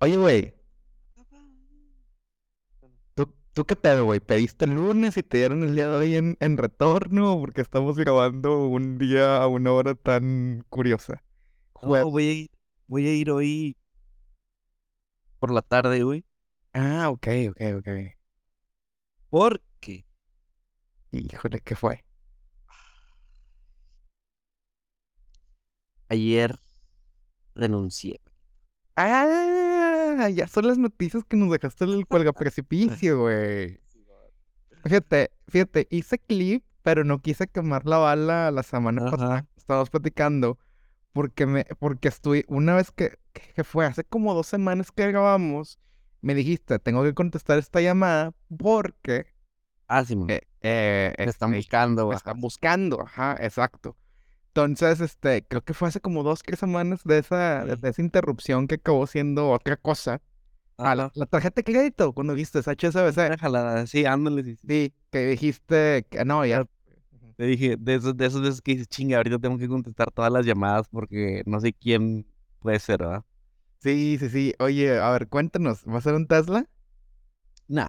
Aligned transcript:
Oye, 0.00 0.16
güey. 0.16 0.54
¿Tú, 3.14 3.32
¿Tú 3.52 3.64
qué 3.66 3.76
pedo, 3.76 4.04
güey? 4.04 4.20
¿Pediste 4.20 4.64
el 4.64 4.72
lunes 4.74 5.16
y 5.16 5.22
te 5.22 5.38
dieron 5.38 5.62
el 5.62 5.74
día 5.74 5.88
de 5.88 5.96
hoy 5.96 6.16
en, 6.16 6.36
en 6.40 6.56
retorno? 6.56 7.38
Porque 7.40 7.60
estamos 7.60 7.96
grabando 7.96 8.66
un 8.68 8.98
día 8.98 9.36
a 9.42 9.46
una 9.48 9.72
hora 9.72 9.94
tan 9.94 10.64
curiosa. 10.68 11.22
Jue- 11.74 12.00
No, 12.02 12.10
voy 12.10 12.28
a 12.28 12.32
ir, 12.32 12.50
voy 12.86 13.06
a 13.08 13.14
ir 13.14 13.30
hoy 13.30 13.76
por 15.38 15.52
la 15.52 15.62
tarde, 15.62 16.02
güey. 16.02 16.24
Ah, 16.74 17.08
ok, 17.10 17.26
ok, 17.50 17.60
ok. 17.78 17.88
Porque 19.28 20.06
Híjole, 21.12 21.60
¿qué 21.60 21.76
fue? 21.76 22.04
ayer 26.08 26.58
renuncié. 27.54 28.20
Ah, 28.96 30.28
ya 30.32 30.46
son 30.46 30.66
las 30.68 30.78
noticias 30.78 31.24
que 31.24 31.36
nos 31.36 31.50
dejaste 31.50 31.84
en 31.84 31.90
el 31.90 32.06
cuelga 32.06 32.32
precipicio, 32.32 33.20
güey. 33.20 33.80
Fíjate, 34.84 35.30
fíjate, 35.48 35.86
hice 35.90 36.18
clip, 36.18 36.62
pero 36.82 37.04
no 37.04 37.20
quise 37.20 37.46
quemar 37.48 37.86
la 37.86 37.98
bala 37.98 38.50
la 38.50 38.62
semana 38.62 39.10
pasada. 39.10 39.34
Ajá. 39.34 39.42
que 39.42 39.60
Estábamos 39.60 39.90
platicando 39.90 40.58
porque 41.12 41.46
me, 41.46 41.64
porque 41.78 42.08
estuve, 42.08 42.44
una 42.48 42.76
vez 42.76 42.90
que, 42.90 43.18
que 43.32 43.64
fue 43.64 43.86
hace 43.86 44.04
como 44.04 44.34
dos 44.34 44.46
semanas 44.46 44.92
que 44.92 45.06
grabamos, 45.06 45.78
me 46.20 46.34
dijiste, 46.34 46.78
tengo 46.78 47.02
que 47.02 47.14
contestar 47.14 47.58
esta 47.58 47.80
llamada 47.80 48.32
porque 48.58 49.34
Ah, 49.86 50.04
sí, 50.04 50.16
eh, 50.28 50.40
eh, 50.62 51.14
me 51.18 51.24
están 51.24 51.50
este, 51.50 51.58
buscando, 51.58 52.08
me 52.08 52.14
están 52.14 52.40
buscando, 52.40 53.02
ajá, 53.02 53.36
exacto. 53.40 53.96
Entonces, 54.56 55.00
este, 55.00 55.44
creo 55.44 55.62
que 55.62 55.74
fue 55.74 55.88
hace 55.88 56.00
como 56.00 56.22
dos, 56.22 56.44
tres 56.44 56.60
semanas 56.60 57.00
de 57.02 57.18
esa, 57.18 57.64
de 57.64 57.88
esa 57.88 58.00
interrupción 58.00 58.68
que 58.68 58.76
acabó 58.76 59.04
siendo 59.08 59.50
otra 59.50 59.76
cosa. 59.76 60.22
Ah, 60.78 60.94
la, 60.94 61.10
tarjeta 61.26 61.56
de 61.56 61.64
crédito, 61.64 62.12
cuando 62.12 62.34
viste 62.34 62.60
esa 62.60 62.70
HSBC. 62.70 63.36
Jalada, 63.36 63.84
sí, 63.88 64.04
ándale. 64.04 64.44
sí, 64.44 64.54
sí. 64.54 64.66
Sí, 64.68 64.94
que 65.10 65.26
dijiste 65.26 66.06
que 66.08 66.24
no, 66.24 66.46
ya. 66.46 66.64
Te 67.36 67.46
dije, 67.46 67.76
de 67.76 67.96
esos, 67.96 68.16
de 68.16 68.26
esos 68.26 68.42
veces 68.42 68.60
que 68.62 68.72
dices, 68.72 68.86
chinga, 68.86 69.16
ahorita 69.16 69.40
tengo 69.40 69.58
que 69.58 69.66
contestar 69.66 70.12
todas 70.12 70.30
las 70.30 70.46
llamadas 70.46 70.86
porque 70.88 71.42
no 71.46 71.58
sé 71.58 71.72
quién 71.72 72.24
puede 72.60 72.78
ser, 72.78 73.00
¿verdad? 73.00 73.24
Sí, 73.80 74.18
sí, 74.20 74.28
sí. 74.28 74.54
Oye, 74.60 75.00
a 75.00 75.10
ver, 75.10 75.26
cuéntanos, 75.26 75.82
¿va 75.84 75.98
a 75.98 76.00
ser 76.00 76.14
un 76.14 76.28
Tesla? 76.28 76.64
Nah. 77.66 77.88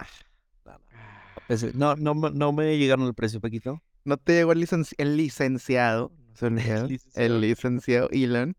Ese- 1.47 1.73
No, 1.75 1.95
no, 1.95 2.15
me- 2.15 2.31
no 2.31 2.51
me 2.53 2.75
llegaron 2.79 3.05
el 3.05 3.13
precio, 3.13 3.39
Paquito. 3.39 3.83
¿No 4.03 4.17
te 4.17 4.33
llegó 4.33 4.51
el, 4.51 4.61
licenci- 4.61 4.95
el 4.97 5.15
licenciado? 5.15 6.11
El 7.15 7.41
licenciado 7.41 8.09
Elon. 8.11 8.55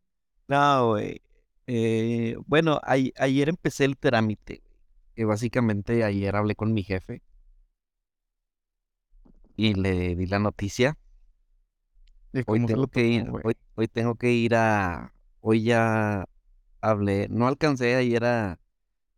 No, 0.48 0.88
güey. 0.90 1.20
Eh, 1.66 2.36
bueno, 2.46 2.80
ay- 2.84 3.12
ayer 3.18 3.48
empecé 3.48 3.84
el 3.84 3.96
trámite, 3.96 4.62
que 5.14 5.24
básicamente 5.24 6.04
ayer 6.04 6.36
hablé 6.36 6.54
con 6.54 6.72
mi 6.72 6.82
jefe 6.84 7.22
y 9.56 9.74
le 9.74 10.14
di 10.16 10.26
la 10.26 10.38
noticia. 10.38 10.96
¿Y 12.32 12.42
Hoy 12.46 12.66
tengo 12.66 12.86
que 12.88 13.06
ir, 13.06 13.24
hoy, 13.42 13.54
hoy 13.74 13.88
tengo 13.88 14.14
que 14.14 14.32
ir 14.32 14.54
a, 14.54 15.12
hoy 15.40 15.64
ya 15.64 16.26
hablé, 16.80 17.28
no 17.30 17.46
alcancé 17.48 17.96
ayer 17.96 18.24
a, 18.24 18.60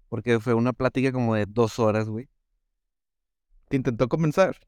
porque 0.09 0.41
fue 0.41 0.55
una 0.55 0.73
plática 0.73 1.13
como 1.13 1.35
de 1.35 1.47
dos 1.47 1.79
horas, 1.79 2.09
güey. 2.09 2.29
¿Te 3.69 3.77
intentó 3.77 4.09
convencer? 4.09 4.59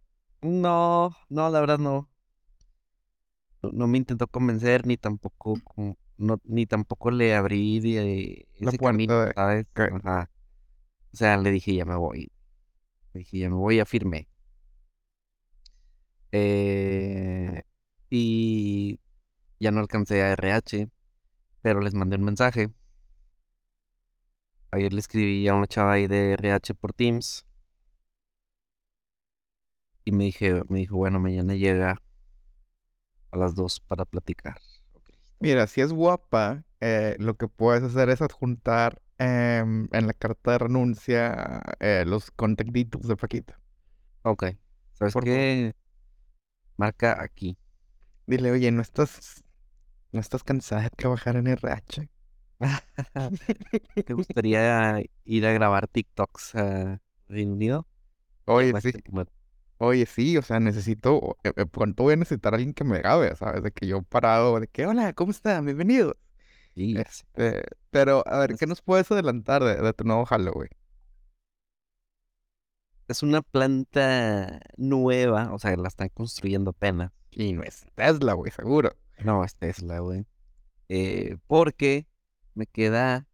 No, 0.43 1.17
no, 1.29 1.51
la 1.51 1.61
verdad 1.61 1.79
no. 1.79 2.09
No, 3.63 3.87
me 3.89 3.99
intentó 3.99 4.27
convencer, 4.27 4.87
ni 4.87 4.97
tampoco, 4.97 5.61
como- 5.65 5.97
no, 6.17 6.41
ni 6.45 6.67
tampoco 6.67 7.11
le 7.11 7.35
abrí 7.35 7.81
de 7.81 8.47
La 8.59 8.71
ese 8.71 8.79
camino, 8.79 9.21
de- 9.21 9.33
¿sabes? 9.35 9.67
Ajá. 9.75 10.31
O 11.13 11.17
sea, 11.17 11.37
le 11.39 11.51
dije, 11.53 11.75
ya 11.75 11.85
me 11.85 11.97
voy. 11.97 12.33
Le 13.15 13.21
dije, 13.21 13.39
ya 13.41 13.51
me 13.51 13.57
voy, 13.57 13.77
ya 13.79 13.87
firmé. 13.87 14.29
Eh, 16.33 17.63
y 18.11 19.01
ya 19.61 19.71
no 19.73 19.81
alcancé 19.81 20.23
a 20.23 20.33
RH, 20.33 20.91
pero 21.63 21.81
les 21.81 21.95
mandé 21.95 22.17
un 22.17 22.25
mensaje. 22.25 22.71
Ayer 24.73 24.93
le 24.93 24.99
escribí 24.99 25.47
a 25.47 25.55
una 25.55 25.69
chava 25.69 25.93
ahí 25.93 26.09
de 26.09 26.33
RH 26.33 26.75
por 26.75 26.93
Teams. 26.93 27.47
Y 30.05 30.13
me 30.13 30.25
dije, 30.25 30.63
me 30.69 30.81
dijo, 30.81 30.97
bueno, 30.97 31.21
mañana 31.21 31.55
llega 31.55 32.03
a 33.33 33.39
las 33.39 33.55
2 33.55 33.81
para 33.81 34.05
platicar. 34.05 34.59
Mira, 35.39 35.67
si 35.67 35.81
es 35.81 35.93
guapa, 35.93 36.65
eh, 36.81 37.17
lo 37.19 37.37
que 37.37 37.49
puedes 37.49 37.83
hacer 37.83 38.11
es 38.11 38.21
adjuntar 38.23 39.01
em, 39.19 39.89
en 39.93 40.07
la 40.07 40.13
carta 40.15 40.53
de 40.53 40.59
renuncia 40.59 41.63
eh, 41.81 42.05
los 42.07 42.31
contactitos 42.31 43.03
de 43.09 43.17
Paquita. 43.17 43.59
Ok. 44.23 44.45
¿Sabes 44.93 45.15
Por 45.15 45.25
qué? 45.25 45.75
Marca 46.77 47.23
aquí. 47.23 47.57
Dile, 48.27 48.51
oye, 48.53 48.71
¿no 48.73 48.83
estás, 48.83 49.45
no 50.13 50.21
estás 50.21 50.45
cansada 50.45 50.83
de 50.85 50.91
trabajar 50.91 51.37
en 51.37 51.49
RH? 51.49 52.09
¿Te 54.05 54.15
gustaría 54.15 55.03
ir 55.25 55.47
a 55.47 55.53
grabar 55.53 55.89
TikToks 55.89 56.55
a 56.57 57.01
Reino 57.29 57.53
Unido? 57.55 57.87
Oye, 58.47 58.75
sí, 58.81 58.93
como- 59.03 59.25
oye, 59.81 60.07
sí, 60.07 60.37
o 60.37 60.43
sea, 60.43 60.61
necesito, 60.61 61.39
eh, 61.45 61.53
eh, 61.57 61.67
pronto 61.67 62.03
voy 62.05 62.13
a 62.15 62.17
necesitar 62.17 62.53
a 62.53 62.57
alguien 62.57 62.75
que 62.75 62.85
me 62.85 62.99
grabe, 62.99 63.35
¿sabes? 63.37 63.63
De 63.63 63.73
que 63.73 63.87
yo 63.87 64.03
parado, 64.03 64.61
de 64.61 64.69
que, 64.69 64.87
hola, 64.87 65.13
¿cómo 65.15 65.31
está? 65.31 65.61
Bienvenido. 65.61 66.17
Sí, 66.75 66.95
Este, 66.97 67.65
pero, 67.91 68.23
a 68.27 68.39
ver, 68.41 68.57
¿qué 68.57 68.67
nos 68.67 68.83
puedes 68.83 69.11
adelantar 69.11 69.65
de, 69.65 69.77
de 69.77 69.93
tu 69.93 70.05
nuevo 70.05 70.25
jalo, 70.27 70.53
güey? 70.53 70.69
Es 73.09 73.23
una 73.23 73.43
planta 73.43 74.61
nueva, 74.77 75.53
o 75.53 75.59
sea, 75.59 75.75
la 75.77 75.89
están 75.89 76.11
construyendo 76.11 76.71
apenas. 76.71 77.11
Y 77.31 77.53
no 77.53 77.63
es 77.63 77.87
Tesla, 77.95 78.35
güey, 78.35 78.53
seguro. 78.53 78.95
No, 79.25 79.45
es 79.45 79.57
Tesla, 79.57 79.99
güey. 80.01 80.27
Eh, 80.89 81.39
porque 81.47 82.07
me 82.55 82.67
queda 82.67 83.27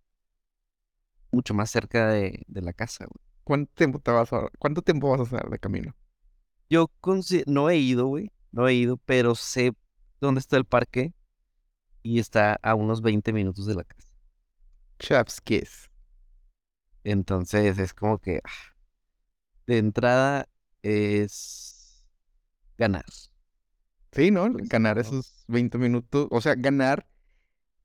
mucho 1.31 1.55
más 1.55 1.71
cerca 1.71 2.09
de, 2.09 2.43
de 2.47 2.63
la 2.63 2.73
casa, 2.73 3.05
güey. 3.07 3.25
¿Cuánto 3.45 3.73
tiempo 3.75 3.99
te 3.99 4.11
vas 4.11 4.33
a, 4.33 4.49
cuánto 4.59 4.83
tiempo 4.83 5.11
vas 5.11 5.21
a 5.21 5.23
hacer 5.25 5.51
de 5.51 5.59
camino? 5.59 5.95
Yo 6.69 6.91
no 7.47 7.71
he 7.71 7.77
ido, 7.77 8.07
güey. 8.07 8.33
No 8.53 8.69
he 8.69 8.75
ido, 8.75 8.97
pero 8.99 9.35
sé 9.35 9.73
dónde 10.21 10.41
está 10.41 10.57
el 10.57 10.65
parque 10.65 11.13
y 12.03 12.19
está 12.19 12.59
a 12.63 12.75
unos 12.75 13.03
20 13.03 13.33
minutos 13.33 13.67
de 13.67 13.75
la 13.75 13.85
casa. 13.85 14.09
Chef's 14.99 15.41
Kiss. 15.41 15.91
Entonces 17.05 17.79
es 17.79 17.95
como 17.95 18.19
que 18.19 18.41
ah, 18.45 18.75
de 19.67 19.79
entrada 19.79 20.49
es 20.83 22.05
ganar. 22.79 23.05
Sí, 24.13 24.31
¿no? 24.31 24.51
Pues, 24.51 24.69
Ganar 24.69 24.99
esos 24.99 25.45
20 25.49 25.79
minutos, 25.79 26.29
o 26.31 26.41
sea, 26.41 26.55
ganar, 26.55 27.07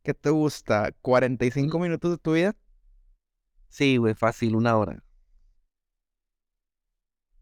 ¿qué 0.04 0.14
te 0.14 0.30
gusta? 0.30 0.92
¿45 1.02 1.80
minutos 1.80 2.12
de 2.12 2.18
tu 2.18 2.34
vida? 2.34 2.56
Sí, 3.70 3.98
güey, 3.98 4.14
fácil, 4.14 4.56
una 4.56 4.78
hora. 4.78 5.04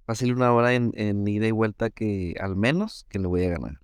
Fácil 0.09 0.34
una 0.34 0.52
hora 0.52 0.74
en, 0.74 0.92
en 0.96 1.28
ida 1.28 1.46
y 1.46 1.52
vuelta 1.52 1.92
que 1.92 2.34
al 2.40 2.56
menos 2.56 3.06
que 3.09 3.20
le 3.20 3.28
voy 3.28 3.44
a 3.46 3.50
ganar. 3.50 3.80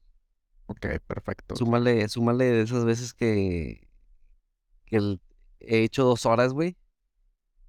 Ok, 0.65 0.87
perfecto. 1.05 1.55
Súmale, 1.55 2.09
súmale 2.09 2.45
de 2.45 2.61
esas 2.63 2.83
veces 2.83 3.13
que, 3.13 3.87
que 4.87 4.97
el- 4.97 5.21
he 5.59 5.83
hecho 5.83 6.03
dos 6.03 6.25
horas, 6.25 6.51
güey, 6.51 6.77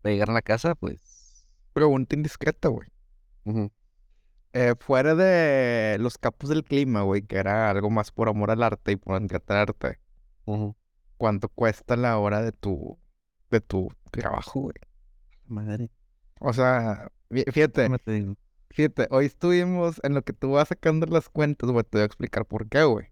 para 0.00 0.14
llegar 0.14 0.30
a 0.30 0.32
la 0.32 0.40
casa, 0.40 0.74
pues. 0.74 1.46
Pregunta 1.74 2.16
indiscreta, 2.16 2.68
güey. 2.68 2.88
ujú. 3.44 3.70
Eh, 4.54 4.74
fuera 4.80 5.14
de 5.14 5.98
los 6.00 6.16
capos 6.16 6.48
del 6.48 6.64
clima, 6.64 7.02
güey, 7.02 7.20
que 7.20 7.36
era 7.36 7.68
algo 7.68 7.90
más 7.90 8.10
por 8.10 8.30
amor 8.30 8.50
al 8.50 8.62
arte 8.62 8.92
y 8.92 8.96
por 8.96 9.20
Ujú. 10.46 10.74
¿cuánto 11.18 11.50
cuesta 11.50 11.94
la 11.94 12.16
hora 12.16 12.40
de 12.40 12.52
tu, 12.52 12.98
de 13.50 13.60
tu 13.60 13.90
trabajo, 14.10 14.60
güey? 14.60 14.74
Madre. 15.46 15.90
O 16.40 16.54
sea, 16.54 17.12
fí- 17.28 17.44
fíjate, 17.52 17.82
déjame 17.82 17.98
te 17.98 18.12
digo. 18.12 18.36
Fíjate, 18.76 19.08
hoy 19.10 19.24
estuvimos 19.24 20.00
en 20.02 20.12
lo 20.12 20.20
que 20.20 20.34
tú 20.34 20.50
vas 20.50 20.68
sacando 20.68 21.06
las 21.06 21.30
cuentas, 21.30 21.70
güey, 21.70 21.82
te 21.82 21.96
voy 21.96 22.02
a 22.02 22.04
explicar 22.04 22.44
por 22.44 22.68
qué, 22.68 22.84
güey. 22.84 23.06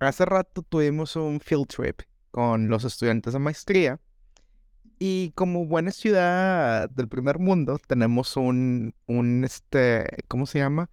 Hace 0.00 0.26
rato 0.26 0.60
tuvimos 0.60 1.16
un 1.16 1.40
field 1.40 1.66
trip 1.66 2.02
con 2.30 2.68
los 2.68 2.84
estudiantes 2.84 3.32
de 3.32 3.38
maestría 3.38 4.00
y 4.98 5.32
como 5.34 5.64
buena 5.64 5.92
ciudad 5.92 6.90
del 6.90 7.08
primer 7.08 7.38
mundo 7.38 7.78
tenemos 7.86 8.36
un, 8.36 8.94
un, 9.06 9.44
este, 9.44 10.06
¿cómo 10.28 10.44
se 10.44 10.58
llama? 10.58 10.90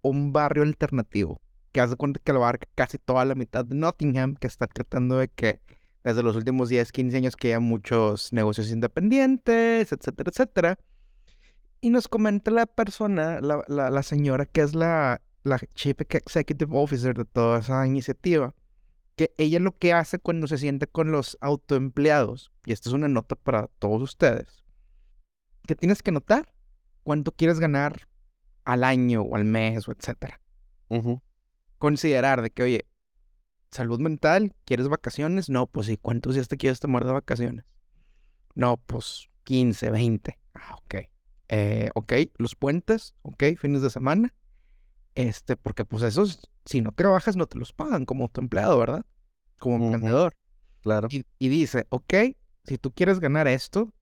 Un 0.00 0.32
barrio 0.32 0.62
alternativo 0.62 1.42
que 1.72 1.82
hace 1.82 1.96
cuenta 1.96 2.20
que 2.24 2.32
lo 2.32 2.38
abarca 2.38 2.68
casi 2.74 2.96
toda 2.96 3.26
la 3.26 3.34
mitad 3.34 3.66
de 3.66 3.76
Nottingham, 3.76 4.34
que 4.34 4.46
está 4.46 4.66
tratando 4.66 5.18
de 5.18 5.28
que 5.28 5.60
desde 6.04 6.22
los 6.22 6.36
últimos 6.36 6.70
10, 6.70 6.90
15 6.90 7.18
años 7.18 7.36
que 7.36 7.48
haya 7.48 7.60
muchos 7.60 8.32
negocios 8.32 8.70
independientes, 8.70 9.92
etcétera, 9.92 10.30
etcétera. 10.30 10.78
Y 11.80 11.90
nos 11.90 12.08
comenta 12.08 12.50
la 12.50 12.66
persona, 12.66 13.40
la, 13.40 13.64
la, 13.68 13.90
la 13.90 14.02
señora 14.02 14.46
que 14.46 14.60
es 14.60 14.74
la, 14.74 15.22
la 15.42 15.58
Chief 15.74 15.98
Executive 15.98 16.70
Officer 16.76 17.16
de 17.16 17.24
toda 17.24 17.60
esa 17.60 17.86
iniciativa, 17.86 18.54
que 19.16 19.32
ella 19.38 19.58
lo 19.60 19.76
que 19.76 19.92
hace 19.92 20.18
cuando 20.18 20.46
se 20.46 20.58
siente 20.58 20.86
con 20.86 21.10
los 21.10 21.38
autoempleados, 21.40 22.52
y 22.64 22.72
esta 22.72 22.88
es 22.88 22.94
una 22.94 23.08
nota 23.08 23.36
para 23.36 23.68
todos 23.78 24.02
ustedes, 24.02 24.64
que 25.66 25.74
tienes 25.74 26.02
que 26.02 26.12
notar 26.12 26.54
cuánto 27.02 27.32
quieres 27.32 27.60
ganar 27.60 28.08
al 28.64 28.84
año 28.84 29.22
o 29.22 29.36
al 29.36 29.44
mes 29.44 29.88
o 29.88 29.92
etcétera. 29.92 30.40
Considerar 31.78 32.42
de 32.42 32.50
que, 32.50 32.62
oye, 32.62 32.86
salud 33.70 34.00
mental, 34.00 34.54
¿quieres 34.64 34.88
vacaciones? 34.88 35.48
No, 35.48 35.66
pues 35.66 35.86
sí, 35.86 35.96
¿cuántos 35.96 36.34
días 36.34 36.48
te 36.48 36.56
quieres 36.56 36.80
tomar 36.80 37.04
de 37.04 37.12
vacaciones? 37.12 37.64
No, 38.54 38.76
pues 38.76 39.28
15, 39.44 39.90
20. 39.90 40.38
Ah, 40.54 40.76
ok. 40.76 40.94
Eh, 41.52 41.90
ok, 41.94 42.12
los 42.38 42.54
puentes, 42.54 43.14
ok, 43.22 43.42
fines 43.58 43.82
de 43.82 43.90
semana. 43.90 44.32
Este, 45.16 45.56
porque 45.56 45.84
pues 45.84 46.04
esos, 46.04 46.48
si 46.64 46.80
no 46.80 46.92
trabajas, 46.92 47.36
no 47.36 47.46
te 47.46 47.58
los 47.58 47.72
pagan 47.72 48.04
como 48.06 48.28
tu 48.28 48.40
empleado, 48.40 48.78
¿verdad? 48.78 49.04
Como 49.58 49.76
Ujú. 49.76 49.84
emprendedor. 49.86 50.32
Claro. 50.80 51.08
Y, 51.10 51.26
y 51.40 51.48
dice, 51.48 51.86
ok, 51.90 52.14
si 52.64 52.78
tú 52.78 52.92
quieres 52.92 53.18
ganar 53.18 53.48
esto, 53.48 53.92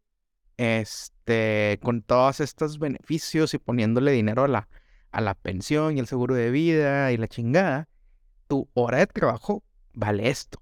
este, 0.59 1.81
con 1.83 2.03
todos 2.03 2.41
estos 2.41 2.79
beneficios 2.79 3.55
y 3.55 3.59
poniéndole 3.59 4.13
dinero 4.13 4.45
a 4.45 4.49
la, 4.49 4.69
a 5.11 5.21
la 5.23 5.35
pensión 5.35 5.97
y 5.97 6.01
el 6.01 6.07
seguro 6.07 6.35
de 6.35 6.51
vida 6.51 7.11
y 7.13 7.17
la 7.17 7.29
chingada, 7.29 7.89
tu 8.47 8.69
hora 8.75 8.99
de 8.99 9.07
trabajo 9.07 9.63
vale 9.95 10.29
esto. 10.29 10.61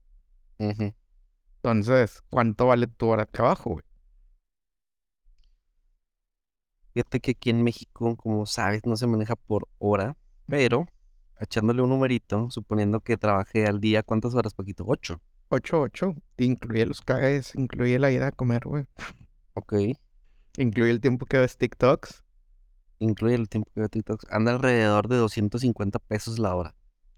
Entonces, 0.58 2.22
¿cuánto 2.30 2.66
vale 2.66 2.86
tu 2.86 3.08
hora 3.08 3.24
de 3.24 3.32
trabajo, 3.32 3.70
güey? 3.70 3.84
Fíjate 6.96 7.20
que 7.20 7.32
aquí 7.32 7.50
en 7.50 7.62
México, 7.62 8.16
como 8.16 8.46
sabes, 8.46 8.86
no 8.86 8.96
se 8.96 9.06
maneja 9.06 9.36
por 9.36 9.68
hora, 9.76 10.16
pero 10.46 10.86
echándole 11.38 11.82
un 11.82 11.90
numerito, 11.90 12.50
suponiendo 12.50 13.00
que 13.00 13.18
trabajé 13.18 13.66
al 13.66 13.80
día, 13.82 14.02
¿cuántas 14.02 14.34
horas, 14.34 14.54
Paquito? 14.54 14.82
Ocho. 14.86 15.20
8, 15.50 15.78
8, 15.82 16.14
incluye 16.38 16.86
los 16.86 17.02
caes, 17.02 17.54
incluye 17.54 17.98
la 17.98 18.10
ida 18.12 18.28
a 18.28 18.32
comer, 18.32 18.62
güey. 18.64 18.86
Ok. 19.52 19.74
Incluye 20.56 20.90
el 20.90 21.02
tiempo 21.02 21.26
que 21.26 21.36
ves 21.36 21.58
TikToks. 21.58 22.24
Incluye 22.98 23.34
el 23.34 23.50
tiempo 23.50 23.70
que 23.74 23.80
veo 23.80 23.90
TikToks. 23.90 24.24
Anda 24.30 24.52
alrededor 24.52 25.06
de 25.08 25.16
250 25.16 25.98
pesos 25.98 26.38
la 26.38 26.54
hora. 26.56 26.74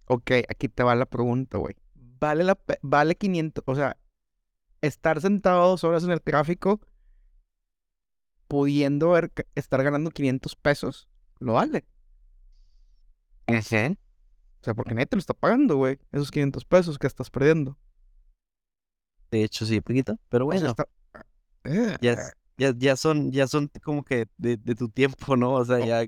Ok, 0.06 0.32
aquí 0.48 0.68
te 0.68 0.82
va 0.82 0.96
la 0.96 1.06
pregunta, 1.06 1.56
güey. 1.56 1.76
¿Vale, 1.94 2.42
la 2.42 2.56
pe- 2.56 2.80
vale 2.82 3.14
500? 3.14 3.62
O 3.64 3.76
sea, 3.76 3.96
estar 4.80 5.20
sentado 5.20 5.68
dos 5.68 5.84
horas 5.84 6.02
en 6.02 6.10
el 6.10 6.20
tráfico 6.20 6.80
pudiendo 8.48 9.10
ver 9.10 9.32
estar 9.54 9.82
ganando 9.82 10.10
500 10.10 10.56
pesos, 10.56 11.08
¿lo 11.40 11.54
vale? 11.54 11.86
Ese. 13.46 13.98
O 14.60 14.64
sea, 14.64 14.74
porque 14.74 14.94
nadie 14.94 15.06
te 15.06 15.16
lo 15.16 15.20
está 15.20 15.34
pagando, 15.34 15.76
güey. 15.76 15.98
Esos 16.12 16.30
500 16.30 16.64
pesos 16.64 16.98
que 16.98 17.06
estás 17.06 17.30
perdiendo. 17.30 17.78
De 19.30 19.44
hecho, 19.44 19.66
sí, 19.66 19.80
Paquito. 19.80 20.18
Pero 20.28 20.46
O 20.46 20.52
sea, 20.52 20.60
bueno, 20.60 20.70
está- 20.70 20.88
Eh, 21.64 21.96
ya, 22.00 22.12
es- 22.12 22.32
ya, 22.56 22.72
ya 22.76 22.96
son, 22.96 23.30
ya 23.32 23.46
son 23.46 23.70
como 23.82 24.02
que 24.04 24.26
de, 24.38 24.56
de 24.56 24.74
tu 24.74 24.88
tiempo, 24.88 25.36
¿no? 25.36 25.54
O 25.54 25.64
sea, 25.64 25.84
ya 25.84 26.06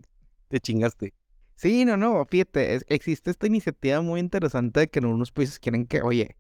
te 0.49 0.61
chingaste. 0.61 1.15
Sí, 1.57 1.85
no, 1.85 1.97
no, 1.97 2.25
fíjate, 2.27 2.75
es- 2.77 2.85
existe 2.89 3.31
esta 3.31 3.47
iniciativa 3.47 4.01
muy 4.01 4.21
interesante 4.21 4.81
de 4.81 4.89
que 4.91 5.01
en 5.01 5.07
unos 5.07 5.33
países 5.33 5.59
quieren 5.59 5.87
que, 5.87 6.03
oye, 6.03 6.37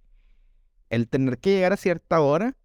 el 0.90 1.08
tener 1.08 1.38
que 1.38 1.50
llegar 1.54 1.72
a 1.72 1.76
cierta 1.76 2.20
hora 2.20 2.56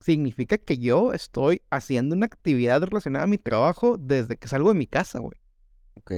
significa 0.00 0.58
que 0.58 0.78
yo 0.78 1.12
estoy 1.12 1.62
haciendo 1.70 2.14
una 2.16 2.26
actividad 2.26 2.82
relacionada 2.82 3.24
a 3.24 3.28
mi 3.28 3.38
trabajo 3.38 3.96
desde 3.98 4.36
que 4.36 4.48
salgo 4.48 4.70
de 4.72 4.78
mi 4.78 4.86
casa, 4.86 5.18
güey. 5.20 5.38
Ok. 5.94 6.12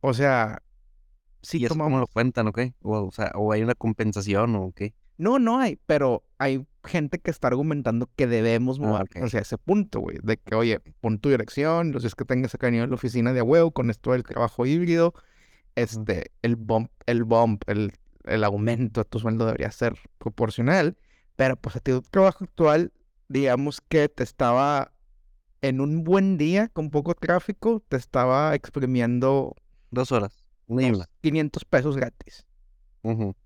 O 0.00 0.14
sea, 0.14 0.62
si 1.42 1.58
¿Y 1.58 1.64
eso 1.64 1.74
cómo 1.74 1.84
tomamos... 1.84 2.00
lo 2.00 2.06
cuentan, 2.08 2.48
ok? 2.48 2.60
O, 2.82 3.06
o 3.06 3.10
sea, 3.10 3.32
o 3.34 3.52
hay 3.52 3.62
una 3.62 3.74
compensación 3.74 4.54
o 4.56 4.72
qué. 4.72 4.94
No, 5.16 5.38
no 5.38 5.58
hay, 5.58 5.76
pero 5.86 6.24
hay 6.38 6.64
gente 6.84 7.18
que 7.18 7.30
está 7.30 7.48
argumentando 7.48 8.08
que 8.16 8.26
debemos 8.28 8.78
Ah, 8.78 8.82
mover 8.82 9.02
ok. 9.02 9.16
hacia 9.24 9.40
ese 9.40 9.58
punto, 9.58 10.00
güey, 10.00 10.18
de 10.22 10.36
que, 10.38 10.54
oye, 10.54 10.80
pon 11.00 11.18
tu 11.18 11.28
dirección, 11.30 11.92
los 11.92 12.02
días 12.02 12.14
que 12.14 12.24
tengas 12.24 12.54
acá 12.54 12.68
en 12.68 12.88
la 12.88 12.94
oficina 12.94 13.32
de 13.32 13.40
a 13.40 13.44
huevo 13.44 13.72
con 13.72 13.90
esto 13.90 14.12
del 14.12 14.22
trabajo 14.22 14.64
híbrido, 14.66 15.14
este, 15.74 16.30
el 16.42 16.56
bump, 16.56 16.90
el 17.06 17.24
bump, 17.24 17.62
el, 17.68 17.92
el 18.24 18.44
aumento 18.44 19.02
de 19.02 19.04
tu 19.10 19.18
sueldo 19.18 19.44
debería 19.46 19.70
ser 19.72 19.96
proporcional, 20.18 20.96
pero 21.38 21.54
pues 21.54 21.76
a 21.76 21.78
ti 21.78 21.92
tu 21.92 22.02
trabajo 22.02 22.42
actual, 22.42 22.92
digamos 23.28 23.80
que 23.80 24.08
te 24.08 24.24
estaba 24.24 24.92
en 25.60 25.80
un 25.80 26.02
buen 26.02 26.36
día 26.36 26.66
con 26.66 26.90
poco 26.90 27.14
tráfico, 27.14 27.80
te 27.88 27.96
estaba 27.96 28.56
exprimiendo 28.56 29.54
Dos 29.92 30.10
horas. 30.10 30.44
Una. 30.66 31.08
500 31.20 31.64
pesos 31.64 31.96
gratis. 31.96 32.44
Ujú. 33.02 33.36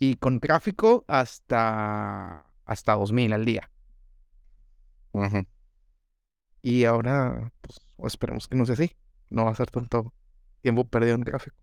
Y 0.00 0.16
con 0.16 0.40
tráfico 0.40 1.04
hasta, 1.06 2.44
hasta 2.64 2.94
2000 2.94 3.32
al 3.32 3.44
día. 3.44 3.70
Ujú. 5.12 5.46
Y 6.60 6.86
ahora, 6.86 7.52
pues, 7.60 7.78
esperemos 8.12 8.48
que 8.48 8.56
no 8.56 8.66
sea 8.66 8.72
así. 8.72 8.96
No 9.30 9.44
va 9.44 9.52
a 9.52 9.54
ser 9.54 9.70
tanto 9.70 10.12
tiempo 10.60 10.84
perdido 10.88 11.14
en 11.14 11.22
tráfico. 11.22 11.56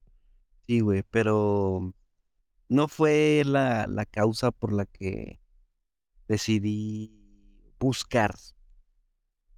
Sí, 0.67 0.79
güey, 0.79 1.03
pero 1.11 1.93
no 2.73 2.87
fue 2.87 3.43
la, 3.45 3.87
la 3.87 4.05
causa 4.05 4.51
por 4.51 4.73
la 4.73 4.85
que 4.85 5.39
decidí 6.27 7.11
buscar 7.79 8.35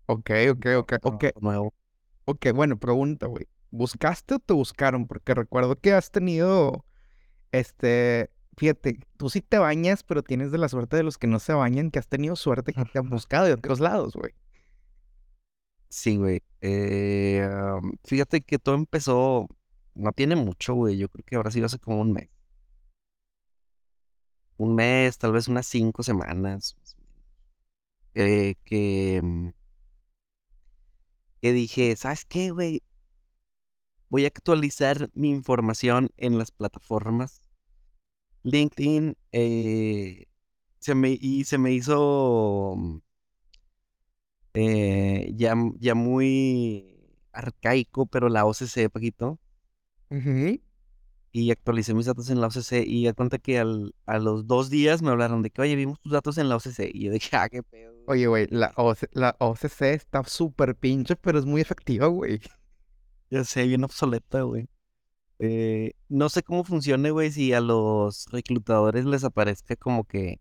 Ok, 0.08 0.30
ok, 0.52 0.66
ok, 0.78 0.94
ok. 1.04 1.24
nuevo. 1.42 1.74
Ok, 2.26 2.48
bueno, 2.54 2.78
pregunta, 2.80 3.28
güey. 3.28 3.48
¿Buscaste 3.72 4.36
o 4.36 4.40
te 4.40 4.54
buscaron? 4.54 5.08
Porque 5.08 5.34
recuerdo 5.34 5.76
que 5.80 5.94
has 5.94 6.12
tenido, 6.12 6.86
este, 7.52 8.32
fíjate, 8.58 9.00
tú 9.18 9.30
sí 9.30 9.42
te 9.42 9.60
bañas, 9.60 10.04
pero 10.04 10.24
tienes 10.24 10.52
de 10.52 10.60
la 10.60 10.70
suerte 10.70 10.98
de 10.98 11.04
los 11.04 11.18
que 11.18 11.28
no 11.28 11.40
se 11.40 11.54
bañan, 11.54 11.92
que 11.92 12.00
has 12.00 12.08
tenido 12.08 12.36
suerte 12.36 12.74
que 12.74 12.86
te 12.86 13.00
han 13.00 13.10
buscado 13.10 13.46
de 13.48 13.54
otros 13.54 13.80
lados, 13.80 14.16
güey. 14.16 14.34
Sí, 15.90 16.18
güey. 16.18 16.42
Eh, 16.62 17.48
fíjate 18.04 18.42
que 18.42 18.60
todo 18.60 18.76
empezó, 18.76 19.48
no 19.94 20.12
tiene 20.12 20.36
mucho, 20.36 20.74
güey. 20.74 20.98
Yo 20.98 21.10
creo 21.10 21.24
que 21.26 21.36
habrá 21.36 21.52
sido 21.52 21.68
hace 21.68 21.80
como 21.80 22.02
un 22.02 22.12
mes. 22.14 22.30
Un 24.58 24.76
mes, 24.76 25.18
tal 25.18 25.32
vez 25.34 25.48
unas 25.48 25.66
cinco 25.68 26.04
semanas. 26.04 26.76
Eh, 28.14 28.56
que, 28.64 29.20
mm, 29.22 29.50
que 31.42 31.54
dije, 31.54 31.96
¿sabes 31.96 32.26
qué, 32.26 32.52
güey? 32.52 32.82
Voy 34.10 34.24
a 34.24 34.28
actualizar 34.28 35.10
mi 35.14 35.30
información 35.30 36.10
en 36.18 36.38
las 36.38 36.52
plataformas. 36.52 37.42
LinkedIn, 38.44 39.18
eh, 39.32 40.28
se 40.80 40.96
me, 40.96 41.18
y 41.20 41.44
se 41.44 41.58
me 41.58 41.74
hizo 41.74 42.76
mm, 42.78 42.98
eh, 44.54 45.32
ya, 45.36 45.56
ya 45.80 45.96
muy 45.96 46.98
arcaico, 47.34 48.06
pero 48.06 48.30
la 48.30 48.46
OCC, 48.46 48.90
Paquito. 48.90 49.40
Ujú. 50.10 50.62
Y 51.38 51.52
actualicé 51.52 51.94
mis 51.94 52.06
datos 52.06 52.30
en 52.30 52.40
la 52.40 52.48
OCC 52.48 52.86
y 52.88 53.04
ya 53.04 53.14
cuenta 53.14 53.40
que 53.40 53.60
al, 53.60 53.94
a 54.06 54.20
los 54.20 54.48
dos 54.48 54.70
días 54.70 55.02
me 55.02 55.10
hablaron 55.10 55.42
de 55.42 55.50
que, 55.50 55.62
oye, 55.62 55.76
vimos 55.76 56.00
tus 56.00 56.14
datos 56.14 56.38
en 56.38 56.48
la 56.48 56.56
OCC. 56.56 56.90
Y 56.94 57.04
yo 57.04 57.12
dije, 57.12 57.36
ah, 57.36 57.50
qué 57.50 57.62
pedo. 57.62 57.92
güey". 57.92 58.04
Oye, 58.08 58.28
güey, 58.28 58.48
la, 58.52 58.72
OC 58.78 59.10
la 59.12 59.36
OCC 59.40 59.82
está 59.82 60.24
súper 60.24 60.78
pinche, 60.78 61.18
pero 61.18 61.38
es 61.38 61.44
muy 61.44 61.60
efectiva, 61.60 62.08
güey. 62.08 62.40
Ya 63.30 63.44
sé, 63.44 63.68
bien 63.68 63.84
obsoleta, 63.84 64.44
güey. 64.44 64.70
Eh, 65.40 65.92
no 66.08 66.30
sé 66.30 66.42
cómo 66.42 66.64
funcione, 66.64 67.12
güey, 67.12 67.30
si 67.34 67.52
a 67.52 67.60
los 67.60 68.28
reclutadores 68.32 69.04
les 69.04 69.26
aparezca 69.26 69.76
como 69.76 70.06
que 70.06 70.40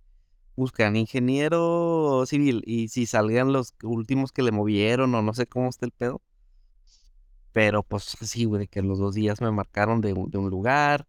buscan 0.54 0.94
ingeniero 0.94 2.24
civil 2.26 2.62
y 2.66 2.86
si 2.86 3.06
salgan 3.06 3.52
los 3.52 3.74
últimos 3.82 4.30
que 4.30 4.42
le 4.42 4.52
movieron 4.52 5.12
o 5.16 5.22
no 5.22 5.34
sé 5.34 5.48
cómo 5.48 5.70
está 5.70 5.86
el 5.86 5.92
pedo. 5.92 6.22
Pero 7.54 7.84
pues 7.84 8.04
sí, 8.22 8.46
güey, 8.46 8.68
que 8.68 8.82
los 8.82 9.00
dos 9.00 9.14
días 9.16 9.42
me 9.42 9.52
marcaron 9.52 10.02
de 10.02 10.14
un, 10.14 10.30
de 10.30 10.38
un 10.38 10.50
lugar 10.50 11.08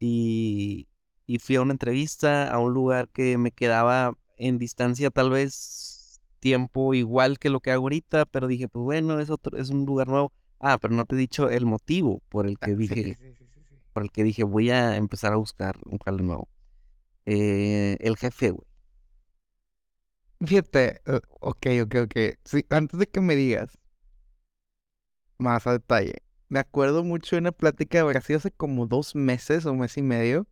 y, 0.00 0.88
y 1.26 1.38
fui 1.38 1.56
a 1.56 1.62
una 1.62 1.72
entrevista 1.72 2.50
a 2.52 2.58
un 2.58 2.72
lugar 2.74 3.08
que 3.10 3.38
me 3.38 3.52
quedaba 3.52 4.14
en 4.38 4.58
distancia 4.58 5.10
tal 5.10 5.30
vez 5.30 6.20
tiempo 6.40 6.94
igual 6.94 7.38
que 7.38 7.50
lo 7.50 7.60
que 7.60 7.72
hago 7.72 7.84
ahorita, 7.84 8.26
pero 8.26 8.48
dije, 8.48 8.68
pues 8.68 8.84
bueno, 8.84 9.20
es 9.20 9.30
otro, 9.30 9.58
es 9.58 9.70
un 9.70 9.86
lugar 9.86 10.08
nuevo. 10.08 10.32
Ah, 10.60 10.78
pero 10.78 10.94
no 10.94 11.06
te 11.06 11.16
he 11.16 11.18
dicho 11.18 11.50
el 11.50 11.66
motivo 11.66 12.22
por 12.28 12.46
el 12.46 12.58
Ah, 12.60 12.66
que 12.66 12.76
dije, 12.76 12.94
sí, 12.94 13.14
sí, 13.14 13.34
sí, 13.34 13.46
sí, 13.54 13.60
sí. 13.68 13.76
por 13.92 14.04
el 14.04 14.12
que 14.12 14.24
dije 14.24 14.44
voy 14.44 14.70
a 14.70 14.96
empezar 14.96 15.32
a 15.32 15.36
buscar 15.36 15.78
un 15.86 15.98
jale 15.98 16.22
nuevo. 16.22 16.48
Eh, 17.26 17.96
el 18.00 18.16
jefe, 18.16 18.50
güey. 18.52 18.66
Fíjate, 20.44 21.00
eh, 21.06 21.20
ok, 21.40 21.66
ok, 21.84 21.94
ok. 22.04 22.16
Sí, 22.44 22.64
antes 22.70 22.98
de 23.00 23.06
que 23.06 23.20
me 23.20 23.36
digas 23.36 23.78
más 25.38 25.66
a 25.66 25.72
detalle, 25.72 26.14
me 26.48 26.58
acuerdo 26.58 27.04
mucho 27.04 27.36
de 27.36 27.40
una 27.40 27.52
plática 27.52 27.98
de 27.98 28.04
Brasil 28.04 28.36
hace 28.36 28.50
como 28.50 28.86
dos 28.86 29.14
meses 29.14 29.66
o 29.66 29.74
mes 29.74 29.96
y 29.96 30.02
medio, 30.02 30.46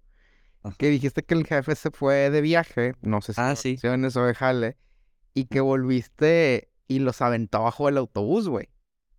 Ajá. 0.62 0.74
que 0.78 0.88
dijiste 0.88 1.22
que 1.22 1.34
el 1.34 1.46
jefe 1.46 1.74
se 1.76 1.90
fue 1.90 2.30
de 2.30 2.40
viaje, 2.40 2.94
no 3.02 3.20
sé 3.20 3.34
si 3.34 3.40
Ah, 3.40 3.54
sí. 3.54 3.78
o 3.84 4.22
de 4.24 4.34
jale, 4.34 4.76
y 5.34 5.46
que 5.46 5.60
volviste 5.60 6.68
y 6.88 6.98
los 6.98 7.22
aventó 7.22 7.58
abajo 7.58 7.86
del 7.86 7.98
autobús, 7.98 8.48
güey. 8.48 8.68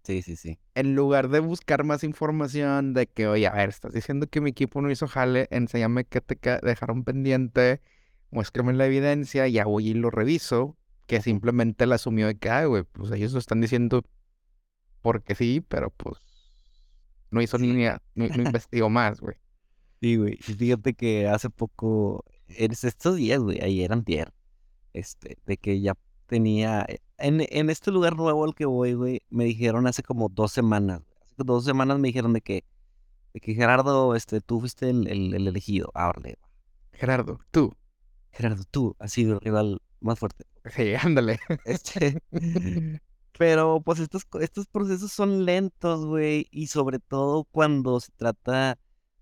Sí, 0.04 0.22
sí, 0.22 0.36
sí. 0.36 0.60
En 0.76 0.96
lugar 0.96 1.30
de 1.30 1.40
buscar 1.40 1.84
más 1.84 2.04
información 2.04 2.94
de 2.94 3.08
que, 3.08 3.28
oye, 3.28 3.48
a 3.48 3.54
ver, 3.54 3.70
estás 3.70 3.94
diciendo 3.94 4.28
que 4.28 4.40
mi 4.40 4.52
equipo 4.52 4.82
no 4.82 4.92
hizo 4.92 5.08
jale, 5.08 5.48
enséñame 5.50 6.06
que 6.06 6.22
te 6.22 6.38
dejaron 6.62 7.04
pendiente, 7.04 7.82
muéstrame 8.30 8.74
la 8.74 8.86
evidencia, 8.86 9.48
ya 9.48 9.66
voy 9.66 9.90
y 9.90 9.94
lo 9.96 10.12
reviso, 10.12 10.78
que 11.08 11.22
simplemente 11.22 11.88
la 11.88 11.96
asumió 11.96 12.28
de 12.28 12.38
que, 12.38 12.66
güey, 12.66 12.84
pues 12.84 13.12
ellos 13.12 13.34
lo 13.34 13.40
están 13.40 13.62
diciendo 13.62 14.04
porque 15.06 15.36
sí, 15.36 15.62
pero 15.62 15.92
pues 15.92 16.16
no 17.30 17.40
hizo 17.40 17.60
Sí. 17.60 17.68
ni, 17.68 17.84
no, 17.84 18.00
no 18.16 18.26
investigó 18.58 18.90
más, 18.90 19.22
güey. 19.22 19.36
Sí, 20.02 20.16
güey. 20.16 20.38
Fíjate 20.38 20.96
que 20.96 21.28
hace 21.28 21.52
poco, 21.52 22.26
es 22.48 22.84
estos 22.84 23.18
días, 23.18 23.40
güey, 23.40 23.62
ayer, 23.62 23.94
antier, 23.94 24.34
este, 24.94 25.38
de 25.46 25.58
que 25.58 25.80
ya 25.80 25.94
tenía, 26.26 26.86
eh, 26.90 26.98
en, 27.20 27.46
en 27.48 27.70
este 27.70 27.92
lugar 27.92 28.16
nuevo 28.16 28.44
al 28.44 28.56
que 28.56 28.66
voy, 28.66 28.94
güey, 28.94 29.22
me 29.30 29.46
dijeron 29.46 29.86
hace 29.86 30.02
como 30.02 30.28
dos 30.28 30.52
semanas, 30.52 31.04
güey, 31.06 31.18
hace 31.24 31.36
dos 31.46 31.66
semanas 31.66 32.00
me 32.00 32.08
dijeron 32.08 32.34
de 32.34 32.42
que, 32.42 32.66
de 33.34 33.40
que 33.42 33.54
Gerardo, 33.54 34.16
este, 34.16 34.42
tú 34.42 34.60
fuiste 34.60 34.90
el, 34.90 35.08
el, 35.08 35.36
el 35.36 35.48
elegido, 35.48 35.92
ahora 35.94 36.20
Gerardo, 36.94 37.40
tú. 37.52 37.76
Gerardo, 38.32 38.64
tú 38.72 38.96
has 38.98 39.12
sido 39.12 39.36
el 39.36 39.42
rival 39.42 39.82
más 40.00 40.18
fuerte. 40.18 40.46
Sí, 40.76 40.96
ándale. 40.96 41.40
Este, 41.64 42.24
pero 43.38 43.82
pues 43.82 44.00
estos, 44.00 44.24
estos 44.42 44.68
procesos 44.68 45.12
son 45.12 45.46
lentos, 45.46 46.06
güey, 46.06 46.48
y 46.52 46.68
sobre 46.68 47.00
todo 47.00 47.46
cuando 47.46 48.00
se 48.00 48.12
trata 48.16 48.78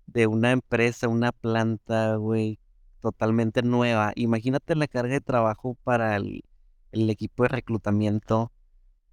de 0.06 0.26
una 0.26 0.52
empresa, 0.52 1.08
una 1.08 1.32
planta, 1.32 2.16
güey, 2.16 2.58
totalmente 3.00 3.62
nueva. 3.62 4.12
Imagínate 4.16 4.76
la 4.76 4.88
carga 4.88 5.14
de 5.14 5.20
trabajo 5.20 5.76
para 5.84 6.16
el, 6.16 6.44
el 6.92 7.10
equipo 7.10 7.44
de 7.44 7.48
reclutamiento. 7.50 8.52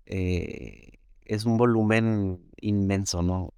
eh, 0.05 0.99
es 1.25 1.45
un 1.45 1.57
volumen 1.57 2.51
inmenso, 2.59 3.21
¿no? 3.23 3.53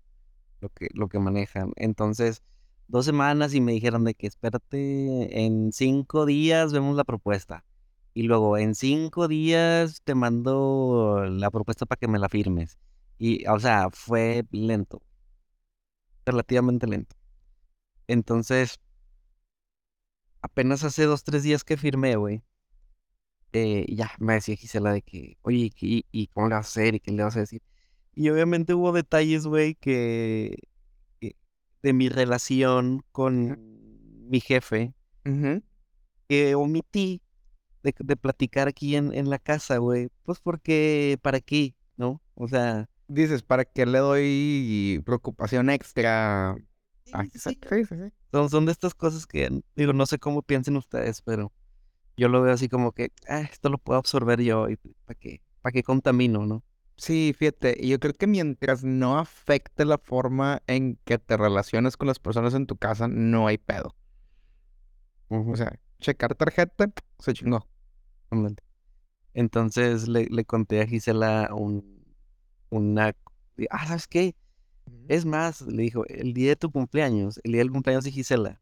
Lo 0.62 0.70
que, 0.70 0.90
lo 0.94 1.08
que 1.10 1.20
manejan. 1.20 1.72
Entonces, 1.76 2.44
dos 2.88 3.06
semanas 3.06 3.54
y 3.54 3.62
me 3.62 3.74
dijeron 3.74 4.04
de 4.04 4.14
que 4.16 4.28
espérate, 4.28 5.44
en 5.46 5.72
cinco 5.74 6.26
días 6.26 6.72
vemos 6.74 6.96
la 6.96 7.04
propuesta. 7.04 7.66
Y 8.14 8.24
luego 8.24 8.58
en 8.58 8.76
cinco 8.76 9.28
días 9.28 10.02
te 10.04 10.16
mando 10.16 11.26
la 11.30 11.50
propuesta 11.52 11.86
para 11.86 12.00
que 12.00 12.08
me 12.08 12.20
la 12.20 12.30
firmes. 12.30 12.78
Y, 13.18 13.46
o 13.48 13.60
sea, 13.60 13.90
fue 13.92 14.46
lento, 14.52 15.02
relativamente 16.26 16.88
lento. 16.88 17.16
Entonces, 18.08 18.80
apenas 20.42 20.84
hace 20.84 21.06
dos, 21.06 21.24
tres 21.24 21.44
días 21.44 21.64
que 21.64 21.78
firmé, 21.78 22.16
güey. 22.16 22.44
eh, 23.54 23.86
ya 23.90 24.12
me 24.20 24.34
decía 24.34 24.56
Gisela 24.56 24.92
de 24.94 25.02
que, 25.02 25.38
oye, 25.44 25.72
¿y, 25.80 26.06
y 26.12 26.28
cómo 26.28 26.48
le 26.50 26.56
vas 26.56 26.66
a 26.66 26.70
hacer? 26.70 26.96
¿Y 26.96 27.00
qué 27.00 27.12
le 27.12 27.24
vas 27.24 27.36
a 27.38 27.42
decir? 27.42 27.62
Y 28.16 28.30
obviamente 28.30 28.74
hubo 28.74 28.92
detalles, 28.92 29.46
güey, 29.48 29.76
que, 29.76 30.58
que- 31.20 31.36
de 31.84 31.94
mi 31.94 32.10
relación 32.10 33.04
con 33.12 33.60
mi 34.30 34.40
jefe 34.40 34.94
que 36.28 36.56
omití 36.56 37.22
de, 37.84 37.94
de 38.00 38.16
platicar 38.18 38.68
aquí 38.68 38.96
en, 38.96 39.14
en 39.14 39.30
la 39.30 39.40
casa, 39.40 39.78
güey. 39.78 40.10
Pues 40.24 40.40
porque, 40.40 41.20
¿para 41.22 41.40
qué? 41.42 41.76
¿No? 41.98 42.22
O 42.36 42.48
sea, 42.48 42.90
Dices, 43.08 43.44
¿para 43.44 43.66
qué 43.66 43.86
le 43.86 44.00
doy 44.00 45.02
preocupación 45.06 45.70
extra? 45.70 46.56
Ah, 47.12 47.26
sí, 47.34 47.54
sí, 47.66 47.86
sí, 47.86 47.96
sí. 47.96 48.12
son, 48.32 48.50
son 48.50 48.66
de 48.66 48.72
estas 48.72 48.96
cosas 48.96 49.28
que, 49.28 49.50
digo, 49.76 49.94
no 49.94 50.06
sé 50.06 50.20
cómo 50.20 50.42
piensen 50.42 50.78
ustedes, 50.78 51.22
pero 51.22 51.54
yo 52.18 52.30
lo 52.30 52.42
veo 52.42 52.54
así 52.54 52.70
como 52.70 52.92
que, 52.94 53.12
ah, 53.30 53.42
esto 53.42 53.70
lo 53.70 53.78
puedo 53.80 54.00
absorber 54.00 54.42
yo 54.42 54.70
y 54.70 54.78
¿para 55.06 55.20
qué? 55.20 55.42
¿Para 55.62 55.74
qué 55.74 55.84
contamino, 55.84 56.46
no? 56.46 56.64
Sí, 56.98 57.34
fíjate, 57.38 57.76
y 57.80 57.90
yo 57.90 58.00
creo 58.00 58.14
que 58.14 58.28
mientras 58.28 58.84
no 58.84 59.20
afecte 59.20 59.84
la 59.86 59.98
forma 59.98 60.62
en 60.68 60.98
que 61.06 61.18
te 61.20 61.38
relacionas 61.38 61.98
con 61.98 62.08
las 62.08 62.20
personas 62.20 62.54
en 62.54 62.66
tu 62.68 62.78
casa, 62.78 63.08
no 63.08 63.48
hay 63.48 63.58
pedo. 63.58 63.96
O 65.30 65.56
sea, 65.56 65.80
checar 66.00 66.36
tarjeta, 66.36 66.92
se 67.20 67.34
chingó. 67.34 67.68
Entonces 69.34 70.08
le, 70.08 70.26
le 70.26 70.46
conté 70.46 70.82
a 70.82 70.88
Gisela 70.88 71.50
un, 71.54 72.06
una, 72.70 73.16
ah, 73.70 73.88
¿sabes 73.88 74.08
qué? 74.08 74.36
Es 75.08 75.26
más, 75.26 75.62
le 75.62 75.84
dijo, 75.84 76.06
el 76.08 76.34
día 76.34 76.50
de 76.50 76.56
tu 76.58 76.72
cumpleaños, 76.72 77.40
el 77.44 77.54
día 77.54 77.62
del 77.62 77.72
cumpleaños 77.72 78.04
de 78.04 78.12
Gisela, 78.12 78.62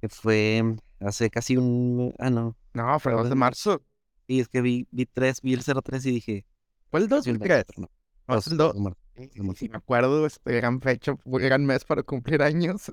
que 0.00 0.08
fue 0.08 0.62
hace 1.00 1.30
casi 1.30 1.56
un, 1.56 2.14
ah, 2.18 2.30
no, 2.30 2.56
No, 2.72 2.98
fue 3.00 3.12
el 3.12 3.18
2 3.18 3.28
de 3.28 3.34
marzo. 3.34 3.82
y 4.26 4.40
es 4.40 4.48
que 4.48 4.60
vi, 4.62 4.86
vi 4.90 5.06
tres, 5.06 5.40
vi 5.42 5.54
el 5.54 5.64
03 5.64 6.06
y 6.06 6.10
dije, 6.12 6.46
¿Fue 6.90 7.00
el 7.00 7.08
2 7.08 7.18
casi 7.20 7.30
o 7.30 7.32
el 7.34 7.38
mes, 7.40 7.48
3? 7.48 7.64
pero 7.66 7.80
no, 7.82 7.90
No, 8.28 8.34
el 8.34 8.56
dos 8.56 8.56
2. 8.56 8.74
de 8.74 8.80
marzo, 8.80 8.98
Sí, 9.58 9.68
me 9.68 9.76
acuerdo, 9.76 10.24
este, 10.26 10.52
gran 10.56 10.80
fecha, 10.80 11.14
gran 11.26 11.66
mes 11.66 11.84
para 11.84 12.02
cumplir 12.02 12.42
años. 12.42 12.90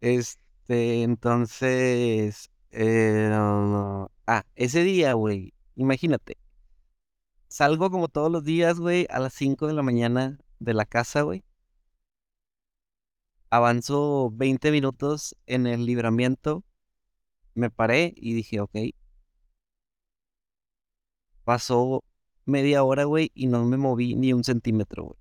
Este, 0.00 1.02
entonces, 1.02 2.50
eh, 2.70 3.28
ah, 4.30 4.44
ese 4.54 4.84
día, 4.84 5.14
güey, 5.14 5.54
imagínate, 5.74 6.38
salgo 7.48 7.90
como 7.90 8.08
todos 8.08 8.30
los 8.30 8.44
días, 8.44 8.78
güey, 8.78 9.06
a 9.10 9.18
las 9.18 9.34
5 9.34 9.66
de 9.66 9.74
la 9.74 9.82
mañana 9.82 10.38
de 10.60 10.74
la 10.74 10.86
casa, 10.86 11.22
güey. 11.22 11.44
Avanzo 13.50 14.30
20 14.32 14.70
minutos 14.70 15.36
en 15.46 15.66
el 15.66 15.84
libramiento, 15.84 16.62
me 17.54 17.70
paré 17.70 18.14
y 18.16 18.34
dije, 18.34 18.60
ok. 18.60 18.76
Pasó 21.44 22.04
media 22.44 22.84
hora, 22.84 23.04
güey, 23.04 23.32
y 23.34 23.48
no 23.48 23.64
me 23.64 23.76
moví 23.76 24.14
ni 24.14 24.32
un 24.32 24.44
centímetro, 24.44 25.04
güey. 25.06 25.18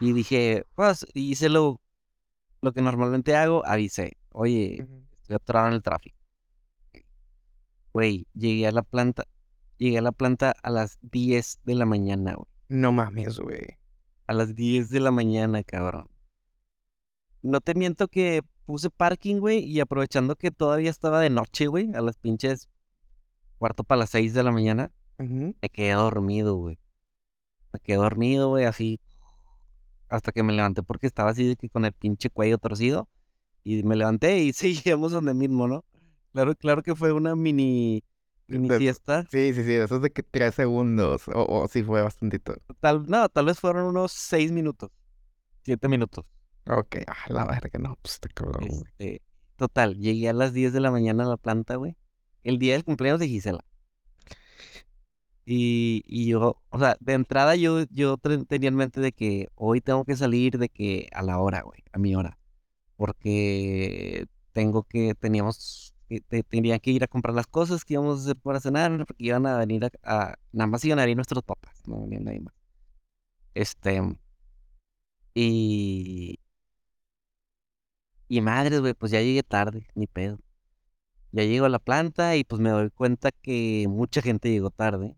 Y 0.00 0.12
dije, 0.14 0.64
pues, 0.74 1.06
hice 1.12 1.50
lo, 1.50 1.80
lo 2.62 2.72
que 2.72 2.80
normalmente 2.80 3.36
hago, 3.36 3.64
avisé, 3.66 4.16
oye, 4.30 4.86
estoy 5.20 5.36
atorado 5.36 5.68
en 5.68 5.74
el 5.74 5.82
tráfico. 5.82 6.21
Güey, 7.92 8.26
llegué 8.34 8.66
a 8.66 8.72
la 8.72 8.82
planta, 8.82 9.24
llegué 9.76 9.98
a 9.98 10.02
la 10.02 10.12
planta 10.12 10.54
a 10.62 10.70
las 10.70 10.98
10 11.02 11.60
de 11.64 11.74
la 11.74 11.86
mañana, 11.86 12.34
güey. 12.34 12.46
No 12.68 12.92
mames, 12.92 13.38
güey. 13.38 13.78
A 14.26 14.32
las 14.32 14.54
10 14.54 14.90
de 14.90 15.00
la 15.00 15.10
mañana, 15.10 15.62
cabrón. 15.62 16.08
No 17.42 17.60
te 17.60 17.74
miento 17.74 18.08
que 18.08 18.42
puse 18.64 18.88
parking, 18.88 19.36
güey, 19.36 19.58
y 19.58 19.80
aprovechando 19.80 20.36
que 20.36 20.50
todavía 20.50 20.90
estaba 20.90 21.20
de 21.20 21.30
noche, 21.30 21.66
güey, 21.66 21.92
a 21.94 22.00
las 22.00 22.16
pinches 22.16 22.68
cuarto 23.58 23.84
para 23.84 24.00
las 24.00 24.10
6 24.10 24.34
de 24.34 24.42
la 24.42 24.52
mañana, 24.52 24.90
me 25.18 25.68
quedé 25.70 25.92
dormido, 25.92 26.56
güey. 26.56 26.78
Me 27.72 27.80
quedé 27.80 27.96
dormido, 27.96 28.48
güey, 28.48 28.64
así, 28.64 29.00
hasta 30.08 30.30
que 30.30 30.42
me 30.42 30.52
levanté 30.52 30.82
porque 30.82 31.06
estaba 31.06 31.30
así 31.30 31.46
de 31.46 31.56
que 31.56 31.70
con 31.70 31.84
el 31.84 31.92
pinche 31.92 32.28
cuello 32.28 32.58
torcido. 32.58 33.08
Y 33.64 33.82
me 33.82 33.96
levanté 33.96 34.40
y 34.40 34.52
seguíamos 34.52 35.12
donde 35.12 35.34
mismo, 35.34 35.68
¿no? 35.68 35.84
Claro, 36.32 36.54
claro 36.54 36.82
que 36.82 36.94
fue 36.94 37.12
una 37.12 37.34
mini, 37.36 38.02
mini 38.48 38.68
De- 38.68 38.78
siesta. 38.78 39.26
Sí, 39.30 39.54
sí, 39.54 39.64
sí, 39.64 39.72
eso 39.74 39.96
es 39.96 40.02
de 40.02 40.10
que 40.10 40.22
tres 40.22 40.54
segundos, 40.54 41.28
o, 41.28 41.44
o 41.62 41.68
sí 41.68 41.82
fue 41.82 42.02
bastantito. 42.02 42.54
Tal, 42.80 43.06
no, 43.08 43.28
tal 43.28 43.46
vez 43.46 43.58
fueron 43.60 43.86
unos 43.86 44.12
seis 44.12 44.52
minutos, 44.52 44.90
siete 45.64 45.88
minutos. 45.88 46.24
Ok, 46.68 46.96
ah, 47.08 47.16
la 47.28 47.44
verga, 47.44 47.78
no, 47.78 47.96
pues 48.02 48.14
está 48.14 48.28
cabrón. 48.28 48.64
Este, 48.64 49.20
total, 49.56 49.96
llegué 49.98 50.28
a 50.28 50.32
las 50.32 50.52
10 50.54 50.72
de 50.72 50.80
la 50.80 50.90
mañana 50.90 51.24
a 51.24 51.28
la 51.28 51.36
planta, 51.36 51.76
güey. 51.76 51.96
El 52.44 52.58
día 52.58 52.72
del 52.74 52.84
cumpleaños 52.84 53.20
de 53.20 53.28
Gisela. 53.28 53.64
Y, 55.44 56.02
y 56.06 56.26
yo, 56.28 56.62
o 56.70 56.78
sea, 56.78 56.96
de 57.00 57.14
entrada 57.14 57.56
yo, 57.56 57.82
yo 57.90 58.16
tenía 58.48 58.68
en 58.68 58.76
mente 58.76 59.00
de 59.00 59.12
que 59.12 59.48
hoy 59.56 59.80
tengo 59.80 60.04
que 60.04 60.16
salir 60.16 60.56
de 60.58 60.68
que 60.68 61.08
a 61.12 61.22
la 61.22 61.40
hora, 61.40 61.62
güey, 61.62 61.82
a 61.92 61.98
mi 61.98 62.14
hora. 62.14 62.38
Porque 62.96 64.26
tengo 64.52 64.84
que, 64.84 65.14
teníamos, 65.16 65.91
que- 66.12 66.20
te- 66.22 66.42
tenía 66.44 66.78
que 66.78 66.90
ir 66.92 67.04
a 67.04 67.08
comprar 67.08 67.34
las 67.34 67.46
cosas 67.46 67.84
que 67.84 67.94
íbamos 67.94 68.20
a 68.20 68.22
hacer 68.24 68.36
para 68.36 68.60
cenar, 68.60 68.96
porque 69.06 69.24
iban 69.24 69.46
a 69.46 69.58
venir 69.58 69.84
a, 69.86 69.90
a- 70.04 70.34
nada 70.52 70.66
más 70.68 70.84
iban 70.84 70.98
a 70.98 71.02
venir 71.02 71.16
nuestros 71.16 71.42
papás, 71.44 71.74
no 71.86 72.02
venía 72.02 72.20
nadie 72.20 72.40
más. 72.40 72.54
Este, 73.54 74.00
y, 75.34 76.38
y 78.28 78.40
madres, 78.40 78.80
güey, 78.80 78.94
pues 78.94 79.12
ya 79.12 79.20
llegué 79.20 79.42
tarde, 79.42 79.86
ni 79.94 80.06
pedo. 80.06 80.38
Ya 81.32 81.44
llego 81.44 81.66
a 81.66 81.68
la 81.70 81.78
planta 81.78 82.36
y 82.36 82.44
pues 82.44 82.60
me 82.60 82.70
doy 82.70 82.90
cuenta 82.90 83.30
que 83.32 83.86
mucha 83.88 84.20
gente 84.22 84.50
llegó 84.50 84.70
tarde. 84.70 85.16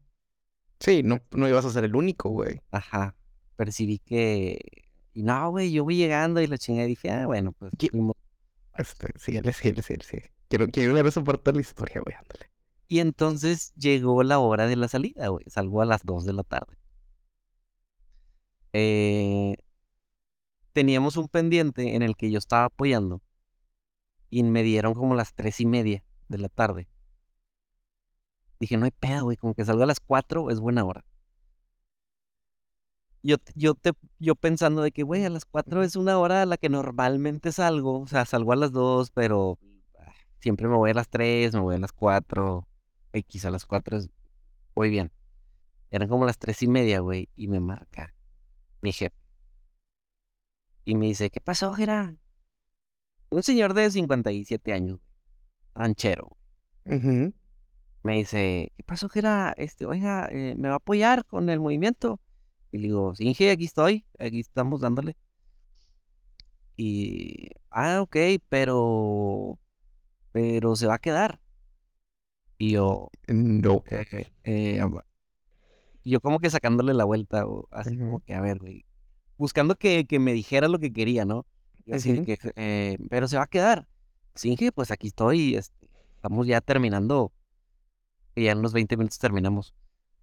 Sí, 0.81 1.03
no, 1.03 1.21
no 1.33 1.49
ibas 1.49 1.65
a 1.65 1.71
ser 1.71 1.85
el 1.85 1.97
único, 1.97 2.29
güey. 2.31 2.61
Ajá. 2.71 3.17
Percibí 3.57 3.99
que. 3.99 4.59
Y 5.13 5.23
no, 5.23 5.51
güey, 5.51 5.73
yo 5.73 5.85
voy 5.85 5.97
llegando 5.97 6.41
y 6.41 6.47
la 6.47 6.59
chingada 6.59 6.87
dije, 6.87 7.11
ah, 7.11 7.27
bueno, 7.27 7.53
pues. 7.53 7.73
Este, 8.77 9.09
síguele, 9.19 9.53
síguele, 9.53 9.83
síguele, 9.83 10.05
síguele. 10.05 10.34
Quiero, 10.49 10.69
quiero 10.69 10.95
ver 10.95 11.13
de 11.13 11.53
la 11.53 11.61
historia, 11.61 12.01
güey, 12.01 12.17
ándale. 12.17 12.51
Y 12.89 13.01
entonces 13.01 13.73
llegó 13.75 14.23
la 14.23 14.39
hora 14.39 14.67
de 14.67 14.77
la 14.77 14.89
salida, 14.89 15.29
güey. 15.29 15.45
Salgo 15.49 15.83
a 15.83 15.87
las 15.87 16.05
2 16.05 16.25
de 16.25 16.33
la 16.33 16.43
tarde. 16.45 16.77
Eh, 18.73 19.57
teníamos 20.73 21.17
un 21.17 21.29
pendiente 21.29 21.95
en 21.95 22.03
el 22.03 22.17
que 22.17 22.31
yo 22.31 22.39
estaba 22.39 22.67
apoyando. 22.67 23.23
Y 24.31 24.43
me 24.43 24.63
dieron 24.63 24.95
como 24.95 25.15
las 25.15 25.35
tres 25.35 25.61
y 25.61 25.67
media 25.67 26.05
de 26.29 26.39
la 26.39 26.49
tarde. 26.49 26.89
Dije, 28.61 28.77
no 28.77 28.85
hay 28.85 28.91
pedo, 28.91 29.25
güey. 29.25 29.37
Como 29.37 29.55
que 29.55 29.65
salgo 29.65 29.83
a 29.85 29.87
las 29.87 30.01
4 30.01 30.51
es 30.51 30.61
buena 30.61 30.85
hora. 30.85 31.05
yo, 33.23 33.37
yo, 33.55 33.75
te, 33.75 33.93
yo 34.19 34.35
pensando 34.35 34.83
de 34.83 34.93
que, 34.93 35.03
güey, 35.03 35.25
a 35.25 35.31
las 35.31 35.45
4 35.47 35.83
es 35.83 35.97
una 35.97 36.19
hora 36.19 36.43
a 36.43 36.47
la 36.47 36.57
que 36.59 36.69
normalmente 36.69 37.53
salgo. 37.53 38.01
O 38.01 38.07
sea, 38.07 38.25
salgo 38.27 38.53
a 38.53 38.57
las 38.57 38.73
2, 38.73 39.11
pero 39.13 39.59
siempre 40.45 40.69
me 40.69 40.77
voy 40.77 40.91
a 40.91 40.95
las 40.95 41.09
3, 41.09 41.55
me 41.55 41.61
voy 41.61 41.77
a 41.77 41.79
las 41.79 41.93
4. 41.93 42.69
X 43.15 43.47
a 43.47 43.51
las 43.51 43.65
4 43.65 43.97
es, 43.97 44.11
voy 44.75 44.91
bien. 44.91 45.11
Eran 45.91 46.07
como 46.07 46.27
las 46.27 46.39
3 46.39 46.65
y 46.65 46.69
media, 46.69 47.01
güey, 47.01 47.31
y 47.35 47.49
me 47.49 47.61
marca 47.61 48.15
mi 48.83 48.93
jefe. 48.93 49.17
Y 50.85 50.97
me 50.97 51.07
dice, 51.07 51.31
¿qué 51.31 51.41
pasó, 51.41 51.73
Gerard? 51.73 52.17
Un 53.31 53.43
señor 53.43 53.73
de 53.73 53.91
57 53.91 54.75
años, 54.75 55.01
ranchero. 55.75 56.37
Me 58.03 58.17
dice, 58.17 58.71
¿qué 58.77 58.85
pasó, 58.85 59.09
Gerard? 59.09 59.55
Este, 59.57 59.87
oiga, 59.87 60.29
eh, 60.31 60.55
¿me 60.59 60.69
va 60.69 60.75
a 60.75 60.77
apoyar 60.77 61.25
con 61.25 61.49
el 61.49 61.59
movimiento? 61.59 62.21
Y 62.71 62.79
le 62.79 62.89
digo, 62.89 63.15
sí, 63.15 63.25
Inge, 63.29 63.51
aquí 63.51 63.65
estoy, 63.65 64.05
aquí 64.19 64.41
estamos 64.41 64.83
dándole. 64.83 65.17
Y, 66.77 67.49
ah, 67.71 68.03
ok, 68.03 68.17
pero, 68.51 69.59
pero 70.35 70.75
se 70.75 70.88
va 70.88 70.95
a 70.95 70.99
quedar. 70.99 71.38
Y 72.59 72.73
yo, 72.73 73.09
No. 73.29 73.85
eh, 73.87 74.26
eh, 74.43 74.81
yo 76.05 76.21
como 76.21 76.41
que 76.41 76.50
sacándole 76.50 76.93
la 76.93 77.05
vuelta, 77.05 77.47
o 77.47 77.69
así 77.71 77.97
como 77.97 78.19
que, 78.19 78.35
a 78.35 78.41
ver, 78.41 78.59
güey, 78.59 78.85
buscando 79.38 79.76
que, 79.76 80.07
que 80.07 80.19
me 80.19 80.33
dijera 80.33 80.67
lo 80.67 80.81
que 80.81 80.93
quería, 80.93 81.25
¿no? 81.25 81.47
Yo 81.87 81.95
así 81.95 82.25
que, 82.25 82.37
eh, 82.57 82.99
pero 83.09 83.29
se 83.29 83.37
va 83.37 83.45
a 83.45 83.47
quedar. 83.47 83.87
Sí, 84.35 84.57
pues 84.75 84.91
aquí 84.91 85.07
estoy, 85.07 85.55
este, 85.55 85.88
estamos 86.17 86.49
ya 86.49 86.61
terminando, 86.61 87.33
y 88.35 88.45
ya 88.45 88.53
en 88.53 88.59
unos 88.59 88.73
20 88.73 88.97
minutos 88.97 89.21
terminamos. 89.21 89.73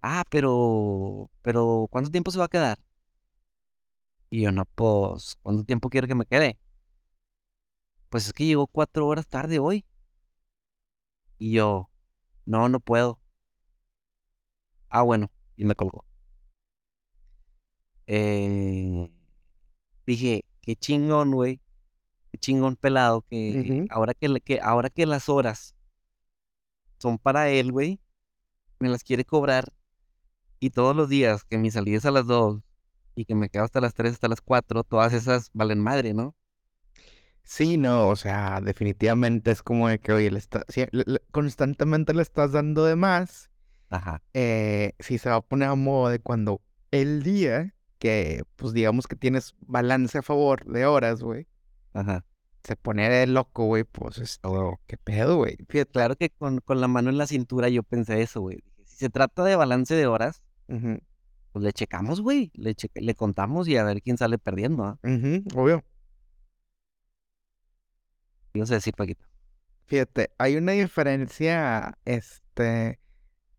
Ah, 0.02 0.24
pero, 0.28 1.30
pero, 1.40 1.88
¿cuánto 1.90 2.10
tiempo 2.10 2.30
se 2.30 2.38
va 2.38 2.44
a 2.44 2.48
quedar? 2.48 2.78
Y 4.28 4.42
yo, 4.42 4.52
no, 4.52 4.66
pues, 4.66 5.38
¿cuánto 5.42 5.64
tiempo 5.64 5.88
quiere 5.88 6.06
que 6.06 6.14
me 6.14 6.26
quede? 6.26 6.58
Pues 8.10 8.26
es 8.26 8.34
que 8.34 8.44
llegó 8.44 8.66
cuatro 8.66 9.06
horas 9.06 9.26
tarde 9.26 9.58
hoy. 9.58 9.86
Y 11.42 11.50
yo, 11.54 11.90
no, 12.46 12.68
no 12.68 12.78
puedo. 12.80 13.20
Ah, 14.90 15.02
bueno, 15.02 15.28
y 15.56 15.64
me 15.64 15.74
colgó. 15.74 16.04
Eh, 18.06 19.10
dije, 20.06 20.44
qué 20.62 20.76
chingón, 20.76 21.32
güey, 21.32 21.60
qué 22.32 22.38
chingón 22.38 22.76
pelado, 22.76 23.22
que 23.30 23.60
ahora 23.88 24.14
que, 24.14 24.28
le- 24.28 24.40
que 24.42 24.60
ahora 24.62 24.90
que 24.90 25.06
las 25.06 25.28
horas 25.30 25.76
son 26.98 27.18
para 27.18 27.48
él, 27.50 27.72
güey, 27.72 28.00
me 28.80 28.88
las 28.90 29.04
quiere 29.04 29.24
cobrar. 29.24 29.72
Y 30.60 30.70
todos 30.70 30.96
los 30.96 31.08
días 31.10 31.44
que 31.44 31.58
mi 31.58 31.70
salida 31.70 31.98
es 31.98 32.06
a 32.06 32.10
las 32.12 32.26
dos 32.26 32.62
y 33.16 33.26
que 33.26 33.34
me 33.36 33.50
quedo 33.50 33.64
hasta 33.64 33.80
las 33.82 33.94
tres, 33.94 34.14
hasta 34.14 34.28
las 34.28 34.40
cuatro, 34.42 34.84
todas 34.84 35.12
esas 35.14 35.50
valen 35.54 35.80
madre, 35.80 36.14
¿no? 36.14 36.36
Sí, 37.44 37.76
no, 37.76 38.08
o 38.08 38.16
sea, 38.16 38.60
definitivamente 38.62 39.50
es 39.50 39.62
como 39.62 39.88
de 39.88 39.98
que, 39.98 40.12
oye, 40.12 40.30
le 40.30 40.38
está, 40.38 40.64
sí, 40.68 40.84
le- 40.92 41.04
le- 41.06 41.20
constantemente 41.32 42.14
le 42.14 42.22
estás 42.22 42.52
dando 42.52 42.84
de 42.84 42.96
más. 42.96 43.50
Ajá, 43.90 44.22
eh, 44.32 44.94
si 45.00 45.18
se 45.18 45.28
va 45.28 45.36
a 45.36 45.40
poner 45.42 45.68
a 45.68 45.74
modo 45.74 46.08
de 46.08 46.18
cuando 46.18 46.62
el 46.90 47.22
día 47.22 47.74
que, 47.98 48.42
pues 48.56 48.72
digamos 48.72 49.06
que 49.06 49.16
tienes 49.16 49.54
balance 49.60 50.18
a 50.18 50.22
favor 50.22 50.64
de 50.64 50.86
horas, 50.86 51.22
güey, 51.22 51.46
ajá. 51.92 52.24
se 52.64 52.76
pone 52.76 53.08
de 53.10 53.26
loco, 53.26 53.66
güey, 53.66 53.84
pues, 53.84 54.18
este, 54.18 54.48
¿qué 54.86 54.96
pedo, 54.96 55.36
güey? 55.36 55.56
Fíjate. 55.68 55.90
Claro 55.92 56.16
que 56.16 56.30
con, 56.30 56.60
con 56.60 56.80
la 56.80 56.88
mano 56.88 57.10
en 57.10 57.18
la 57.18 57.26
cintura 57.26 57.68
yo 57.68 57.82
pensé 57.82 58.22
eso, 58.22 58.40
güey. 58.40 58.56
Dije, 58.64 58.84
si 58.86 58.96
se 58.96 59.10
trata 59.10 59.44
de 59.44 59.56
balance 59.56 59.94
de 59.94 60.06
horas, 60.06 60.42
Ujú, 60.68 60.98
pues 61.52 61.64
le 61.64 61.72
checamos, 61.72 62.20
güey. 62.22 62.50
Le, 62.54 62.74
le 62.94 63.14
contamos 63.14 63.68
y 63.68 63.76
a 63.76 63.84
ver 63.84 64.00
quién 64.00 64.16
sale 64.16 64.38
perdiendo, 64.38 64.84
¿ah? 64.84 64.98
ujú, 65.02 65.42
obvio. 65.54 65.84
No 68.54 68.66
sé 68.66 68.74
decir, 68.74 68.94
Paquito. 68.94 69.24
Fíjate, 69.86 70.30
hay 70.38 70.56
una 70.56 70.72
diferencia, 70.72 71.98
este, 72.04 72.98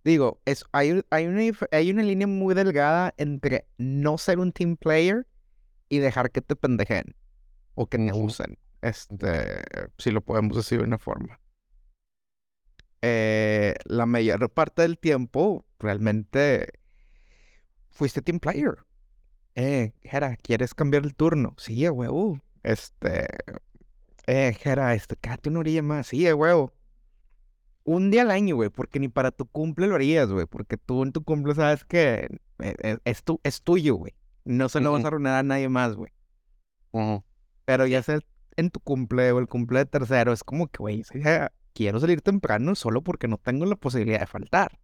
digo, 0.04 0.42
es, 0.46 0.66
hay, 0.72 1.04
hay, 1.10 1.28
una, 1.28 1.42
hay 1.72 1.92
una 1.92 2.04
línea 2.04 2.28
muy 2.28 2.56
delgada 2.56 3.14
entre 3.18 3.68
no 3.78 4.18
ser 4.18 4.40
un 4.40 4.52
team 4.52 4.78
player 4.78 5.28
y 5.90 6.00
dejar 6.00 6.32
que 6.32 6.42
te 6.42 6.56
pendejen 6.56 7.16
o 7.76 7.88
que 7.88 7.98
te 7.98 8.14
usen, 8.14 8.58
este, 8.82 9.64
si 9.98 10.12
lo 10.12 10.22
podemos 10.22 10.58
decir 10.58 10.80
de 10.80 10.86
una 10.86 10.98
forma. 10.98 11.40
Eh, 13.02 13.76
la 13.86 14.06
mayor 14.06 14.50
parte 14.50 14.84
del 14.84 14.98
tiempo, 14.98 15.66
realmente, 15.78 16.80
fuiste 17.90 18.22
team 18.22 18.40
player. 18.40 18.78
Eh, 19.56 19.94
Jera, 20.04 20.38
¿quieres 20.38 20.74
cambiar 20.74 21.04
el 21.04 21.14
turno? 21.14 21.54
Sí, 21.58 21.86
a 21.86 21.92
huevo. 21.92 22.40
Este, 22.64 23.28
eh, 24.28 24.54
Jera, 24.60 24.94
este, 24.94 25.16
quédate 25.16 25.50
una 25.50 25.60
orilla 25.60 25.82
más. 25.82 26.08
Sí, 26.08 26.28
a 26.28 26.36
huevo. 26.36 26.74
Un 27.86 28.12
día 28.12 28.22
al 28.22 28.32
año, 28.32 28.56
güey, 28.56 28.70
porque 28.70 29.00
ni 29.00 29.10
para 29.10 29.32
tu 29.32 29.46
cumple 29.46 29.88
lo 29.88 29.96
harías, 29.96 30.30
güey, 30.32 30.46
porque 30.46 30.78
tú 30.78 31.04
en 31.04 31.12
tu 31.12 31.24
cumple 31.24 31.54
sabes 31.54 31.84
que 31.84 32.30
eh, 32.60 32.76
eh, 32.82 32.98
es, 33.04 33.24
tu, 33.24 33.42
es 33.44 33.62
tuyo, 33.62 33.96
güey. 33.96 34.14
No 34.46 34.70
se 34.70 34.80
lo 34.80 34.92
vas 34.94 35.04
a 35.04 35.08
arruinar 35.08 35.36
a 35.36 35.44
nadie 35.44 35.68
más, 35.68 35.96
güey. 35.96 36.12
Pero 37.66 37.86
ya 37.88 38.04
sea 38.04 38.20
en 38.56 38.70
tu 38.70 38.80
cumple 38.80 39.32
o 39.32 39.40
el 39.40 39.48
cumple 39.48 39.80
de 39.80 39.86
tercero, 39.86 40.32
es 40.32 40.44
como 40.44 40.68
que, 40.68 40.78
güey, 40.78 41.04
quiero 41.74 42.00
salir 42.00 42.22
temprano 42.22 42.76
solo 42.76 43.02
porque 43.02 43.28
no 43.28 43.38
tengo 43.38 43.66
la 43.66 43.76
posibilidad 43.76 44.20
de 44.20 44.28
faltar. 44.28 44.80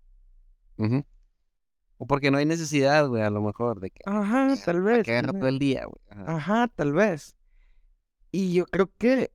O 1.98 2.08
porque 2.08 2.32
no 2.32 2.38
hay 2.38 2.46
necesidad, 2.46 3.08
güey, 3.08 3.22
a 3.24 3.30
lo 3.30 3.42
mejor, 3.42 3.80
de 3.82 3.92
que 3.92 4.02
Ajá, 4.06 4.56
tal 4.64 4.82
vez. 4.82 5.04
que 5.04 5.12
agarra 5.12 5.34
todo 5.34 5.48
el 5.48 5.60
día, 5.60 5.86
güey. 5.86 6.02
Ajá. 6.10 6.36
Ajá, 6.36 6.68
tal 6.70 6.94
vez. 6.94 7.36
Y 8.32 8.54
yo 8.54 8.66
creo 8.66 8.92
que 8.98 9.32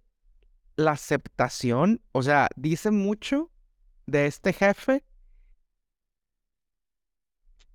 la 0.77 0.93
aceptación, 0.93 2.01
o 2.13 2.23
sea, 2.23 2.49
dice 2.57 2.91
mucho 2.91 3.51
de 4.07 4.27
este 4.27 4.53
jefe 4.53 5.05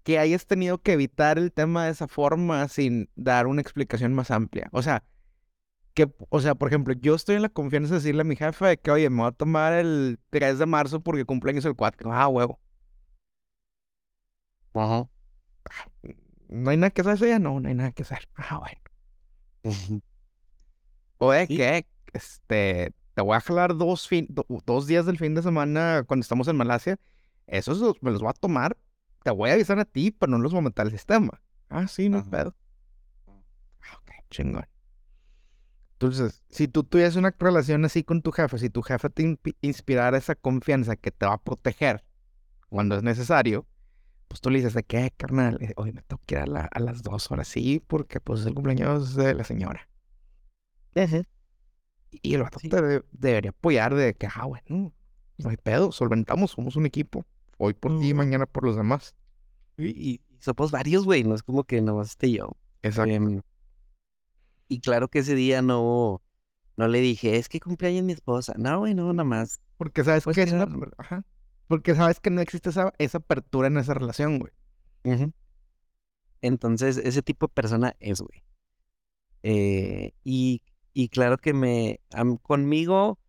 que 0.03 0.17
hayas 0.19 0.45
tenido 0.47 0.81
que 0.81 0.93
evitar 0.93 1.37
el 1.37 1.51
tema 1.51 1.85
de 1.85 1.91
esa 1.91 2.07
forma 2.07 2.67
sin 2.67 3.09
dar 3.15 3.47
una 3.47 3.61
explicación 3.61 4.13
más 4.13 4.31
amplia. 4.31 4.69
O 4.71 4.81
sea, 4.81 5.03
que, 5.93 6.11
o 6.29 6.41
sea, 6.41 6.55
por 6.55 6.69
ejemplo, 6.69 6.93
yo 6.93 7.15
estoy 7.15 7.35
en 7.35 7.41
la 7.43 7.49
confianza 7.49 7.91
de 7.91 7.99
decirle 7.99 8.21
a 8.21 8.25
mi 8.25 8.35
jefe 8.35 8.65
de 8.65 8.77
que, 8.79 8.91
oye, 8.91 9.09
me 9.09 9.17
voy 9.17 9.27
a 9.29 9.31
tomar 9.31 9.73
el 9.73 10.19
3 10.29 10.59
de 10.59 10.65
marzo 10.65 11.01
porque 11.01 11.25
cumpleaños 11.25 11.65
el 11.65 11.75
4. 11.75 12.13
Ah, 12.13 12.27
huevo. 12.27 12.59
Ujú. 14.73 15.09
No 16.49 16.69
hay 16.71 16.77
nada 16.77 16.89
que 16.91 17.01
hacer 17.01 17.19
día, 17.19 17.39
no, 17.39 17.59
no 17.59 17.67
hay 17.69 17.75
nada 17.75 17.91
que 17.91 18.03
hacer. 18.03 18.27
Ah, 18.35 18.59
bueno. 18.59 20.01
Ujú. 21.19 21.29
O 21.29 21.31
de 21.31 21.47
Sí. 21.47 21.57
que, 21.57 21.87
este, 22.13 22.93
te 23.13 23.21
voy 23.21 23.35
a 23.35 23.41
jalar 23.41 23.75
dos, 23.77 24.07
fin, 24.07 24.27
do- 24.29 24.45
dos 24.65 24.87
días 24.87 25.05
del 25.05 25.17
fin 25.17 25.35
de 25.35 25.41
semana 25.43 26.03
cuando 26.07 26.21
estamos 26.23 26.47
en 26.47 26.57
Malasia. 26.57 26.99
Esos 27.47 27.79
los- 27.79 28.01
me 28.01 28.11
los 28.11 28.21
voy 28.21 28.29
a 28.29 28.33
tomar. 28.33 28.77
Te 29.23 29.31
voy 29.31 29.49
a 29.49 29.53
avisar 29.53 29.79
a 29.79 29.85
ti, 29.85 30.11
pero 30.11 30.31
no 30.31 30.37
los 30.39 30.51
voy 30.53 30.59
a 30.59 30.63
meter 30.63 30.85
al 30.85 30.91
sistema. 30.91 31.41
Ah, 31.69 31.87
sí, 31.87 32.09
no 32.09 32.23
pedo. 32.29 32.55
Ah, 33.27 33.95
Ok, 34.01 34.11
chingón. 34.29 34.65
Entonces, 35.93 36.43
si 36.49 36.67
tú 36.69 36.83
tuvieras 36.85 37.15
una 37.17 37.35
relación 37.37 37.83
así 37.83 38.03
con 38.03 38.21
tu 38.21 38.31
jefe, 38.31 38.57
si 38.57 38.69
tu 38.69 38.81
jefe 38.81 39.09
te 39.09 39.37
inspirara 39.61 40.17
esa 40.17 40.35
confianza 40.35 40.95
que 40.95 41.11
te 41.11 41.25
va 41.25 41.33
a 41.33 41.41
proteger 41.43 42.05
cuando 42.69 42.95
es 42.97 43.03
necesario, 43.03 43.67
pues 44.27 44.41
tú 44.41 44.49
le 44.51 44.59
dices 44.59 44.73
de 44.75 44.83
qué, 44.83 45.11
carnal, 45.17 45.57
Eh, 45.61 45.73
hoy 45.77 45.93
me 45.93 46.01
tengo 46.03 46.21
que 46.25 46.35
ir 46.35 46.41
a, 46.41 46.47
la- 46.47 46.69
a 46.71 46.79
las 46.79 47.03
dos 47.03 47.31
horas, 47.31 47.47
sí, 47.49 47.83
porque 47.87 48.19
pues 48.21 48.41
es 48.41 48.47
el 48.47 48.53
cumpleaños 48.55 49.15
de 49.15 49.33
la 49.35 49.43
señora. 49.45 49.89
Y 52.11 52.33
el 52.35 52.41
vato 52.43 52.59
Sí. 52.59 52.69
de- 52.69 53.03
debería 53.11 53.51
apoyar 53.51 53.93
de 53.95 54.13
que, 54.15 54.27
ah, 54.33 54.45
bueno, 54.45 54.93
no 55.37 55.49
hay 55.49 55.57
pedo, 55.57 55.91
solventamos, 55.91 56.51
somos 56.51 56.75
un 56.75 56.85
equipo. 56.85 57.25
Hoy 57.57 57.73
por 57.73 57.99
ti, 57.99 58.07
Ujú. 58.11 58.17
mañana 58.17 58.45
por 58.45 58.63
los 58.65 58.75
demás. 58.75 59.15
Y, 59.77 60.21
somos 60.39 60.71
varios, 60.71 61.03
güey, 61.05 61.23
no 61.23 61.35
es 61.35 61.43
como 61.43 61.63
que 61.65 61.81
nomás 61.81 62.09
esté 62.11 62.31
yo. 62.31 62.55
Exacto. 62.81 63.11
Em, 63.13 63.41
y 64.69 64.79
claro 64.79 65.09
que 65.09 65.19
ese 65.19 65.35
día 65.35 65.61
no, 65.61 66.21
no 66.77 66.87
le 66.87 66.99
dije, 67.01 67.35
es 67.37 67.49
que 67.49 67.59
cumpleaños 67.59 68.03
mi 68.05 68.13
esposa. 68.13 68.53
No, 68.57 68.79
güey, 68.79 68.93
no, 68.95 69.11
nada 69.11 69.23
más. 69.25 69.59
Porque 69.77 70.03
sabes 70.03 70.23
Pues 70.23 70.35
que 70.35 70.43
es 70.43 70.53
una... 70.53 70.65
claro. 70.65 70.91
Ajá. 70.97 71.25
Porque 71.67 71.93
sabes 71.95 72.19
que 72.19 72.29
no 72.29 72.41
existe 72.41 72.69
esa, 72.69 72.93
esa 72.97 73.17
apertura 73.19 73.67
en 73.67 73.77
esa 73.77 73.93
relación, 73.93 74.39
güey. 74.39 74.51
Entonces, 76.41 76.97
ese 76.97 77.21
tipo 77.21 77.47
de 77.47 77.53
persona 77.53 77.95
es, 77.99 78.21
güey. 78.21 78.43
Eh, 79.43 80.13
y, 80.23 80.63
y 80.93 81.09
claro 81.09 81.37
que 81.37 81.53
me, 81.53 81.99
am- 82.13 82.37
conmigo, 82.37 83.19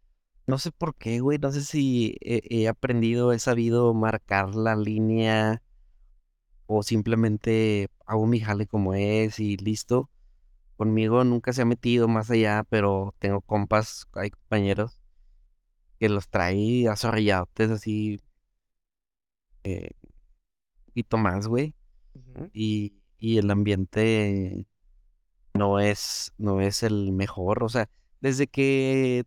no 0.46 0.58
sé 0.58 0.72
por 0.72 0.96
qué, 0.96 1.20
güey, 1.20 1.38
no 1.38 1.52
sé 1.52 1.62
si 1.64 2.16
he, 2.22 2.42
he 2.50 2.68
aprendido, 2.68 3.32
he 3.32 3.38
sabido 3.40 3.94
marcar 3.94 4.54
la 4.56 4.76
línea 4.76 5.62
o 6.66 6.82
simplemente 6.82 7.88
hago 8.06 8.26
mi 8.26 8.40
jale 8.40 8.66
como 8.66 8.94
es 8.94 9.38
y 9.40 9.56
listo. 9.56 10.10
Conmigo 10.76 11.24
nunca 11.24 11.52
se 11.52 11.62
ha 11.62 11.66
metido 11.66 12.08
más 12.08 12.30
allá, 12.30 12.64
pero 12.70 13.14
tengo 13.20 13.40
compas, 13.42 14.08
hay 14.14 14.30
compañeros 14.30 14.98
que 15.98 16.08
los 16.08 16.28
trae 16.28 16.88
azorrillados 16.88 17.48
así, 17.72 18.20
eh, 19.64 19.90
un 20.78 20.84
poquito 20.86 21.18
más, 21.18 21.46
güey. 21.48 21.74
Y, 22.52 22.94
y 23.18 23.38
el 23.38 23.50
ambiente 23.50 24.66
no 25.54 25.80
es, 25.80 26.32
no 26.38 26.60
es 26.60 26.82
el 26.82 27.12
mejor. 27.12 27.62
O 27.64 27.68
sea, 27.68 27.88
desde 28.20 28.46
que 28.46 29.24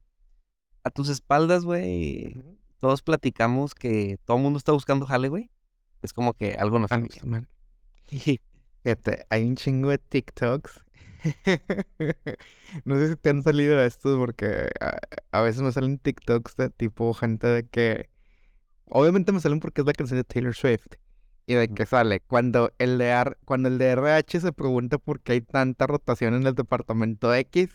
a 0.84 0.90
tus 0.90 1.10
espaldas, 1.10 1.66
güey, 1.66 2.42
todos 2.80 3.02
platicamos 3.02 3.74
que 3.74 4.18
todo 4.26 4.38
el 4.38 4.44
mundo 4.44 4.58
está 4.58 4.72
buscando 4.72 5.06
jale, 5.06 5.30
güey. 5.30 5.50
Es 6.02 6.14
como 6.14 6.34
que 6.34 6.54
algo 6.56 6.80
nos 6.80 6.92
man. 6.92 7.48
Fíjate, 8.84 9.26
hay 9.30 9.44
un 9.44 9.56
chingo 9.56 9.90
de 9.90 9.98
TikToks. 9.98 10.82
No 12.86 12.96
sé 12.96 13.10
si 13.10 13.16
te 13.16 13.30
han 13.30 13.44
salido 13.44 13.80
estos 13.82 14.18
porque 14.18 14.70
a, 14.82 14.98
a 15.32 15.42
veces 15.42 15.62
me 15.62 15.72
salen 15.72 16.00
TikToks 16.00 16.56
de 16.58 16.70
tipo 16.72 17.14
gente 17.14 17.48
de 17.48 17.68
que... 17.68 18.10
Obviamente 18.86 19.32
me 19.32 19.40
salen 19.40 19.60
porque 19.60 19.82
es 19.82 19.88
la 19.88 19.94
canción 19.94 20.18
de 20.18 20.24
Taylor 20.24 20.56
Swift. 20.56 20.96
Y 21.46 21.56
de 21.56 21.68
que 21.70 21.86
sale 21.86 22.22
cuando 22.22 22.72
el 22.80 22.98
de, 22.98 23.08
R- 23.10 23.38
cuando 23.46 23.70
el 23.70 23.78
de 23.78 23.92
RH 23.92 24.40
se 24.42 24.54
pregunta 24.54 24.98
por 24.98 25.20
qué 25.22 25.34
hay 25.34 25.42
tanta 25.42 25.88
rotación 25.88 26.34
en 26.36 26.48
el 26.48 26.56
departamento 26.56 27.34
X. 27.34 27.70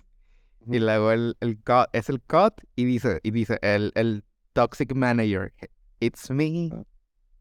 Y 0.67 0.79
luego 0.81 1.13
el, 1.13 1.37
el 1.41 1.57
cut, 1.63 1.89
es 1.93 2.09
el 2.11 2.21
cut 2.23 2.55
y 2.77 2.85
dice, 2.85 3.21
y 3.23 3.31
dice 3.31 3.59
el, 3.63 3.93
el 3.95 4.25
toxic 4.55 4.95
manager. 4.95 5.53
It's 6.01 6.31
me. 6.31 6.71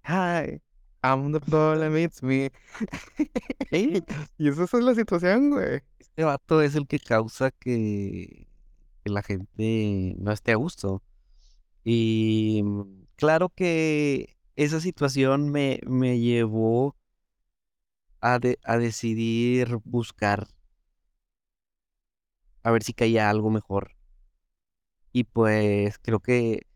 Hi. 0.06 0.62
I'm 1.04 1.32
the 1.32 1.40
problem, 1.40 1.96
it's 1.98 2.22
me. 2.24 2.52
Y 3.72 4.50
esa 4.50 4.63
es 4.63 4.74
la 4.74 4.96
situación, 4.96 5.52
güey. 5.52 5.82
Este 6.00 6.24
vato 6.24 6.62
es 6.62 6.76
el 6.76 6.88
que 6.88 7.00
causa 7.00 7.52
que, 7.52 8.48
que 9.04 9.10
la 9.12 9.22
gente 9.24 10.16
no 10.20 10.32
esté 10.32 10.54
a 10.54 10.56
gusto. 10.56 11.04
Y 11.84 12.63
claro 13.16 13.50
que 13.50 14.37
esa 14.58 14.82
situación 14.82 15.50
me, 15.52 15.80
me 15.88 16.20
llevó 16.20 16.98
a, 18.22 18.38
de- 18.38 18.60
a 18.63 18.78
decidir 18.78 19.80
buscar 19.84 20.48
a 22.62 22.70
ver 22.70 22.84
si 22.84 22.93
caía 22.93 23.32
algo 23.32 23.50
mejor. 23.50 23.96
Y 25.12 25.24
pues 25.26 25.98
creo 26.00 26.20
que 26.20 26.67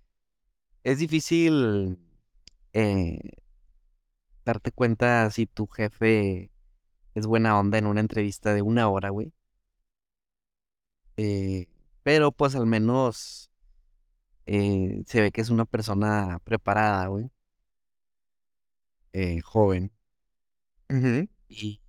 es 0.84 1.00
difícil 1.00 2.00
eh, 2.74 3.20
darte 4.46 4.72
cuenta 4.72 5.30
si 5.32 5.48
tu 5.48 5.66
jefe 5.68 6.52
es 7.16 7.28
buena 7.28 7.60
onda 7.60 7.78
en 7.80 7.88
una 7.88 8.02
entrevista 8.02 8.54
de 8.54 8.62
una 8.64 8.90
hora, 8.90 9.10
güey. 9.10 9.34
Eh, 11.18 11.68
pero 12.04 12.32
pues 12.32 12.56
al 12.56 12.66
menos 12.66 13.52
eh, 14.48 15.04
se 15.08 15.22
ve 15.22 15.32
que 15.32 15.42
es 15.42 15.50
una 15.50 15.66
persona 15.66 16.40
preparada, 16.46 17.08
güey. 17.08 17.32
Eh, 19.14 19.42
joven. 19.42 19.92
Ujú, 20.90 21.28
Y, 21.48 21.82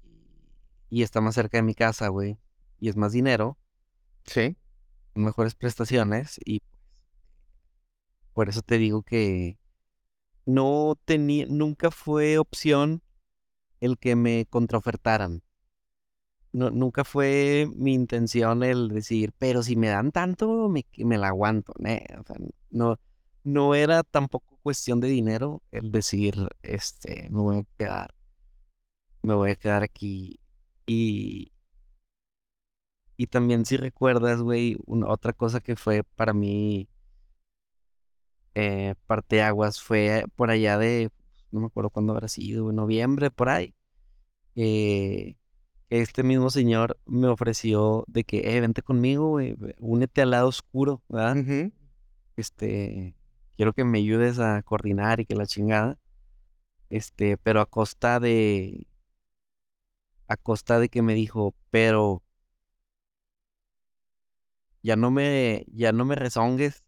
y 0.90 1.02
está 1.02 1.20
más 1.20 1.34
cerca 1.34 1.58
de 1.58 1.62
mi 1.62 1.74
casa, 1.74 2.08
güey. 2.08 2.38
Y 2.80 2.88
es 2.88 2.96
más 2.96 3.12
dinero, 3.12 3.58
Sí. 4.24 4.56
mejores 5.14 5.54
prestaciones. 5.54 6.38
Y 6.44 6.60
pues 6.60 8.30
por 8.32 8.48
eso 8.48 8.62
te 8.62 8.78
digo 8.78 9.02
que 9.02 9.58
no 10.46 10.98
tenía, 11.04 11.46
nunca 11.48 11.90
fue 11.90 12.38
opción 12.38 13.02
el 13.80 13.98
que 13.98 14.16
me 14.16 14.46
contraofertaran. 14.50 15.42
No, 16.52 16.70
nunca 16.70 17.04
fue 17.04 17.66
mi 17.74 17.94
intención 17.94 18.62
el 18.62 18.88
decir, 18.88 19.32
pero 19.38 19.62
si 19.62 19.74
me 19.74 19.88
dan 19.88 20.12
tanto, 20.12 20.68
me, 20.68 20.84
me 20.98 21.16
la 21.16 21.28
aguanto. 21.28 21.72
ne, 21.78 22.04
o 22.20 22.24
sea, 22.24 22.36
no, 22.70 22.98
no 23.42 23.74
era 23.74 24.02
tampoco 24.02 24.51
cuestión 24.62 25.00
de 25.00 25.08
dinero 25.08 25.62
el 25.72 25.92
decir, 25.92 26.34
este, 26.62 27.28
me 27.30 27.40
voy 27.42 27.58
a 27.60 27.64
quedar, 27.78 28.14
me 29.22 29.34
voy 29.34 29.50
a 29.52 29.56
quedar 29.56 29.82
aquí. 29.82 30.38
Y, 30.86 31.52
y 33.16 33.26
también 33.28 33.64
si 33.64 33.76
recuerdas, 33.76 34.40
güey, 34.42 34.76
una- 34.86 35.08
otra 35.08 35.32
cosa 35.32 35.60
que 35.60 35.76
fue 35.76 36.04
para 36.04 36.32
mí 36.34 36.88
eh, 38.54 38.94
parteaguas 39.06 39.80
fue 39.80 40.24
por 40.36 40.50
allá 40.50 40.78
de, 40.78 41.10
no 41.50 41.60
me 41.60 41.66
acuerdo 41.66 41.90
cuándo 41.90 42.12
habrá 42.12 42.28
sido, 42.28 42.70
en 42.70 42.76
noviembre, 42.76 43.30
por 43.30 43.48
ahí. 43.48 43.74
eh, 44.56 45.36
este 45.90 46.22
mismo 46.24 46.50
señor 46.50 46.98
me 47.06 47.28
ofreció 47.28 48.04
de 48.08 48.24
que, 48.24 48.56
eh, 48.58 48.60
vente 48.60 48.82
conmigo, 48.82 49.30
güey, 49.30 49.56
únete 49.78 50.22
al 50.22 50.30
lado 50.32 50.48
oscuro, 50.48 51.02
¿verdad? 51.08 51.36
Este, 52.36 53.14
quiero 53.62 53.74
que 53.74 53.84
me 53.84 53.98
ayudes 53.98 54.40
a 54.40 54.60
coordinar 54.64 55.20
y 55.20 55.24
que 55.24 55.36
la 55.36 55.46
chingada. 55.46 55.96
Este, 56.90 57.36
pero 57.36 57.60
a 57.60 57.66
costa 57.66 58.18
de, 58.18 58.88
a 60.26 60.36
costa 60.36 60.80
de 60.80 60.88
que 60.88 61.00
me 61.00 61.14
dijo, 61.14 61.54
pero 61.70 62.24
ya 64.82 64.96
no 64.96 65.12
me, 65.12 65.64
ya 65.68 65.92
no 65.92 66.04
me 66.04 66.16
rezongues 66.16 66.82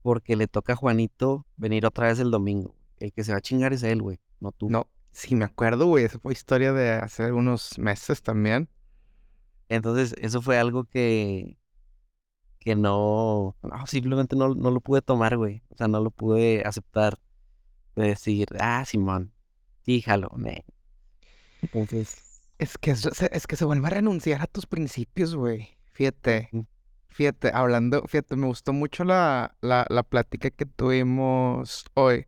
porque 0.00 0.36
le 0.36 0.46
toca 0.46 0.74
a 0.74 0.76
Juanito 0.76 1.44
venir 1.56 1.86
otra 1.86 2.06
vez 2.06 2.20
el 2.20 2.30
domingo. 2.30 2.76
El 3.00 3.12
que 3.12 3.24
se 3.24 3.32
va 3.32 3.38
a 3.38 3.40
chingar 3.40 3.72
es 3.72 3.82
él, 3.82 4.00
güey, 4.00 4.20
no 4.38 4.52
tú. 4.52 4.70
No, 4.70 4.88
sí 5.10 5.34
me 5.34 5.44
acuerdo, 5.44 5.86
güey. 5.86 6.04
Esa 6.04 6.20
fue 6.20 6.34
historia 6.34 6.72
de 6.72 6.92
hace 6.92 7.32
unos 7.32 7.80
meses 7.80 8.22
también. 8.22 8.68
Entonces, 9.68 10.14
eso 10.20 10.40
fue 10.40 10.56
algo 10.56 10.84
que, 10.84 11.58
que 12.68 12.76
no, 12.76 13.56
no, 13.62 13.86
simplemente 13.86 14.36
no, 14.36 14.54
no 14.54 14.70
lo 14.70 14.80
pude 14.80 15.00
tomar, 15.02 15.36
güey. 15.38 15.62
O 15.70 15.76
sea, 15.76 15.88
no 15.88 16.00
lo 16.00 16.10
pude 16.10 16.62
aceptar 16.66 17.18
de 17.96 18.08
decir, 18.08 18.48
ah, 18.60 18.84
Simón, 18.86 19.32
fíjalo, 19.84 20.30
ne. 20.36 20.64
Entonces, 21.62 22.42
Es 22.58 22.78
que, 22.78 22.92
es 22.92 23.46
que 23.46 23.56
se 23.56 23.64
vuelve 23.64 23.86
a 23.86 23.90
renunciar 23.90 24.42
a 24.42 24.46
tus 24.46 24.66
principios, 24.66 25.34
güey. 25.34 25.78
Fíjate, 25.92 26.50
fíjate, 27.08 27.50
hablando, 27.54 28.02
fíjate, 28.06 28.36
me 28.36 28.46
gustó 28.48 28.72
mucho 28.72 29.04
la, 29.04 29.56
la, 29.62 29.86
la 29.90 30.02
plática 30.02 30.50
que 30.50 30.66
tuvimos 30.66 31.84
hoy 31.94 32.26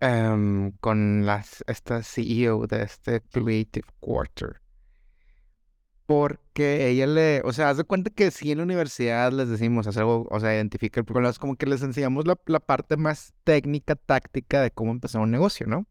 em, 0.00 0.72
con 0.80 1.26
las, 1.26 1.64
esta 1.66 2.02
CEO 2.02 2.66
de 2.66 2.82
este 2.84 3.20
Creative 3.22 3.86
Quarter. 4.00 4.60
Porque 6.06 6.88
ella 6.88 7.06
le, 7.06 7.40
o 7.44 7.52
sea, 7.52 7.70
haz 7.70 7.78
de 7.78 7.84
cuenta 7.84 8.10
que 8.10 8.30
si 8.30 8.52
en 8.52 8.58
la 8.58 8.64
universidad 8.64 9.32
les 9.32 9.48
decimos 9.48 9.86
hacer 9.86 10.02
algo, 10.02 10.28
o 10.30 10.40
sea, 10.40 10.54
identifica 10.54 11.00
el 11.00 11.06
problema, 11.06 11.30
es 11.30 11.38
como 11.38 11.56
que 11.56 11.66
les 11.66 11.82
enseñamos 11.82 12.26
la, 12.26 12.38
la 12.46 12.60
parte 12.60 12.96
más 12.96 13.32
técnica, 13.44 13.96
táctica 13.96 14.60
de 14.60 14.70
cómo 14.70 14.92
empezar 14.92 15.22
un 15.22 15.30
negocio, 15.30 15.66
¿no? 15.66 15.86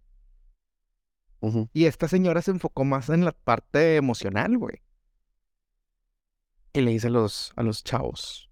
Y 1.73 1.85
esta 1.85 2.07
señora 2.07 2.41
se 2.41 2.51
enfocó 2.51 2.85
más 2.85 3.09
en 3.09 3.25
la 3.25 3.33
parte 3.33 3.97
emocional, 3.97 4.57
güey. 4.57 4.81
Y 6.71 6.81
le 6.81 6.91
dice 6.91 7.07
a 7.07 7.09
los, 7.09 7.51
a 7.57 7.63
los 7.63 7.83
chavos, 7.83 8.49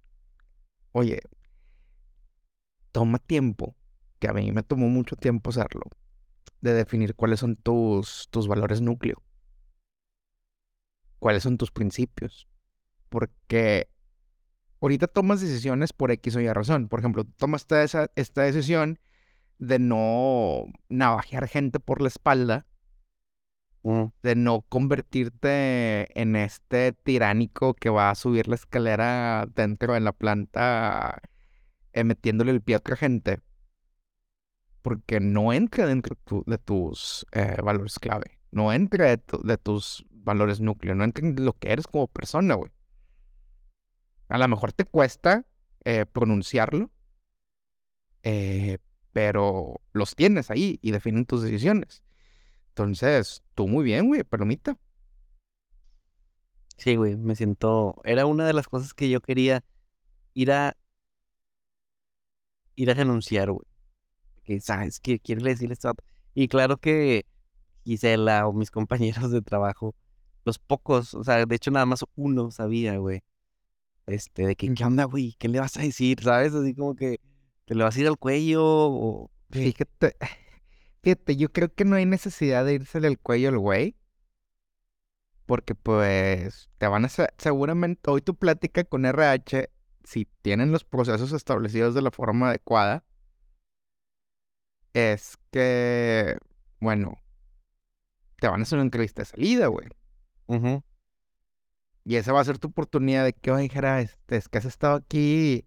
oye, 0.92 1.22
toma 2.92 3.18
tiempo, 3.20 3.76
que 4.20 4.28
a 4.28 4.34
mí 4.34 4.52
me 4.52 4.62
tomó 4.62 4.90
mucho 4.90 5.16
tiempo 5.16 5.52
hacerlo, 5.52 5.84
de 6.60 6.74
definir 6.74 7.16
cuáles 7.16 7.40
son 7.40 7.56
tus, 7.56 8.28
tus 8.30 8.48
valores 8.50 8.82
núcleo, 8.82 9.24
cuáles 11.22 11.44
son 11.44 11.58
tus 11.58 11.72
principios. 11.72 12.48
Porque 13.10 13.90
ahorita 14.82 15.08
tomas 15.08 15.40
decisiones 15.40 15.94
por 15.94 16.12
X 16.12 16.36
o 16.36 16.42
Y 16.42 16.52
razón. 16.52 16.90
Por 16.90 17.00
ejemplo, 17.00 17.24
tú 17.24 17.32
tomaste 17.38 17.84
esa, 17.84 18.10
esta 18.16 18.42
decisión 18.42 19.00
de 19.60 19.78
no 19.78 20.66
navajear 20.90 21.48
gente 21.48 21.80
por 21.80 22.02
la 22.02 22.08
espalda 22.08 22.66
ujú. 23.84 24.12
de 24.24 24.36
no 24.36 24.62
convertirte 24.68 26.20
en 26.20 26.36
este 26.36 26.94
tiránico 26.94 27.76
que 27.76 27.92
va 27.92 28.10
a 28.10 28.16
subir 28.16 28.48
la 28.48 28.56
escalera 28.56 29.48
dentro 29.56 29.94
de 29.94 30.00
la 30.00 30.14
planta 30.14 31.22
eh, 31.94 32.04
metiéndole 32.04 32.52
el 32.52 32.62
pie 32.62 32.76
a 32.76 32.80
otra 32.80 32.96
gente. 32.96 33.40
Porque 34.82 35.20
no 35.20 35.54
entra 35.54 35.86
dentro 35.86 36.16
tu- 36.26 36.44
de 36.48 36.58
tus 36.58 37.26
eh, 37.34 37.58
valores 37.64 38.00
clave. 38.00 38.40
No 38.50 38.74
entra 38.74 39.06
de, 39.06 39.18
tu- 39.18 39.44
de 39.44 39.58
tus 39.60 40.04
valores 40.24 40.62
núcleo. 40.62 40.96
No 40.96 41.04
entra 41.04 41.26
en 41.28 41.44
lo 41.46 41.54
que 41.54 41.72
eres 41.72 41.88
como 41.88 42.08
persona, 42.08 42.56
güey. 42.56 42.72
A 44.30 44.38
lo 44.40 44.48
mejor 44.48 44.74
te 44.74 44.86
cuesta 44.86 45.46
eh, 45.86 46.06
pronunciarlo. 46.08 46.90
eh, 48.24 48.78
pero 49.14 49.82
los 49.94 50.16
tienes 50.16 50.52
ahí 50.52 50.80
y 50.82 50.92
definen 50.92 51.26
tus 51.26 51.42
decisiones. 51.44 52.04
Entonces, 52.70 53.44
tú 53.56 53.68
muy 53.68 53.84
bien, 53.86 54.08
güey, 54.08 54.24
palomita. 54.24 54.78
Sí, 56.78 56.96
güey, 56.96 57.16
me 57.16 57.36
siento, 57.36 58.02
era 58.04 58.26
una 58.26 58.46
de 58.46 58.54
las 58.54 58.68
cosas 58.68 58.94
que 58.94 59.10
yo 59.10 59.22
quería 59.22 59.64
ir 60.34 60.52
a, 60.52 60.78
ir 62.76 62.90
a 62.92 62.94
renunciar, 62.94 63.52
güey. 63.52 63.66
Que, 64.44 64.62
¿sabes? 64.62 65.00
Que 65.00 65.20
quiero 65.20 65.44
decirle 65.44 65.74
esto. 65.74 65.94
Y 66.36 66.48
claro 66.48 66.78
que 66.78 67.26
Gisela 67.86 68.48
o 68.48 68.54
mis 68.54 68.72
compañeros 68.72 69.32
de 69.32 69.42
trabajo, 69.42 69.96
los 70.46 70.60
pocos, 70.60 71.14
o 71.14 71.24
sea, 71.24 71.46
de 71.46 71.56
hecho 71.56 71.72
nada 71.72 71.86
más 71.86 72.06
uno 72.16 72.52
sabía, 72.52 72.98
güey. 72.98 73.24
Este, 74.08 74.46
de 74.48 74.56
que, 74.56 74.74
¿qué 74.74 74.84
onda, 74.84 75.06
güey? 75.06 75.36
¿Qué 75.40 75.48
le 75.48 75.60
vas 75.60 75.78
a 75.78 75.82
decir? 75.82 76.22
¿Sabes? 76.22 76.54
Así 76.54 76.74
como 76.76 76.96
que, 76.96 77.20
¿te 77.66 77.76
le 77.76 77.84
vas 77.84 77.96
a 77.96 78.00
ir 78.02 78.08
al 78.08 78.18
cuello? 78.18 78.64
O? 78.66 79.32
Fíjate, 79.52 80.16
Fíjate, 81.04 81.36
yo 81.36 81.52
creo 81.52 81.74
que 81.74 81.86
no 81.86 81.96
hay 81.96 82.06
necesidad 82.06 82.64
de 82.66 82.76
irse 82.76 83.00
el 83.00 83.20
cuello 83.20 83.50
al 83.50 83.58
güey. 83.58 83.96
Porque 85.46 85.76
pues 85.76 86.70
te 86.78 86.88
van 86.88 87.04
a 87.04 87.08
hacer, 87.08 87.34
seguramente 87.38 88.10
hoy 88.10 88.22
tu 88.22 88.36
plática 88.36 88.84
con 88.84 89.06
RH, 89.06 89.70
si 90.04 90.28
tienen 90.42 90.72
los 90.72 90.84
procesos 90.84 91.34
establecidos 91.34 91.96
de 91.96 92.02
la 92.02 92.12
forma 92.12 92.50
adecuada, 92.50 93.04
es 94.94 95.38
que, 95.52 96.38
bueno, 96.80 97.18
te 98.40 98.48
van 98.48 98.62
a 98.62 98.64
hacer 98.64 98.78
una 98.78 98.86
entrevista 98.86 99.24
de 99.24 99.26
salida, 99.26 99.68
güey. 99.68 99.88
Ujú. 100.52 100.82
Y 102.04 102.16
esa 102.16 102.34
va 102.34 102.42
a 102.42 102.46
ser 102.46 102.58
tu 102.58 102.68
oportunidad 102.70 103.24
de 103.26 103.34
que, 103.34 103.52
oye, 103.52 103.70
Jera, 103.70 104.02
este, 104.02 104.38
es 104.38 104.50
que 104.50 104.58
has 104.58 104.66
estado 104.66 104.96
aquí. 104.96 105.64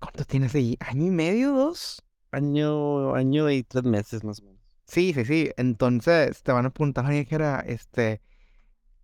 ¿Cuánto 0.00 0.24
tienes 0.24 0.54
ahí? 0.54 0.76
¿Año 0.80 1.06
y 1.06 1.10
medio, 1.10 1.52
dos? 1.52 2.02
Año, 2.30 3.14
año 3.14 3.50
y 3.50 3.62
tres 3.64 3.84
meses 3.84 4.22
más 4.24 4.40
o 4.40 4.44
menos. 4.44 4.60
Sí, 4.86 5.12
sí, 5.12 5.24
sí. 5.24 5.50
Entonces 5.56 6.42
te 6.42 6.52
van 6.52 6.66
a 6.66 6.70
preguntar, 6.70 7.04
oye, 7.06 7.24
Jera, 7.24 7.60
este, 7.66 8.20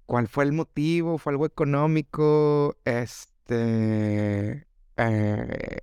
¿cuál 0.06 0.28
fue 0.28 0.44
el 0.44 0.52
motivo? 0.52 1.18
¿Fue 1.18 1.32
algo 1.32 1.46
económico? 1.46 2.76
Este. 2.84 4.66
Eh, 4.96 5.78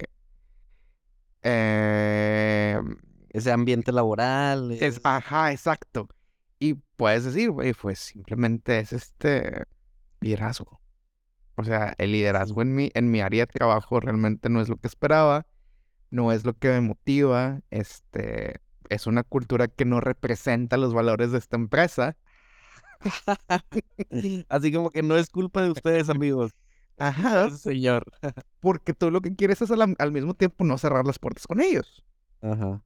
eh, 1.43 2.79
Ese 3.29 3.51
ambiente 3.51 3.91
laboral. 3.91 4.71
es, 4.71 4.81
es- 4.81 5.01
ajá, 5.03 5.51
exacto. 5.51 6.07
Y 6.61 6.75
puedes 6.95 7.23
decir, 7.23 7.49
güey, 7.49 7.73
pues 7.73 7.97
simplemente 7.97 8.77
es 8.77 8.93
este 8.93 9.63
liderazgo. 10.19 10.79
O 11.55 11.63
sea, 11.63 11.95
el 11.97 12.11
liderazgo 12.11 12.61
en 12.61 12.75
mi, 12.75 12.91
en 12.93 13.09
mi 13.09 13.19
área 13.19 13.47
de 13.47 13.51
trabajo 13.51 13.99
realmente 13.99 14.47
no 14.47 14.61
es 14.61 14.69
lo 14.69 14.77
que 14.77 14.87
esperaba, 14.87 15.47
no 16.11 16.31
es 16.31 16.45
lo 16.45 16.53
que 16.55 16.67
me 16.69 16.81
motiva, 16.81 17.61
este, 17.71 18.61
es 18.89 19.07
una 19.07 19.23
cultura 19.23 19.69
que 19.69 19.85
no 19.85 20.01
representa 20.01 20.77
los 20.77 20.93
valores 20.93 21.31
de 21.31 21.39
esta 21.39 21.55
empresa. 21.55 22.15
Así 24.49 24.71
como 24.71 24.91
que 24.91 25.01
no 25.01 25.17
es 25.17 25.31
culpa 25.31 25.63
de 25.63 25.71
ustedes, 25.71 26.09
amigos. 26.09 26.51
Ajá, 26.99 27.49
Señor. 27.49 28.05
porque 28.59 28.93
tú 28.93 29.09
lo 29.09 29.21
que 29.21 29.35
quieres 29.35 29.63
es 29.63 29.71
al, 29.71 29.95
al 29.97 30.11
mismo 30.11 30.35
tiempo 30.35 30.63
no 30.63 30.77
cerrar 30.77 31.07
las 31.07 31.17
puertas 31.17 31.47
con 31.47 31.59
ellos. 31.59 32.05
Ajá. 32.39 32.83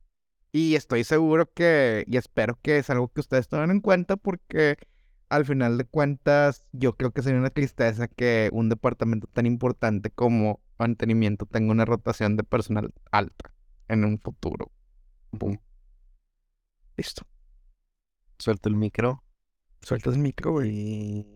Y 0.56 0.76
estoy 0.76 1.04
seguro 1.04 1.52
que, 1.54 2.06
y 2.08 2.16
espero 2.16 2.58
que 2.62 2.78
es 2.78 2.90
algo 2.90 3.10
que 3.10 3.20
ustedes 3.20 3.50
tomen 3.50 3.72
en 3.72 3.82
cuenta 3.82 4.16
porque 4.16 4.78
al 5.28 5.44
final 5.44 5.78
de 5.78 5.84
cuentas 5.84 6.66
yo 6.72 6.96
creo 6.96 7.12
que 7.12 7.22
sería 7.22 7.42
una 7.42 7.50
tristeza 7.50 8.08
que 8.08 8.50
un 8.54 8.70
departamento 8.70 9.28
tan 9.28 9.48
importante 9.48 10.12
como 10.12 10.62
mantenimiento 10.80 11.46
tenga 11.46 11.74
una 11.74 11.84
rotación 11.84 12.38
de 12.38 12.46
personal 12.46 12.94
alta 13.12 13.54
en 13.90 14.06
un 14.06 14.18
futuro. 14.18 14.72
Boom. 15.34 15.60
Listo. 16.96 17.24
Suelto 18.40 18.70
el 18.70 18.78
micro. 18.78 19.26
Sueltas 19.82 20.14
el 20.14 20.22
micro, 20.22 20.54
güey. 20.54 20.70
Y, 20.72 21.28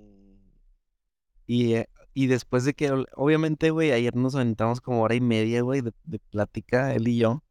y, 1.45 1.73
eh, 1.73 1.89
y 2.13 2.27
después 2.27 2.63
de 2.63 2.73
que, 2.73 2.89
obviamente, 3.17 3.71
güey, 3.71 3.91
ayer 3.91 4.15
nos 4.15 4.35
aventamos 4.35 4.79
como 4.79 5.01
hora 5.01 5.15
y 5.15 5.19
media, 5.19 5.61
güey, 5.61 5.81
de, 5.81 5.91
de 6.05 6.19
plática, 6.19 6.93
él 6.93 7.09
y 7.09 7.17
yo. 7.17 7.43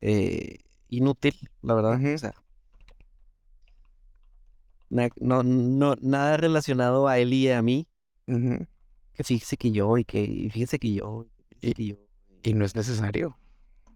eh, 0.00 0.60
inútil, 0.96 1.34
la 1.62 1.74
verdad. 1.74 2.00
O 2.14 2.18
sea, 2.18 2.34
na- 4.90 5.08
no, 5.20 5.42
no, 5.42 5.96
nada 6.00 6.36
relacionado 6.36 7.08
a 7.08 7.18
él 7.18 7.32
y 7.34 7.50
a 7.50 7.62
mí. 7.62 7.88
Que 9.14 9.24
fíjese 9.24 9.56
que 9.56 9.70
yo, 9.72 9.98
y 9.98 10.04
que 10.04 10.22
y 10.24 10.50
fíjese 10.50 10.78
que 10.78 10.92
yo, 10.94 11.26
y 11.60 11.74
fíjese 11.74 11.74
que 11.74 11.86
yo. 11.86 11.96
Y 12.42 12.54
no 12.54 12.64
es 12.64 12.74
necesario. 12.74 13.38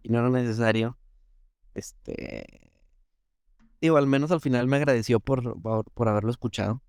y 0.02 0.10
no 0.10 0.20
era 0.20 0.30
necesario. 0.30 0.98
Este. 1.74 2.72
Digo, 3.80 3.96
al 3.96 4.06
menos 4.06 4.30
al 4.32 4.40
final 4.42 4.66
me 4.66 4.76
agradeció 4.76 5.18
por, 5.20 5.58
por, 5.62 5.90
por 5.92 6.08
haberlo 6.08 6.30
escuchado. 6.30 6.82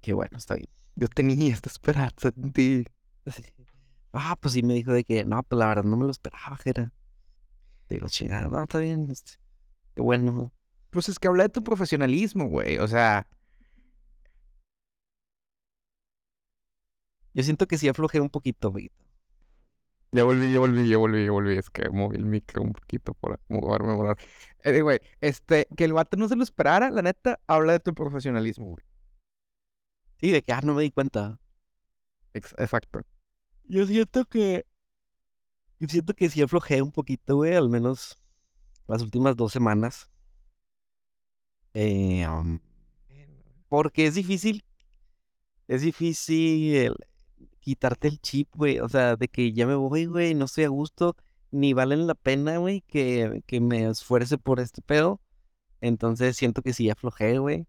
Que 0.00 0.12
bueno, 0.12 0.36
está 0.38 0.54
bien. 0.54 0.68
Yo 0.96 1.08
tenía 1.08 1.52
esta 1.52 1.68
esperanza 1.70 2.32
en 2.36 2.52
ti. 2.52 2.84
Ah, 4.16 4.36
pues 4.40 4.54
sí 4.54 4.62
me 4.62 4.74
dijo 4.74 4.92
de 4.92 5.02
que, 5.04 5.24
no, 5.24 5.42
pues 5.42 5.58
la 5.58 5.66
verdad 5.66 5.82
no 5.84 5.96
me 5.96 6.04
lo 6.04 6.12
esperaba, 6.12 6.56
Jera. 6.58 6.92
Digo, 7.88 8.08
chingada, 8.08 8.48
no, 8.48 8.62
está 8.62 8.78
bien. 8.78 9.08
este, 9.10 9.32
qué 9.94 10.02
bueno. 10.02 10.52
Pues 10.90 11.08
es 11.08 11.18
que 11.18 11.28
habla 11.28 11.44
de 11.44 11.48
tu 11.50 11.64
profesionalismo, 11.64 12.48
güey. 12.48 12.78
O 12.78 12.88
sea, 12.88 13.26
Yo 17.34 17.42
siento 17.42 17.66
que 17.66 17.78
sí 17.78 17.86
aflojé 17.88 18.18
un 18.20 18.30
poquito, 18.30 18.70
güey. 18.70 18.90
Ya 20.12 20.22
volví, 20.24 20.52
ya 20.52 20.60
volví, 20.60 20.88
ya 20.88 20.96
volví, 20.98 21.24
ya 21.24 21.30
volví. 21.32 21.56
Es 21.58 21.70
que 21.70 21.88
moví 21.90 22.16
el 22.16 22.24
micro 22.24 22.62
un 22.62 22.72
poquito 22.72 23.14
por 23.14 23.40
moverme, 23.48 23.94
mover. 23.94 24.16
Anyway, 24.64 25.00
este, 25.20 25.66
que 25.76 25.84
el 25.84 25.92
vato 25.92 26.16
no 26.16 26.28
se 26.28 26.36
lo 26.36 26.42
esperara, 26.44 26.90
la 26.90 27.02
neta, 27.02 27.40
habla 27.48 27.72
de 27.72 27.80
tu 27.80 27.94
profesionalismo, 27.94 28.66
güey. 28.66 28.84
Sí, 30.20 30.30
de 30.30 30.42
que, 30.42 30.52
ah, 30.52 30.60
no 30.62 30.74
me 30.74 30.82
di 30.82 30.90
cuenta. 30.90 31.38
Ex- 32.34 32.54
exacto. 32.58 33.02
Yo 33.64 33.86
siento 33.86 34.24
que. 34.26 34.66
Yo 35.80 35.88
siento 35.88 36.14
que 36.14 36.30
sí 36.30 36.42
aflojé 36.42 36.82
un 36.82 36.92
poquito, 36.92 37.36
güey, 37.36 37.54
al 37.54 37.68
menos 37.68 38.18
las 38.86 39.02
últimas 39.02 39.36
dos 39.36 39.52
semanas. 39.52 40.10
Eh, 41.74 42.26
um, 42.28 42.60
porque 43.68 44.06
es 44.06 44.14
difícil. 44.14 44.64
Es 45.66 45.82
difícil 45.82 46.94
quitarte 47.60 48.08
el 48.08 48.20
chip, 48.20 48.48
güey. 48.54 48.78
O 48.78 48.88
sea, 48.88 49.16
de 49.16 49.28
que 49.28 49.52
ya 49.52 49.66
me 49.66 49.74
voy, 49.74 50.06
güey, 50.06 50.34
no 50.34 50.44
estoy 50.44 50.64
a 50.64 50.68
gusto, 50.68 51.16
ni 51.50 51.72
valen 51.72 52.06
la 52.06 52.14
pena, 52.14 52.58
güey, 52.58 52.82
que, 52.82 53.42
que 53.46 53.60
me 53.60 53.88
esfuerce 53.88 54.38
por 54.38 54.60
este 54.60 54.82
pedo. 54.82 55.20
Entonces 55.80 56.36
siento 56.36 56.62
que 56.62 56.72
sí 56.72 56.90
aflojé, 56.90 57.38
güey. 57.38 57.66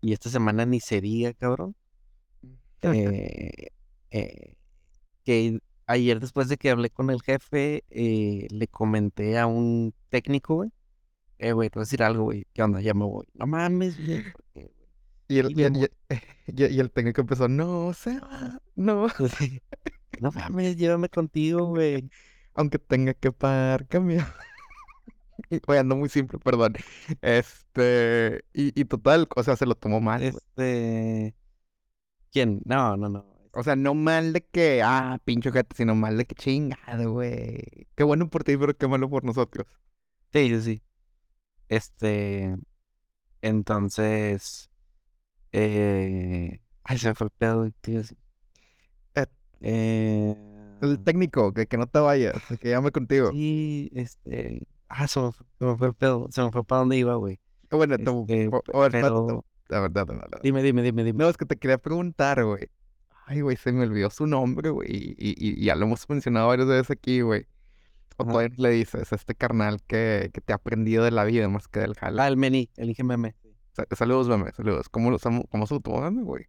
Y 0.00 0.12
esta 0.12 0.30
semana 0.30 0.66
ni 0.66 0.80
se 0.80 1.00
diga, 1.00 1.34
cabrón. 1.34 1.74
Eh, 2.82 3.68
eh, 4.10 4.54
que 5.24 5.60
ayer 5.90 6.20
después 6.20 6.48
de 6.48 6.56
que 6.58 6.70
hablé 6.70 6.90
con 6.90 7.10
el 7.10 7.22
jefe, 7.22 7.84
eh, 7.90 8.46
le 8.50 8.68
comenté 8.68 9.38
a 9.38 9.46
un 9.46 9.94
técnico, 10.10 10.56
güey. 10.56 10.70
Eh, 11.38 11.52
güey, 11.52 11.70
te 11.70 11.78
voy 11.78 11.82
a 11.82 11.86
decir 11.86 12.02
algo, 12.02 12.24
güey. 12.24 12.46
¿Qué 12.54 12.62
onda? 12.62 12.80
Ya 12.82 12.94
me 12.94 13.04
voy. 13.06 13.26
No 13.34 13.46
mames, 13.46 13.96
güey. 14.04 14.24
Y 15.28 15.38
el, 15.38 15.50
Y 15.50 15.52
y, 15.52 15.56
me 15.56 15.66
el- 15.66 15.72
mo- 15.72 15.86
y- 16.46 16.66
y 16.66 16.80
el 16.80 16.90
técnico 16.92 17.20
empezó, 17.22 17.48
no, 17.48 17.92
se 17.94 18.18
va, 18.20 18.60
no, 18.76 19.08
No 20.20 20.30
mames, 20.32 20.76
llévame 20.76 21.08
contigo, 21.08 21.66
güey. 21.68 22.10
aunque 22.54 22.78
tenga 22.78 23.14
que 23.14 23.32
pagar 23.32 23.86
camión. 23.88 24.24
Güey, 25.66 25.78
ando 25.78 25.96
muy 25.96 26.08
simple, 26.08 26.38
perdón. 26.38 26.74
Este, 27.22 28.44
y, 28.52 28.84
total, 28.84 29.28
o 29.36 29.42
sea, 29.42 29.56
se 29.56 29.66
lo 29.66 29.74
tomó 29.74 30.00
mal. 30.00 30.22
Este. 30.22 31.34
¿Quién? 32.32 32.62
No, 32.64 32.96
no, 32.96 33.08
no. 33.08 33.26
O 33.52 33.62
sea, 33.64 33.74
no 33.76 33.94
mal 33.94 34.32
de 34.32 34.42
que, 34.42 34.82
ah, 34.84 35.18
pincho 35.24 35.50
gente, 35.52 35.74
sino 35.76 35.94
mal 35.94 36.16
de 36.16 36.24
que 36.24 36.34
chingado, 36.34 37.12
güey. 37.12 37.88
Qué 37.96 38.04
bueno 38.04 38.28
por 38.30 38.44
ti, 38.44 38.56
pero 38.56 38.76
qué 38.76 38.86
malo 38.88 39.10
por 39.10 39.24
nosotros. 39.24 39.66
Sí, 40.32 40.48
sí, 40.50 40.60
sí. 40.62 40.82
Este. 41.68 42.56
Entonces. 43.42 44.70
Eh. 45.52 46.60
Ay, 46.84 46.98
se 46.98 47.08
me 47.08 47.14
fue 47.14 47.26
el 47.26 47.30
pedo, 47.30 47.62
a 47.62 47.64
decir. 47.64 48.16
Eh, 49.14 49.26
Eh. 49.60 50.36
El 50.82 50.98
técnico, 51.04 51.52
que, 51.52 51.66
que 51.66 51.76
no 51.76 51.86
te 51.86 51.98
vayas, 51.98 52.36
que 52.60 52.70
llame 52.70 52.90
contigo. 52.90 53.30
Sí, 53.32 53.90
este. 53.94 54.66
Ah, 54.88 55.06
se 55.06 55.20
me, 55.20 55.30
fue- 55.32 55.46
se 55.58 55.64
me 55.66 55.76
fue 55.76 55.88
el 55.88 55.94
pedo. 55.94 56.26
Se 56.30 56.42
me 56.42 56.50
fue 56.50 56.64
para 56.64 56.80
dónde 56.80 56.96
iba, 56.96 57.14
güey. 57.16 57.38
Bueno, 57.70 57.98
tú, 57.98 58.24
Este, 58.28 58.44
espérate, 58.46 59.00
pero. 59.02 59.44
la 59.68 59.80
verdad, 59.80 60.06
la 60.08 60.14
verdad. 60.14 60.40
Dime, 60.42 60.62
dime, 60.62 60.82
dime, 60.82 61.04
dime. 61.04 61.18
No, 61.22 61.28
es 61.28 61.36
que 61.36 61.44
te 61.46 61.56
quería 61.56 61.78
preguntar, 61.78 62.42
güey. 62.44 62.68
Ay, 63.30 63.42
güey, 63.42 63.56
se 63.56 63.70
me 63.70 63.84
olvidó 63.84 64.10
su 64.10 64.26
nombre, 64.26 64.70
güey. 64.70 64.88
Y, 64.90 65.10
y- 65.16 65.34
y 65.60 65.64
ya 65.64 65.76
lo 65.76 65.86
hemos 65.86 66.08
mencionado 66.08 66.48
varias 66.48 66.66
veces 66.66 66.90
aquí, 66.90 67.20
güey. 67.20 67.46
O 68.16 68.24
Ajá. 68.24 68.32
todavía 68.32 68.48
no 68.56 68.62
le 68.64 68.70
dices 68.70 69.12
a 69.12 69.14
este 69.14 69.36
carnal 69.36 69.80
que, 69.86 70.30
que 70.34 70.40
te 70.40 70.52
ha 70.52 70.56
aprendido 70.56 71.04
de 71.04 71.12
la 71.12 71.22
vida 71.24 71.48
más 71.48 71.68
que 71.68 71.78
del 71.80 71.94
jale. 71.94 72.20
Ah, 72.20 72.26
el 72.26 72.36
Meni, 72.36 72.68
el 72.76 72.88
Inge 72.90 73.04
Meme. 73.04 73.36
Sa- 73.72 73.86
Saludos, 73.94 74.26
meme, 74.28 74.50
saludos. 74.50 74.88
¿Cómo, 74.88 75.12
lo, 75.12 75.18
cómo, 75.48 75.66
se 75.68 75.74
meme, 76.00 76.22
güey? 76.24 76.46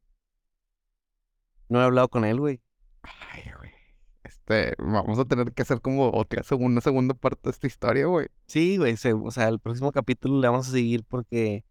No 1.70 1.80
he 1.80 1.84
hablado 1.84 2.10
con 2.10 2.26
él, 2.26 2.39
güey. 2.39 2.62
Ay, 3.04 3.44
güey. 3.60 3.72
Este, 4.24 4.74
vamos 4.80 5.20
a 5.20 5.26
tener 5.26 5.54
que 5.54 5.62
hacer 5.62 5.82
como 5.82 6.10
otra 6.12 6.41
segunda, 6.44 6.82
segunda 6.82 7.13
parte 7.13 7.41
de 7.44 7.52
esta 7.52 7.67
historia, 7.67 8.08
güey. 8.08 8.28
Sí, 8.48 8.78
güey. 8.78 8.98
se- 8.98 9.13
o 9.13 9.30
sea, 9.32 9.48
el 9.50 9.60
próximo 9.60 9.91
capítulo 9.91 10.41
le 10.41 10.48
vamos 10.48 10.67
a 10.67 10.72
seguir 10.72 11.04
porque. 11.08 11.63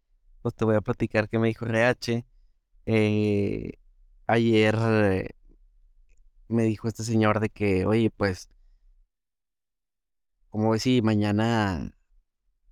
Pues 0.42 0.54
te 0.54 0.64
voy 0.64 0.76
a 0.76 0.80
platicar 0.80 1.28
que 1.28 1.38
me 1.40 1.48
dijo 1.48 1.66
RH. 1.66 2.24
Eh, 2.86 3.72
ayer 4.30 4.76
eh, 4.78 5.28
me 6.48 6.64
dijo 6.64 6.88
este 6.88 7.04
señor 7.04 7.40
de 7.40 7.50
que, 7.50 7.86
oye, 7.86 8.10
pues. 8.10 8.48
Como 10.48 10.70
ves 10.70 10.82
si 10.82 11.00
mañana 11.02 11.94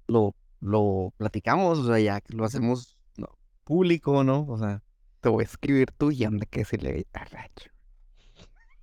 lo, 0.09 0.35
lo 0.61 1.13
platicamos? 1.17 1.79
O 1.79 1.87
sea, 1.87 1.99
ya 2.01 2.21
lo 2.29 2.45
hacemos 2.45 2.99
público, 3.65 4.25
¿no? 4.25 4.47
O 4.49 4.59
sea. 4.59 4.83
Te 5.21 5.29
voy 5.29 5.43
a 5.43 5.47
escribir 5.47 5.91
tu 5.93 6.11
guion 6.11 6.39
de 6.39 6.47
que 6.47 6.65
se 6.65 6.79
le 6.79 7.07
arracho. 7.13 7.71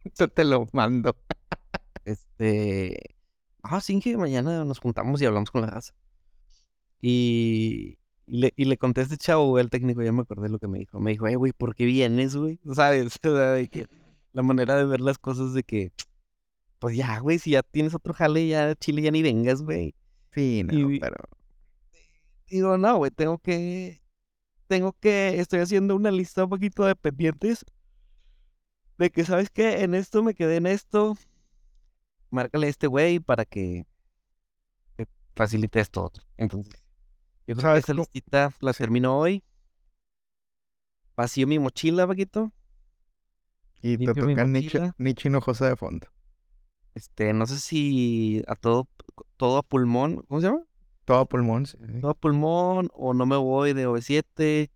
Yo 0.20 0.28
te 0.28 0.44
lo 0.44 0.68
mando. 0.74 1.16
Este. 2.04 3.16
Ah, 3.64 3.82
sí, 3.82 4.00
que 4.00 4.18
mañana 4.18 4.64
nos 4.66 4.80
juntamos 4.80 5.22
y 5.22 5.26
hablamos 5.26 5.50
con 5.50 5.62
la 5.62 5.68
raza. 5.68 5.94
Y, 7.02 7.98
y 8.28 8.38
le, 8.40 8.54
y 8.56 8.66
le 8.66 8.78
conté 8.78 9.02
a 9.02 9.04
este 9.04 9.18
chavo, 9.18 9.50
güey, 9.50 9.64
el 9.64 9.70
técnico, 9.70 10.02
ya 10.02 10.12
me 10.12 10.22
acordé 10.22 10.50
lo 10.50 10.60
que 10.60 10.68
me 10.68 10.80
dijo. 10.80 11.00
Me 11.00 11.12
dijo, 11.12 11.28
eh, 11.28 11.36
güey, 11.36 11.54
¿por 11.54 11.76
qué 11.76 11.86
vienes, 11.86 12.36
güey? 12.36 12.60
¿Sabes? 12.74 13.16
O 13.24 13.36
sea, 13.36 13.52
de 13.52 13.68
que 13.68 13.88
la 14.34 14.42
manera 14.42 14.76
de 14.76 14.86
ver 14.86 15.02
las 15.02 15.18
cosas 15.18 15.54
de 15.54 15.64
que, 15.64 15.92
pues 16.80 16.98
ya, 16.98 17.20
güey, 17.20 17.40
si 17.40 17.52
ya 17.52 17.64
tienes 17.64 17.94
otro 17.94 18.14
jale, 18.14 18.48
ya 18.48 18.76
Chile 18.76 19.02
ya 19.02 19.12
ni 19.12 19.22
vengas, 19.22 19.62
güey. 19.62 19.96
Sí, 20.34 20.64
no, 20.64 20.74
Y- 20.92 21.00
pero... 21.00 21.16
Digo, 22.48 22.78
no, 22.78 22.98
güey, 22.98 23.10
tengo 23.10 23.40
que, 23.40 24.02
tengo 24.68 24.94
que, 24.94 25.40
estoy 25.40 25.62
haciendo 25.62 25.96
una 25.96 26.12
lista 26.12 26.44
un 26.44 26.50
poquito 26.52 26.86
de 26.86 26.96
pendientes 26.96 27.66
de 29.00 29.10
que, 29.10 29.26
¿sabes 29.26 29.50
qué? 29.50 29.82
En 29.84 29.96
esto 29.96 30.22
me 30.22 30.36
quedé 30.36 30.58
en 30.58 30.68
esto, 30.68 31.18
márcale 32.30 32.68
a 32.68 32.70
este 32.70 32.86
güey 32.86 33.20
para 33.20 33.46
que 33.46 33.86
te 34.96 35.08
facilite 35.36 35.80
esto 35.80 36.04
otro. 36.04 36.24
Entonces, 36.38 36.85
yo 37.48 37.56
creo 37.56 37.58
que 37.58 37.62
¿Sabes 37.62 37.84
esa 37.86 37.94
listita 37.94 38.54
la 38.60 38.74
termino 38.74 39.18
hoy. 39.18 39.44
Vacío 41.16 41.48
mi 41.48 41.60
mochila, 41.60 42.06
vaquito. 42.06 42.52
Y 43.82 43.98
te 43.98 44.06
Limpio 44.06 44.26
mi 44.26 44.36
toca 44.36 44.48
Nietzsche, 44.48 45.28
Hinojosa 45.30 45.70
de 45.70 45.76
fondo. 45.76 46.08
Este, 46.96 47.34
no 47.34 47.46
sé 47.46 47.60
si 47.60 48.42
a 48.48 48.56
todo, 48.56 48.88
todo 49.38 49.58
a 49.58 49.64
pulmón, 49.64 50.24
¿cómo 50.28 50.42
se 50.42 50.48
llama? 50.48 50.64
Todo 51.04 51.20
a 51.20 51.26
pulmón. 51.26 51.66
sí, 51.66 51.78
sí. 51.78 52.02
Todo 52.02 52.12
a 52.12 52.14
pulmón, 52.16 52.90
o 52.94 53.14
no 53.14 53.26
me 53.26 53.38
voy 53.38 53.74
de 53.74 53.88
OV7, 53.88 54.72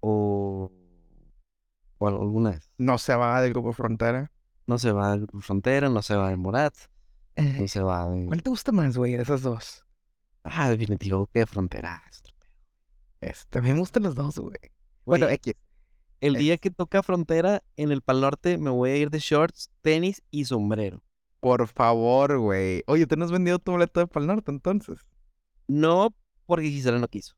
o, 0.00 0.70
o 1.98 2.08
alguna 2.08 2.50
vez. 2.50 2.70
No 2.76 2.98
se 2.98 3.14
va 3.14 3.40
del 3.40 3.52
grupo 3.52 3.72
Frontera. 3.72 4.30
No 4.66 4.78
se 4.78 4.92
va 4.92 5.16
de 5.16 5.26
Frontera, 5.40 5.88
no 5.88 6.02
se 6.02 6.14
va 6.14 6.28
de 6.28 6.36
Morat, 6.36 6.74
no 7.36 7.66
se 7.66 7.80
va 7.80 8.10
de... 8.10 8.26
¿Cuál 8.26 8.42
te 8.42 8.50
gusta 8.50 8.72
más, 8.72 8.98
güey, 8.98 9.16
de 9.16 9.22
esas 9.22 9.40
dos? 9.40 9.86
Ah, 10.52 10.70
definitivo 10.70 11.26
que 11.26 11.40
de 11.40 11.46
Frontera. 11.46 12.02
Este, 13.20 13.60
me 13.60 13.74
gustan 13.74 14.04
los 14.04 14.14
dos, 14.14 14.38
güey. 14.38 14.56
Bueno, 15.04 15.28
X. 15.28 15.54
el 16.20 16.34
día 16.34 16.56
que 16.58 16.70
toca 16.70 17.02
Frontera 17.02 17.62
en 17.76 17.90
el 17.90 18.02
Pal 18.02 18.20
Norte 18.20 18.58
me 18.58 18.70
voy 18.70 18.90
a 18.90 18.96
ir 18.96 19.10
de 19.10 19.18
shorts, 19.18 19.70
tenis 19.82 20.22
y 20.30 20.44
sombrero. 20.44 21.02
Por 21.40 21.66
favor, 21.68 22.38
güey. 22.38 22.82
Oye, 22.86 23.06
¿te 23.06 23.16
no 23.16 23.24
has 23.24 23.32
vendido 23.32 23.58
tu 23.58 23.72
boleto 23.72 24.00
de 24.00 24.06
Pal 24.06 24.26
Norte 24.26 24.50
entonces? 24.50 25.06
No 25.66 26.14
porque 26.46 26.70
Gisela 26.70 26.98
no 26.98 27.08
quiso. 27.08 27.34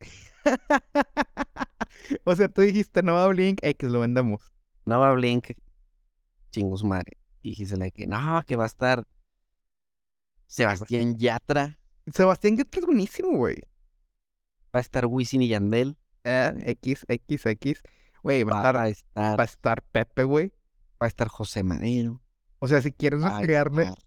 o 2.24 2.34
sea, 2.34 2.48
tú 2.48 2.62
dijiste, 2.62 3.02
no 3.02 3.14
va 3.14 3.24
a 3.24 3.28
Blink, 3.28 3.60
X, 3.62 3.90
lo 3.90 4.00
vendemos. 4.00 4.52
No 4.84 5.00
va 5.00 5.10
a 5.10 5.14
Blink, 5.14 5.52
chingo 6.50 6.76
su 6.76 6.86
madre. 6.86 7.16
Y 7.42 7.54
Gisela 7.54 7.90
que 7.90 8.06
no, 8.06 8.42
que 8.46 8.56
va 8.56 8.64
a 8.64 8.66
estar 8.66 9.06
Sebastián 10.46 11.16
Yatra, 11.16 11.79
Sebastián 12.12 12.56
Yatra 12.56 12.80
es 12.80 12.86
buenísimo, 12.86 13.36
güey. 13.36 13.56
va 14.74 14.78
a 14.78 14.80
estar 14.80 15.06
Wisin 15.06 15.42
y 15.42 15.48
Yandel, 15.48 15.96
Eh, 16.24 16.52
X, 16.66 17.04
X, 17.08 17.46
X. 17.46 17.82
Güey, 18.22 18.44
va, 18.44 18.72
va, 18.72 18.82
a 18.82 18.88
estar, 18.88 19.38
va 19.38 19.42
a 19.42 19.46
estar 19.46 19.82
Pepe, 19.82 20.24
güey. 20.24 20.48
va 21.02 21.06
a 21.06 21.08
estar 21.08 21.28
José 21.28 21.62
Madero. 21.62 22.20
O 22.58 22.68
sea, 22.68 22.82
si 22.82 22.92
quieres 22.92 23.22
restregarle, 23.22 23.84
estar- 23.84 24.04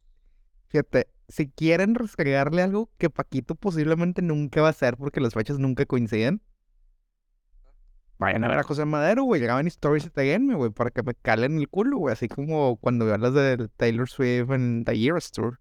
fíjate, 0.68 1.08
si 1.28 1.50
quieren 1.50 1.96
restregarle 1.96 2.62
algo 2.62 2.92
que 3.00 3.10
Paquito 3.10 3.56
posiblemente 3.56 4.22
nunca 4.22 4.62
va 4.62 4.68
a 4.68 4.72
hacer 4.72 4.96
porque 4.98 5.20
las 5.22 5.34
fechas 5.34 5.58
nunca 5.58 5.86
coinciden, 5.88 6.42
vayan 8.20 8.44
a 8.44 8.48
ver 8.48 8.60
a 8.60 8.64
José 8.64 8.86
Madero, 8.86 9.24
güey. 9.24 9.42
Graben 9.42 9.68
stories 9.68 10.12
taguenme, 10.12 10.56
güey, 10.56 10.70
para 10.72 10.92
que 10.92 11.04
me 11.04 11.16
calen 11.16 11.58
el 11.58 11.68
culo, 11.70 11.98
güey. 11.98 12.14
Así 12.14 12.28
como 12.28 12.78
cuando 12.78 13.12
hablas 13.12 13.34
de 13.34 13.68
Taylor 13.76 14.08
Swift 14.10 14.52
en 14.52 14.84
The 14.86 15.04
Eras 15.06 15.32
Tour. 15.32 15.60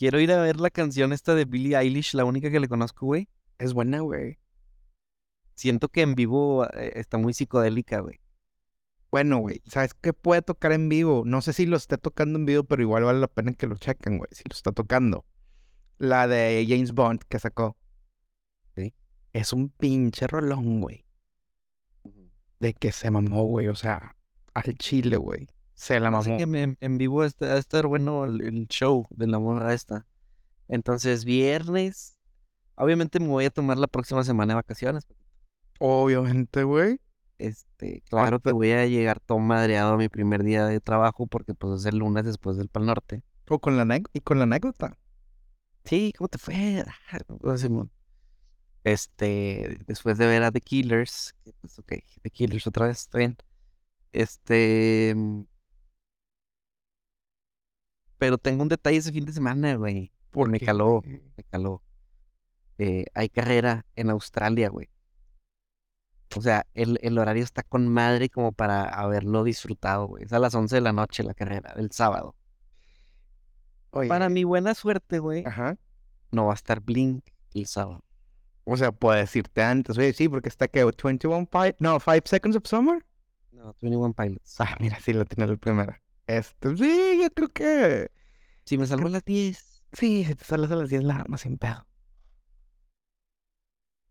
Quiero 0.00 0.18
ir 0.18 0.32
a 0.32 0.40
ver 0.40 0.58
la 0.58 0.70
canción 0.70 1.12
esta 1.12 1.34
de 1.34 1.44
Billie 1.44 1.76
Eilish, 1.76 2.14
la 2.14 2.24
única 2.24 2.50
que 2.50 2.58
le 2.58 2.68
conozco, 2.68 3.04
güey. 3.04 3.28
Es 3.58 3.74
buena, 3.74 4.00
güey. 4.00 4.38
Siento 5.54 5.90
que 5.90 6.00
en 6.00 6.14
vivo 6.14 6.64
eh, 6.64 6.92
está 6.94 7.18
muy 7.18 7.34
psicodélica, 7.34 8.00
güey. 8.00 8.18
Bueno, 9.10 9.36
güey, 9.40 9.60
¿sabes 9.66 9.92
qué 9.92 10.14
puede 10.14 10.40
tocar 10.40 10.72
en 10.72 10.88
vivo? 10.88 11.24
No 11.26 11.42
sé 11.42 11.52
si 11.52 11.66
lo 11.66 11.76
esté 11.76 11.98
tocando 11.98 12.38
en 12.38 12.46
vivo, 12.46 12.64
pero 12.64 12.80
igual 12.80 13.04
vale 13.04 13.20
la 13.20 13.26
pena 13.26 13.52
que 13.52 13.66
lo 13.66 13.76
chequen, 13.76 14.16
güey, 14.16 14.30
si 14.32 14.42
lo 14.48 14.54
está 14.54 14.72
tocando. 14.72 15.26
La 15.98 16.26
de 16.26 16.64
James 16.66 16.92
Bond 16.92 17.20
que 17.28 17.38
sacó. 17.38 17.76
Sí. 18.76 18.94
Es 19.34 19.52
un 19.52 19.68
pinche 19.68 20.26
rolón, 20.26 20.80
güey. 20.80 21.04
De 22.58 22.72
que 22.72 22.90
se 22.90 23.10
mamó, 23.10 23.44
güey, 23.44 23.68
o 23.68 23.74
sea, 23.74 24.16
al 24.54 24.78
chile, 24.78 25.18
güey. 25.18 25.46
Se 25.80 25.98
la 25.98 26.08
Así 26.08 26.28
mamó. 26.28 26.36
que 26.52 26.76
en 26.78 26.98
vivo 26.98 27.24
está, 27.24 27.46
va 27.46 27.54
a 27.54 27.58
estar 27.58 27.86
bueno 27.86 28.26
el, 28.26 28.42
el 28.42 28.68
show 28.68 29.06
de 29.08 29.26
la 29.26 29.38
morra 29.38 29.72
esta. 29.72 30.06
Entonces, 30.68 31.24
viernes. 31.24 32.18
Obviamente 32.74 33.18
me 33.18 33.28
voy 33.28 33.46
a 33.46 33.50
tomar 33.50 33.78
la 33.78 33.86
próxima 33.86 34.22
semana 34.22 34.52
de 34.52 34.56
vacaciones. 34.56 35.06
Obviamente, 35.78 36.64
güey. 36.64 37.00
Este, 37.38 38.02
claro 38.10 38.40
que 38.40 38.52
voy 38.52 38.72
a 38.72 38.84
llegar 38.84 39.20
todo 39.20 39.38
madreado 39.38 39.94
a 39.94 39.96
mi 39.96 40.10
primer 40.10 40.42
día 40.42 40.66
de 40.66 40.80
trabajo 40.80 41.26
porque 41.26 41.54
pues 41.54 41.80
es 41.80 41.86
el 41.86 41.96
lunes 41.96 42.26
después 42.26 42.58
del 42.58 42.68
Pal 42.68 42.84
Norte. 42.84 43.22
O 43.48 43.58
con 43.58 43.76
la 43.76 43.82
anécdota. 43.82 44.10
Y 44.12 44.20
con 44.20 44.36
la 44.36 44.44
anécdota. 44.44 44.98
Sí, 45.86 46.12
¿cómo 46.18 46.28
te 46.28 46.36
fue? 46.36 46.84
Ah, 47.42 47.56
Simón. 47.56 47.90
Este, 48.84 49.78
después 49.86 50.18
de 50.18 50.26
ver 50.26 50.42
a 50.42 50.52
The 50.52 50.60
Killers, 50.60 51.34
pues 51.62 51.78
ok, 51.78 51.92
The 52.20 52.30
Killers 52.30 52.66
otra 52.66 52.86
vez, 52.86 52.98
está 53.00 53.16
bien. 53.16 53.38
Este, 54.12 55.14
pero 58.20 58.38
tengo 58.38 58.62
un 58.62 58.68
detalle 58.68 58.98
ese 58.98 59.10
fin 59.12 59.24
de 59.24 59.32
semana, 59.32 59.74
güey. 59.74 60.12
¿Por 60.30 60.48
me 60.48 60.60
caló, 60.60 61.00
güey? 61.00 61.20
me 61.36 61.42
caló. 61.44 61.82
Eh, 62.78 63.06
hay 63.14 63.28
carrera 63.30 63.84
en 63.96 64.10
Australia, 64.10 64.68
güey. 64.68 64.88
O 66.36 66.40
sea, 66.42 66.66
el, 66.74 66.98
el 67.02 67.18
horario 67.18 67.42
está 67.42 67.62
con 67.64 67.88
madre 67.88 68.28
como 68.28 68.52
para 68.52 68.84
haberlo 68.84 69.42
disfrutado, 69.42 70.06
güey. 70.06 70.24
Es 70.24 70.32
a 70.32 70.38
las 70.38 70.54
11 70.54 70.76
de 70.76 70.80
la 70.82 70.92
noche 70.92 71.22
la 71.24 71.34
carrera, 71.34 71.72
el 71.76 71.90
sábado. 71.90 72.36
Oye, 73.90 74.08
Para 74.08 74.28
mi 74.28 74.44
buena 74.44 74.74
suerte, 74.74 75.18
güey, 75.18 75.44
Ajá. 75.44 75.76
no 76.30 76.46
va 76.46 76.52
a 76.52 76.54
estar 76.54 76.80
Blink 76.80 77.24
el 77.54 77.66
sábado. 77.66 78.04
O 78.64 78.76
sea, 78.76 78.92
puedes 78.92 79.34
irte 79.34 79.62
antes, 79.62 79.98
oye, 79.98 80.12
sí, 80.12 80.28
porque 80.28 80.48
está 80.48 80.68
que 80.68 80.84
21 80.84 81.46
Pi- 81.46 81.74
No, 81.80 81.98
5 81.98 82.20
Seconds 82.26 82.56
of 82.56 82.66
Summer. 82.66 83.04
No, 83.50 83.74
21 83.80 84.12
Pilots. 84.12 84.60
Ah, 84.60 84.76
mira, 84.78 85.00
sí, 85.00 85.12
la 85.12 85.24
tiene 85.24 85.50
la 85.50 85.56
primera. 85.56 86.00
Este, 86.38 86.76
sí, 86.76 87.18
yo 87.22 87.30
creo 87.30 87.48
que. 87.48 88.10
Si 88.64 88.78
me 88.78 88.86
salgo 88.86 89.08
a 89.08 89.10
las 89.10 89.24
10. 89.24 89.82
Sí, 89.92 90.24
si 90.24 90.34
te 90.36 90.44
sales 90.44 90.70
a 90.70 90.76
las 90.76 90.88
10 90.90 91.02
la 91.04 91.16
armas 91.16 91.40
sin 91.42 91.58
pedo. 91.58 91.86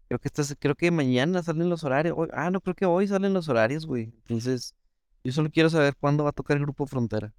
Creo 0.08 0.19
que 0.19 0.27
estás, 0.27 0.55
creo 0.60 0.75
que 0.75 0.91
mañana 0.91 1.41
salen 1.43 1.69
los 1.69 1.84
horarios. 1.84 2.15
Hoy- 2.17 2.29
ah, 2.34 2.49
no, 2.51 2.62
creo 2.62 2.75
que 2.75 2.86
hoy 2.86 3.08
salen 3.08 3.34
los 3.34 3.47
horarios, 3.47 3.86
güey. 3.86 4.05
Entonces, 4.27 4.75
yo 5.23 5.32
solo 5.32 5.49
quiero 5.51 5.69
saber 5.69 5.95
cuándo 5.97 6.23
va 6.23 6.32
a 6.32 6.34
tocar 6.34 6.58
el 6.58 6.63
Grupo 6.63 6.86
Frontera. 6.88 7.34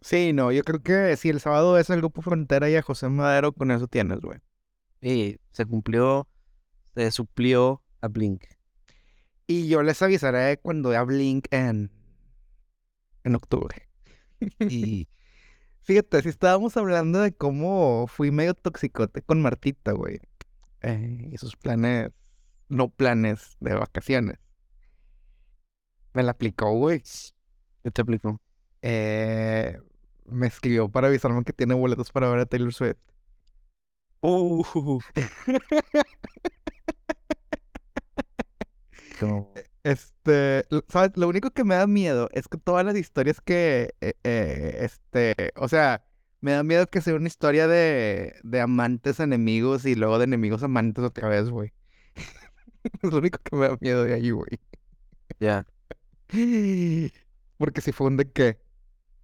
Sí, 0.00 0.32
no, 0.32 0.50
yo 0.52 0.64
creo 0.64 0.82
que 0.82 1.16
si 1.16 1.28
el 1.30 1.40
sábado 1.40 1.78
es 1.78 1.88
el 1.88 1.98
grupo 1.98 2.22
Frontera 2.22 2.68
y 2.68 2.74
a 2.74 2.82
José 2.82 3.08
Madero, 3.08 3.52
con 3.52 3.70
eso 3.70 3.86
tienes, 3.86 4.20
güey. 4.20 4.40
Y 5.00 5.38
se 5.52 5.66
cumplió, 5.66 6.28
se 6.94 7.10
suplió 7.12 7.82
a 8.00 8.08
Blink. 8.08 8.44
Y 9.46 9.68
yo 9.68 9.82
les 9.82 10.02
avisaré 10.02 10.58
cuando 10.58 10.90
vea 10.90 11.04
Blink 11.04 11.46
en. 11.52 11.90
En 13.24 13.34
octubre. 13.36 13.88
Y 14.68 15.08
Fíjate, 15.82 16.22
si 16.22 16.28
estábamos 16.28 16.76
hablando 16.76 17.20
de 17.20 17.32
cómo 17.34 18.06
fui 18.08 18.30
medio 18.30 18.54
toxicote 18.54 19.22
con 19.22 19.42
Martita, 19.42 19.92
güey. 19.92 20.20
eh, 20.82 21.28
y 21.32 21.38
sus 21.38 21.56
planes. 21.56 22.10
No 22.68 22.90
planes 22.90 23.56
de 23.60 23.74
vacaciones. 23.74 24.38
Me 26.14 26.22
la 26.22 26.32
aplicó, 26.32 26.72
güey. 26.72 27.02
yo 27.84 27.90
te 27.92 28.02
aplico. 28.02 28.40
Eh, 28.82 29.78
me 30.26 30.46
escribió 30.48 30.88
para 30.90 31.08
avisarme 31.08 31.44
que 31.44 31.52
tiene 31.52 31.74
boletos 31.74 32.10
para 32.12 32.28
ver 32.30 32.40
a 32.40 32.46
Taylor 32.46 32.72
Swift. 32.72 32.98
Uh, 34.22 35.00
Este, 39.84 40.64
¿sabes? 40.88 41.12
Lo 41.16 41.28
único 41.28 41.50
que 41.50 41.64
me 41.64 41.74
da 41.74 41.86
miedo 41.86 42.28
es 42.32 42.46
que 42.48 42.56
todas 42.58 42.84
las 42.84 42.96
historias 42.96 43.40
que, 43.40 43.94
eh, 44.00 44.14
eh, 44.22 44.78
este, 44.80 45.52
o 45.56 45.66
sea, 45.68 46.04
me 46.40 46.52
da 46.52 46.62
miedo 46.62 46.86
que 46.88 47.00
sea 47.00 47.14
una 47.16 47.26
historia 47.26 47.66
de, 47.66 48.34
de 48.44 48.60
amantes 48.60 49.18
enemigos 49.20 49.84
y 49.84 49.94
luego 49.96 50.18
de 50.18 50.24
enemigos 50.24 50.62
amantes 50.62 51.04
otra 51.04 51.28
vez, 51.28 51.48
güey. 51.50 51.72
Es 53.02 53.12
lo 53.12 53.18
único 53.18 53.38
que 53.42 53.56
me 53.56 53.68
da 53.68 53.76
miedo 53.80 54.04
de 54.04 54.14
ahí, 54.14 54.30
güey. 54.30 54.60
ya. 55.40 55.66
Porque 57.58 57.80
si 57.80 57.92
fue 57.92 58.08
un 58.08 58.16
de 58.16 58.30
que, 58.30 58.58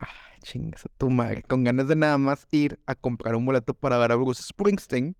ah, 0.00 0.08
chingas 0.42 0.86
a 0.86 0.90
tu 0.98 1.10
madre, 1.10 1.42
con 1.44 1.64
ganas 1.64 1.88
de 1.88 1.96
nada 1.96 2.18
más 2.18 2.46
ir 2.52 2.80
a 2.86 2.94
comprar 2.96 3.36
un 3.36 3.46
boleto 3.46 3.74
para 3.74 3.98
ver 3.98 4.12
a 4.12 4.16
Bruce 4.16 4.42
Springsteen 4.42 5.16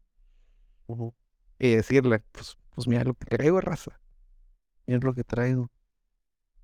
y 1.59 1.71
decirle, 1.77 2.21
pues, 2.33 2.57
pues 2.75 2.87
mira 2.89 3.05
lo 3.05 3.15
que 3.15 3.27
traigo, 3.27 3.61
raza. 3.61 4.01
Es 4.89 5.05
lo 5.05 5.15
que 5.15 5.23
traigo. 5.25 5.71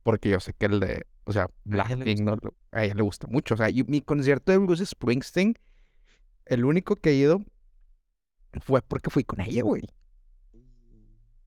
Porque 0.03 0.31
yo 0.31 0.41
sé 0.41 0.53
que 0.55 0.67
el 0.67 0.81
de, 0.81 1.07
o 1.25 1.33
sea, 1.33 1.49
Blackpink 1.65 2.21
no, 2.21 2.39
a 2.73 2.85
ella 2.85 2.95
le 2.95 3.03
gusta 3.03 3.27
mucho. 3.29 3.55
O 3.55 3.57
sea, 3.57 3.69
mi 3.87 4.03
concierto 4.03 4.53
de 4.53 4.59
Bruce 4.59 4.87
Springsteen, 4.87 5.55
el 6.47 6.65
único 6.65 6.97
que 6.97 7.11
he 7.11 7.15
ido, 7.17 7.41
fue 8.63 8.83
porque 8.83 9.11
fui 9.11 9.25
con 9.25 9.41
ella, 9.41 9.63
güey. 9.63 9.83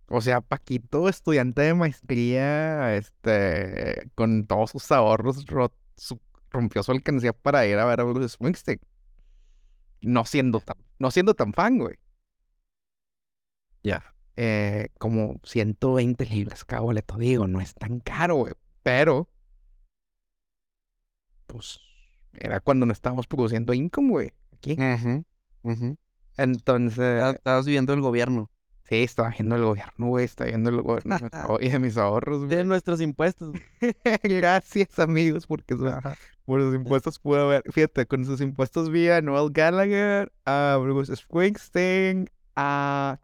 O 0.09 0.21
sea, 0.21 0.39
Paquito, 0.41 1.09
estudiante 1.09 1.61
de 1.63 1.73
maestría, 1.73 2.95
este, 2.95 4.09
con 4.15 4.45
todos 4.47 4.71
sus 4.71 4.89
ahorros, 4.91 5.45
su- 5.97 6.21
rompió 6.49 6.81
su 6.83 6.91
alcancía 6.93 7.33
para 7.33 7.65
ir 7.67 7.77
a 7.77 7.85
ver 7.85 7.99
a 7.99 8.03
Bruce 8.05 8.29
Springsteen. 8.29 8.79
No 10.01 10.25
siendo 10.25 10.59
tan, 10.59 10.77
no 10.99 11.11
siendo 11.11 11.33
tan 11.35 11.53
fan, 11.53 11.77
güey. 11.77 11.97
Ya. 13.83 14.03
Eh, 14.39 14.89
como 14.99 15.39
120 15.43 16.25
libras 16.27 16.63
cada 16.63 16.83
boleto, 16.83 17.17
digo, 17.17 17.47
no 17.47 17.59
es 17.59 17.73
tan 17.73 17.99
caro, 17.99 18.35
güey. 18.35 18.53
Pero, 18.83 19.27
pues, 21.47 21.79
era 22.33 22.59
cuando 22.59 22.85
no 22.85 22.93
estábamos 22.93 23.25
produciendo 23.25 23.73
income, 23.73 24.09
güey. 24.09 24.33
Aquí. 24.53 24.77
Entonces, 26.37 27.35
Estabas 27.35 27.65
viviendo 27.65 27.93
el 27.93 28.01
gobierno. 28.01 28.51
sí, 28.83 29.03
estaba 29.03 29.29
viendo 29.29 29.55
el 29.55 29.63
gobierno, 29.63 30.07
güey. 30.07 30.25
Estaba 30.25 30.49
viendo 30.49 30.69
el 30.69 30.81
gobierno 30.83 31.17
y 31.59 31.69
de 31.69 31.79
mis 31.79 31.97
ahorros, 31.97 32.45
güey. 32.45 32.57
De 32.57 32.63
nuestros 32.63 33.01
impuestos. 33.01 33.55
Gracias, 34.23 34.99
amigos, 34.99 35.47
porque 35.47 35.75
por 36.45 36.59
los 36.59 36.75
impuestos 36.75 37.17
pude 37.17 37.41
haber. 37.41 37.63
Fíjate, 37.71 38.05
con 38.05 38.23
sus 38.23 38.39
impuestos 38.39 38.91
vi 38.91 39.09
a 39.09 39.19
Noel 39.21 39.51
Gallagher, 39.51 40.31
a 40.45 40.77
Bruce 40.79 41.15
Springsteen, 41.15 42.29
a 42.55 43.19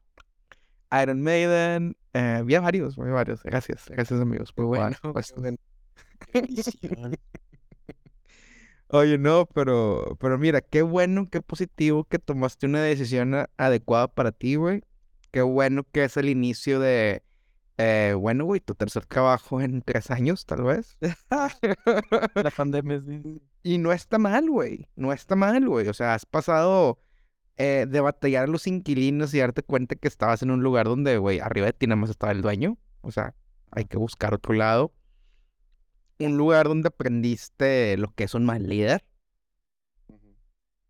Iron 1.02 1.22
Maiden. 1.22 1.96
Eh, 2.14 2.41
vi 2.46 2.56
a 2.56 2.62
varios, 2.62 2.96
vi 2.96 3.04
a 3.04 3.14
varios. 3.14 3.44
Gracias, 3.44 3.86
gracias, 3.88 4.20
amigos. 4.20 4.54
Bueno, 4.56 4.96
pues, 5.14 5.34
bueno. 5.38 5.58
Oye, 8.89 9.18
no, 9.18 9.48
pero, 9.48 10.18
pero 10.20 10.38
mira, 10.38 10.62
qué 10.62 10.84
bueno, 10.84 11.28
qué 11.30 11.41
positivo 11.41 12.04
que 12.04 12.20
tomaste 12.20 12.68
una 12.68 12.82
decisión 12.82 13.48
adecuada 13.58 14.08
para 14.08 14.32
ti, 14.32 14.56
güey. 14.56 14.84
Qué 15.32 15.41
bueno 15.41 15.84
que 15.91 16.04
es 16.04 16.16
el 16.16 16.30
inicio 16.30 16.80
de, 16.80 17.24
eh, 17.78 18.14
bueno, 18.16 18.46
güey, 18.46 18.60
tu 18.60 18.76
tercer 18.76 19.06
trabajo 19.06 19.62
en 19.62 19.82
tres 19.82 20.12
años, 20.12 20.46
tal 20.46 20.64
vez. 20.64 20.98
La 22.36 22.52
pandemia 22.52 23.02
sí. 23.02 23.41
Y 23.64 23.78
no 23.80 23.91
está 23.91 24.20
mal, 24.20 24.50
güey. 24.50 24.88
No 24.96 25.12
está 25.12 25.36
mal, 25.36 25.68
güey. 25.68 25.88
O 25.88 25.94
sea, 25.94 26.14
has 26.14 26.26
pasado 26.26 27.00
eh, 27.58 27.86
de 27.88 28.01
batallar 28.01 28.45
a 28.45 28.47
los 28.47 28.66
inquilinos 28.66 29.34
y 29.34 29.39
darte 29.39 29.62
cuenta 29.62 29.95
que 29.95 30.08
estabas 30.08 30.41
en 30.41 30.51
un 30.51 30.64
lugar 30.64 30.88
donde, 30.88 31.18
güey, 31.18 31.39
arriba 31.39 31.68
de 31.68 31.74
ti 31.74 31.86
nada 31.86 31.97
más 31.97 32.10
estaba 32.10 32.32
el 32.32 32.41
dueño. 32.41 32.78
O 33.01 33.12
sea, 33.12 33.36
hay 33.72 33.86
que 33.86 33.97
buscar 33.97 34.34
otro 34.34 34.54
lado. 34.54 34.93
Un 36.20 36.38
lugar 36.38 36.68
donde 36.68 36.88
aprendiste 36.88 37.97
lo 37.97 38.14
que 38.14 38.24
es 38.24 38.34
un 38.34 38.45
mal 38.45 38.68
líder. 38.68 39.06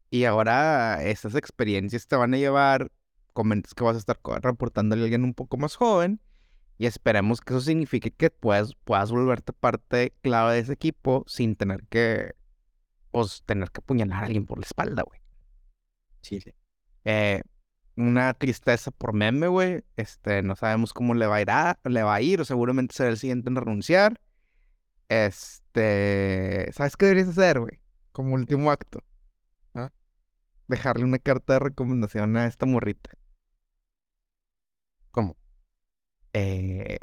Y 0.09 0.25
ahora 0.25 1.03
esas 1.03 1.35
experiencias 1.35 2.07
te 2.07 2.15
van 2.15 2.33
a 2.35 2.37
llevar, 2.37 2.91
comentas 3.33 3.73
que 3.73 3.83
vas 3.83 3.95
a 3.95 3.99
estar 3.99 4.19
reportándole 4.41 5.01
a 5.01 5.05
alguien 5.05 5.23
un 5.23 5.33
poco 5.33 5.57
más 5.57 5.75
joven. 5.75 6.21
Y 6.77 6.85
esperemos 6.85 7.41
que 7.41 7.53
eso 7.53 7.61
signifique 7.61 8.11
que 8.11 8.29
puedas, 8.29 8.75
puedas 8.83 9.11
volverte 9.11 9.53
parte 9.53 10.13
clave 10.21 10.53
de 10.53 10.59
ese 10.59 10.73
equipo 10.73 11.23
sin 11.27 11.55
tener 11.55 11.83
que, 11.87 12.35
pues, 13.11 13.43
tener 13.45 13.71
que 13.71 13.79
apuñalar 13.79 14.23
a 14.23 14.25
alguien 14.27 14.45
por 14.45 14.59
la 14.59 14.65
espalda, 14.65 15.03
güey. 15.03 15.22
Chile. 16.23 16.55
Eh, 17.05 17.43
una 17.95 18.33
tristeza 18.33 18.89
por 18.91 19.13
meme, 19.13 19.47
güey. 19.47 19.83
Este, 19.97 20.41
no 20.41 20.55
sabemos 20.55 20.93
cómo 20.93 21.13
le 21.13 21.27
va 21.27 21.35
a 21.35 21.41
ir, 21.41 21.51
a- 21.51 21.79
le 21.83 22.01
va 22.03 22.15
a 22.15 22.21
ir, 22.21 22.41
o 22.41 22.45
seguramente 22.45 22.95
será 22.95 23.09
el 23.11 23.17
siguiente 23.17 23.49
en 23.49 23.55
renunciar. 23.57 24.19
Este, 25.09 26.71
¿sabes 26.73 26.97
qué 26.97 27.05
deberías 27.07 27.29
hacer, 27.29 27.59
güey? 27.59 27.79
Como 28.11 28.33
último 28.35 28.71
acto. 28.71 29.03
¿Ah? 29.75 29.91
Dejarle 30.67 31.05
una 31.05 31.19
carta 31.19 31.53
de 31.53 31.59
recomendación 31.59 32.35
a 32.37 32.47
esta 32.47 32.65
morrita. 32.65 33.11
¿Cómo? 35.11 35.37
Eh, 36.33 36.97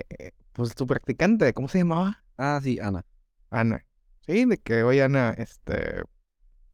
pues 0.53 0.75
tu 0.75 0.87
practicante, 0.87 1.53
¿cómo 1.55 1.69
se 1.69 1.79
llamaba? 1.79 2.25
Ah, 2.37 2.61
sí, 2.63 2.79
Ana. 2.81 3.05
Ana. 3.51 3.87
Sí, 4.27 4.45
de 4.45 4.59
que, 4.59 4.83
oye, 4.83 5.03
Ana, 5.03 5.31
este, 5.39 6.03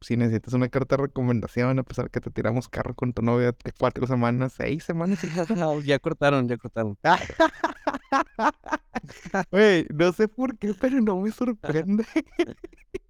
si 0.01 0.17
necesitas 0.17 0.53
una 0.53 0.69
carta 0.69 0.95
de 0.95 1.03
recomendación, 1.03 1.79
a 1.79 1.83
pesar 1.83 2.09
que 2.09 2.21
te 2.21 2.31
tiramos 2.31 2.69
carro 2.69 2.95
con 2.95 3.13
tu 3.13 3.21
novia 3.21 3.51
de 3.51 3.71
cuatro 3.77 4.07
semanas, 4.07 4.53
seis 4.53 4.83
semanas. 4.83 5.19
ya 5.85 5.99
cortaron, 5.99 6.47
ya 6.47 6.57
cortaron. 6.57 6.97
Güey, 9.51 9.85
no 9.93 10.11
sé 10.11 10.27
por 10.27 10.57
qué, 10.57 10.73
pero 10.73 10.99
no 11.01 11.21
me 11.21 11.31
sorprende. 11.31 12.05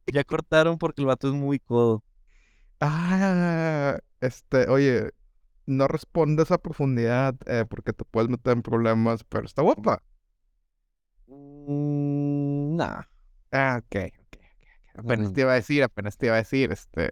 Ya 0.09 0.23
cortaron 0.23 0.77
porque 0.77 1.01
el 1.01 1.07
vato 1.07 1.27
es 1.27 1.33
muy 1.33 1.59
codo. 1.59 2.01
Ah, 2.79 3.99
este, 4.21 4.69
oye, 4.69 5.11
no 5.65 5.89
respondes 5.89 6.49
a 6.51 6.59
profundidad 6.59 7.35
eh, 7.45 7.65
porque 7.69 7.91
te 7.91 8.05
puedes 8.05 8.29
meter 8.29 8.53
en 8.53 8.61
problemas, 8.61 9.25
pero 9.25 9.45
está 9.45 9.63
guapa. 9.63 10.01
Mm, 11.27 12.77
nah. 12.77 13.03
Ah, 13.51 13.81
ok. 13.83 14.26
Apenas 14.97 15.31
te 15.33 15.41
iba 15.41 15.51
a 15.51 15.55
decir, 15.55 15.83
apenas 15.83 16.17
te 16.17 16.25
iba 16.27 16.35
a 16.35 16.39
decir, 16.39 16.71
este, 16.71 17.09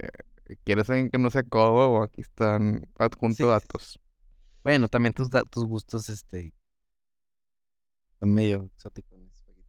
¿quieres 0.64 0.90
alguien 0.90 1.10
que 1.10 1.18
no 1.20 1.30
sea 1.30 1.44
codo 1.44 1.92
o 1.92 2.04
aquí 2.04 2.22
están 2.22 2.88
adjuntos 2.98 3.38
Sí. 3.38 3.44
datos? 3.48 4.00
Bueno, 4.64 4.88
también 4.90 5.14
tus, 5.14 5.30
tus 5.50 5.66
gustos, 5.66 6.10
este, 6.10 6.54
son 8.20 8.34
medio 8.34 8.70
exóticos. 8.74 9.20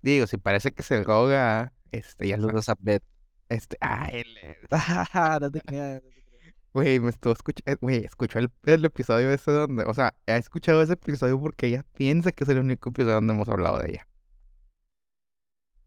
Digo, 0.03 0.27
si 0.27 0.37
parece 0.39 0.73
que 0.73 0.83
se 0.83 1.01
droga, 1.01 1.73
este, 1.93 2.29
ya 2.29 2.37
lo, 2.37 2.47
Saludos 2.49 2.69
a 2.69 2.75
Beth. 2.79 3.03
este, 3.49 3.77
ah, 3.81 4.09
él, 4.13 4.27
eh, 4.43 4.57
no 5.41 5.51
te 5.51 5.61
creas, 5.61 6.03
no 6.03 6.11
te 6.11 6.23
creas. 6.23 6.55
güey, 6.73 7.01
me 7.01 7.11
estuvo 7.11 7.33
escuchando, 7.33 7.79
güey, 7.81 8.05
escuchó 8.05 8.39
el, 8.39 8.51
el 8.65 8.85
episodio 8.85 9.31
ese 9.33 9.51
donde, 9.53 9.85
o 9.85 9.95
sea, 9.95 10.15
ha 10.27 10.37
escuchado 10.37 10.83
ese 10.83 10.95
episodio 10.95 11.41
porque 11.41 11.67
ella 11.69 11.85
piensa 11.95 12.33
que 12.33 12.45
es 12.45 12.51
el 12.51 12.59
único 12.61 12.91
episodio 12.91 13.15
donde 13.17 13.35
hemos 13.35 13.49
hablado 13.49 13.79
de 13.81 13.91
ella. 13.91 14.09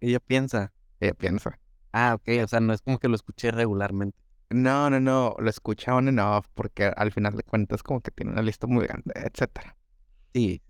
Ella 0.02 0.20
piensa. 0.20 0.74
Ella 1.00 1.14
piensa. 1.14 1.60
Ah, 1.94 2.16
ok, 2.16 2.28
o 2.44 2.48
sea, 2.48 2.60
no 2.62 2.74
es 2.74 2.82
como 2.82 2.98
que 3.00 3.08
lo 3.08 3.16
escuché 3.16 3.52
regularmente. 3.52 4.18
No, 4.52 4.90
no, 4.90 5.00
no, 5.00 5.36
lo 5.40 5.50
escucha 5.50 5.96
on 5.96 6.08
and 6.08 6.20
off 6.20 6.48
porque 6.56 6.86
al 6.96 7.12
final 7.12 7.36
de 7.36 7.44
cuentas 7.44 7.84
como 7.84 8.02
que 8.02 8.12
tiene 8.12 8.32
una 8.32 8.42
lista 8.42 8.66
muy 8.68 8.86
grande, 8.88 9.12
etcétera, 9.16 9.76
Sí, 10.34 10.62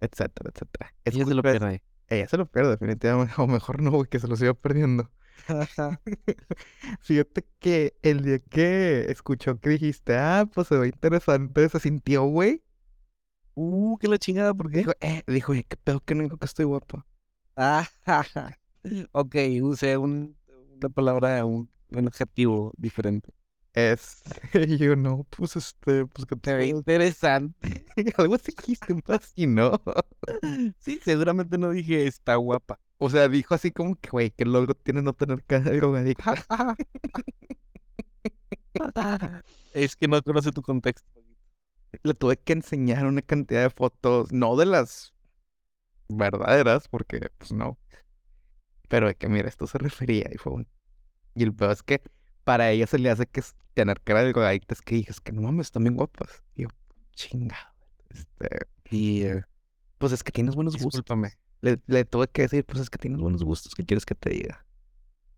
etcétera, 0.00 0.50
etcétera. 0.54 0.94
ella 1.04 1.24
se 1.26 1.34
lo 1.34 1.44
pierde. 1.44 1.82
Ella 2.08 2.28
se 2.28 2.36
lo 2.38 2.46
pierde 2.46 2.70
definitivamente, 2.72 3.34
o 3.38 3.46
mejor 3.46 3.82
no, 3.82 3.90
güey, 3.92 4.08
que 4.08 4.18
se 4.20 4.28
lo 4.28 4.36
siga 4.36 4.54
perdiendo. 4.54 5.10
Fíjate 7.00 7.46
que 7.58 7.96
el 8.02 8.22
día 8.24 8.38
que 8.40 9.06
escuchó 9.10 9.58
que 9.60 9.70
dijiste, 9.70 10.16
ah, 10.16 10.46
pues 10.52 10.68
se 10.68 10.76
ve 10.78 10.88
interesante, 10.88 11.68
se 11.68 11.80
sintió, 11.80 12.24
güey. 12.24 12.62
uh, 13.54 13.96
qué 13.98 14.08
la 14.08 14.18
chingada, 14.18 14.54
¿por 14.54 14.70
qué? 14.70 14.78
Dijo, 14.78 14.92
eh, 15.00 15.22
dijo, 15.26 15.52
qué 15.52 15.76
pedo 15.82 16.00
que 16.00 16.14
no 16.14 16.22
dijo 16.22 16.36
que 16.38 16.46
estoy 16.46 16.64
guapo. 16.66 17.04
Ah, 17.56 17.86
ok, 19.12 19.36
usé 19.62 19.96
un, 19.96 20.36
una 20.76 20.88
palabra, 20.88 21.44
un, 21.44 21.70
un 21.90 22.08
adjetivo 22.08 22.72
diferente. 22.76 23.30
Es, 23.74 24.22
y 24.54 24.76
yo 24.78 24.94
no, 24.96 25.26
pues 25.30 25.56
este, 25.56 26.06
pues 26.06 26.26
que 26.26 26.36
Se 26.36 26.40
te 26.40 26.54
ve 26.54 26.66
interesante. 26.68 27.86
Algo 28.18 28.36
así 28.36 28.52
dijiste, 28.56 28.94
así, 29.08 29.46
¿no? 29.46 29.82
Sí, 30.78 31.00
seguramente 31.02 31.58
no 31.58 31.70
dije 31.70 32.06
está 32.06 32.36
guapa. 32.36 32.78
O 32.98 33.10
sea, 33.10 33.28
dijo 33.28 33.54
así 33.54 33.72
como 33.72 33.96
que, 33.96 34.10
güey, 34.10 34.30
qué 34.30 34.44
logro 34.44 34.74
tiene 34.74 35.02
no 35.02 35.12
tener 35.12 35.42
cara 35.44 35.64
de 35.70 35.76
drogadicto. 35.78 36.24
Es 39.72 39.96
que 39.96 40.08
no 40.08 40.22
conoce 40.22 40.52
tu 40.52 40.62
contexto. 40.62 41.08
Le 42.02 42.14
tuve 42.14 42.36
que 42.38 42.52
enseñar 42.54 43.06
una 43.06 43.22
cantidad 43.22 43.62
de 43.62 43.70
fotos, 43.70 44.32
no 44.32 44.56
de 44.56 44.66
las 44.66 45.14
verdaderas, 46.08 46.88
porque, 46.88 47.30
pues 47.38 47.52
no. 47.52 47.78
Pero 48.88 49.08
de 49.08 49.14
que, 49.16 49.28
mira, 49.28 49.48
esto 49.48 49.66
se 49.66 49.78
refería 49.78 50.28
y 50.32 50.38
fue 50.38 50.52
un... 50.54 50.68
Y 51.34 51.44
el 51.44 51.54
peor 51.54 51.72
es 51.72 51.82
que 51.82 52.02
para 52.44 52.70
ella 52.70 52.86
se 52.86 52.98
le 52.98 53.10
hace 53.10 53.26
que 53.26 53.40
es 53.40 53.56
tener 53.74 54.00
cara 54.02 54.22
de 54.22 54.32
drogadicta, 54.32 54.74
es 54.74 54.82
que 54.82 54.96
dijes 54.96 55.20
que 55.20 55.32
no 55.32 55.42
mames, 55.42 55.68
están 55.68 55.84
bien 55.84 55.96
guapas. 55.96 56.42
Y 56.56 56.62
yo, 56.64 56.68
chingado. 57.14 57.68
Este, 58.10 58.48
Y 58.90 59.22
eh, 59.24 59.44
pues 59.98 60.12
es 60.12 60.24
que 60.24 60.32
tienes 60.32 60.54
buenos 60.56 60.78
gustos. 60.78 61.06
discúlpame. 61.06 61.38
Le, 61.62 61.80
le 61.86 62.04
tuve 62.04 62.28
que 62.28 62.42
decir, 62.42 62.64
pues 62.66 62.80
es 62.80 62.90
que 62.90 62.98
tienes 62.98 63.20
buenos 63.20 63.44
gustos, 63.44 63.74
¿qué 63.74 63.84
quieres 63.86 64.06
que 64.06 64.14
te 64.14 64.30
diga? 64.30 64.66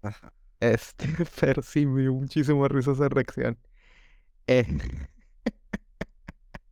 Ajá. 0.02 0.32
Este, 0.60 1.06
pero 1.40 1.62
sí 1.62 1.86
me 1.86 2.02
dio 2.02 2.14
muchísima 2.14 2.68
risa 2.68 2.92
esa 2.92 3.08
reacción. 3.08 3.58
Eh, 4.48 4.66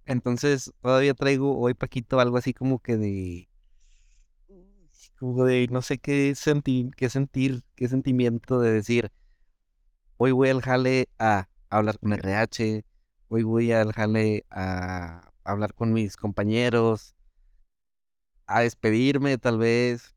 Entonces, 0.06 0.72
todavía 0.82 1.14
traigo 1.14 1.58
hoy, 1.58 1.74
Paquito, 1.74 2.20
algo 2.20 2.36
así 2.36 2.52
como 2.54 2.78
que 2.80 2.96
de. 2.96 3.48
De 5.32 5.68
no 5.70 5.80
sé 5.80 5.96
qué 5.96 6.34
sentir, 6.34 6.90
qué 6.96 7.08
sentir, 7.08 7.62
qué 7.76 7.88
sentimiento 7.88 8.60
de 8.60 8.72
decir. 8.72 9.10
Hoy 10.18 10.32
voy 10.32 10.50
al 10.50 10.60
jale 10.60 11.08
a 11.18 11.48
hablar 11.70 11.98
con 11.98 12.12
RH. 12.12 12.84
Hoy 13.28 13.42
voy 13.42 13.72
al 13.72 13.92
jale 13.92 14.44
a 14.50 15.32
hablar 15.42 15.72
con 15.72 15.94
mis 15.94 16.16
compañeros. 16.18 17.14
A 18.46 18.60
despedirme, 18.60 19.38
tal 19.38 19.56
vez. 19.56 20.14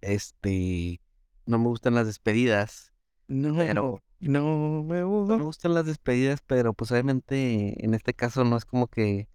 Este. 0.00 0.98
No 1.44 1.58
me 1.58 1.66
gustan 1.68 1.94
las 1.94 2.06
despedidas. 2.06 2.94
no, 3.28 3.54
Pero 3.56 4.02
No 4.20 4.82
me 4.84 4.94
Me 4.96 5.04
gusta. 5.04 5.36
gustan 5.36 5.74
las 5.74 5.84
despedidas, 5.84 6.40
pero 6.46 6.72
pues 6.72 6.90
obviamente 6.92 7.84
en 7.84 7.92
este 7.92 8.14
caso 8.14 8.42
no 8.44 8.56
es 8.56 8.64
como 8.64 8.86
que 8.86 9.28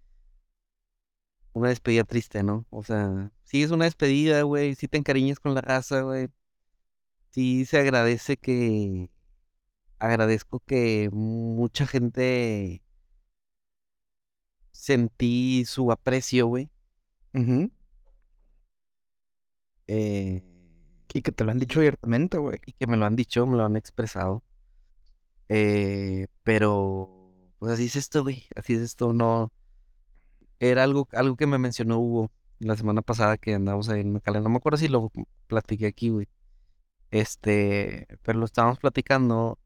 una 1.58 1.70
despedida 1.70 2.04
triste, 2.04 2.42
¿no? 2.42 2.66
O 2.70 2.82
sea, 2.84 3.30
sí 3.44 3.62
es 3.62 3.70
una 3.70 3.84
despedida, 3.86 4.42
güey, 4.42 4.74
sí 4.74 4.88
te 4.88 4.98
encariñas 4.98 5.40
con 5.40 5.54
la 5.54 5.60
raza, 5.62 6.02
güey. 6.02 6.28
Sí 7.30 7.64
se 7.66 7.78
agradece 7.78 8.36
que... 8.36 9.10
Agradezco 10.00 10.60
que 10.60 11.10
mucha 11.12 11.86
gente 11.86 12.82
sentí 14.72 15.64
su 15.66 15.92
aprecio, 15.92 16.46
güey. 16.46 16.70
Ujú. 17.34 17.70
eh, 19.86 20.42
Y 21.14 21.22
que 21.22 21.32
te 21.32 21.44
lo 21.44 21.50
han 21.52 21.58
dicho 21.58 21.80
abiertamente, 21.80 22.38
güey. 22.38 22.60
y 22.66 22.72
que 22.72 22.86
me 22.86 22.96
lo 22.96 23.06
han 23.06 23.16
dicho, 23.16 23.46
me 23.46 23.56
lo 23.56 23.64
han 23.64 23.76
expresado. 23.76 24.42
Eh, 25.48 26.26
pero, 26.42 27.32
pues 27.58 27.72
así 27.72 27.86
es 27.86 27.96
esto, 27.96 28.22
güey. 28.22 28.46
Así 28.56 28.74
es 28.74 28.80
esto, 28.82 29.12
no. 29.12 29.52
Era 30.60 30.84
algo, 30.84 31.08
algo 31.12 31.36
que 31.36 31.46
me 31.46 31.58
mencionó 31.58 31.98
Hugo 31.98 32.30
la 32.58 32.76
semana 32.76 33.02
pasada 33.02 33.38
que 33.38 33.54
andamos 33.54 33.88
ahí 33.88 34.00
en 34.00 34.12
Macalén. 34.12 34.42
No 34.42 34.50
me 34.50 34.56
acuerdo 34.56 34.78
si 34.78 34.88
lo 34.88 35.10
platiqué 35.46 35.86
aquí, 35.86 36.10
güey. 36.10 36.28
Este, 37.10 38.06
pero 38.22 38.38
lo 38.38 38.44
estábamos 38.44 38.78
platicando 38.78 39.58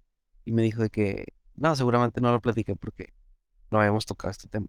y 0.44 0.52
me 0.52 0.62
dijo 0.62 0.82
de 0.82 0.90
que, 0.90 1.26
no, 1.56 1.74
seguramente 1.76 2.20
no 2.20 2.32
lo 2.32 2.40
platiqué 2.40 2.76
porque 2.76 3.12
no 3.70 3.78
habíamos 3.80 4.06
tocado 4.06 4.30
este 4.30 4.48
tema. 4.48 4.68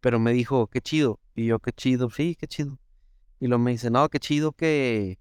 Pero 0.00 0.18
me 0.18 0.32
dijo, 0.32 0.68
qué 0.68 0.80
chido. 0.80 1.20
Y 1.34 1.46
yo, 1.46 1.58
qué 1.58 1.72
chido, 1.72 2.10
sí, 2.10 2.36
qué 2.36 2.46
chido. 2.46 2.78
Y 3.40 3.48
luego 3.48 3.62
me 3.62 3.72
dice, 3.72 3.90
no, 3.90 4.08
qué 4.08 4.18
chido 4.20 4.52
que, 4.52 5.18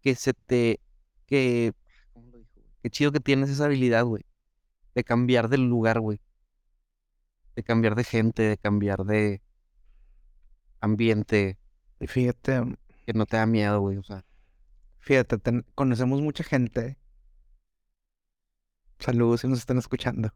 que 0.00 0.14
se 0.14 0.32
te, 0.32 0.80
que, 1.26 1.72
¿cómo 2.12 2.30
lo 2.30 2.38
dijo? 2.38 2.60
Qué 2.82 2.90
chido 2.90 3.12
que 3.12 3.20
tienes 3.20 3.50
esa 3.50 3.66
habilidad, 3.66 4.04
güey, 4.04 4.24
de 4.94 5.04
cambiar 5.04 5.48
del 5.48 5.68
lugar, 5.68 6.00
güey. 6.00 6.20
De 7.56 7.62
cambiar 7.62 7.94
de 7.94 8.04
gente, 8.04 8.42
de 8.42 8.58
cambiar 8.58 9.04
de 9.04 9.42
ambiente, 10.80 11.58
Y 12.00 12.06
fíjate, 12.08 12.76
que 13.06 13.12
no 13.14 13.26
te 13.26 13.36
da 13.36 13.46
miedo, 13.46 13.80
güey. 13.80 13.96
O 13.98 14.02
sea, 14.02 14.24
fíjate, 15.00 15.38
ten- 15.38 15.64
conocemos 15.74 16.20
mucha 16.20 16.44
gente. 16.44 16.98
Saludos 18.98 19.40
si 19.42 19.48
nos 19.48 19.58
están 19.58 19.76
escuchando. 19.78 20.32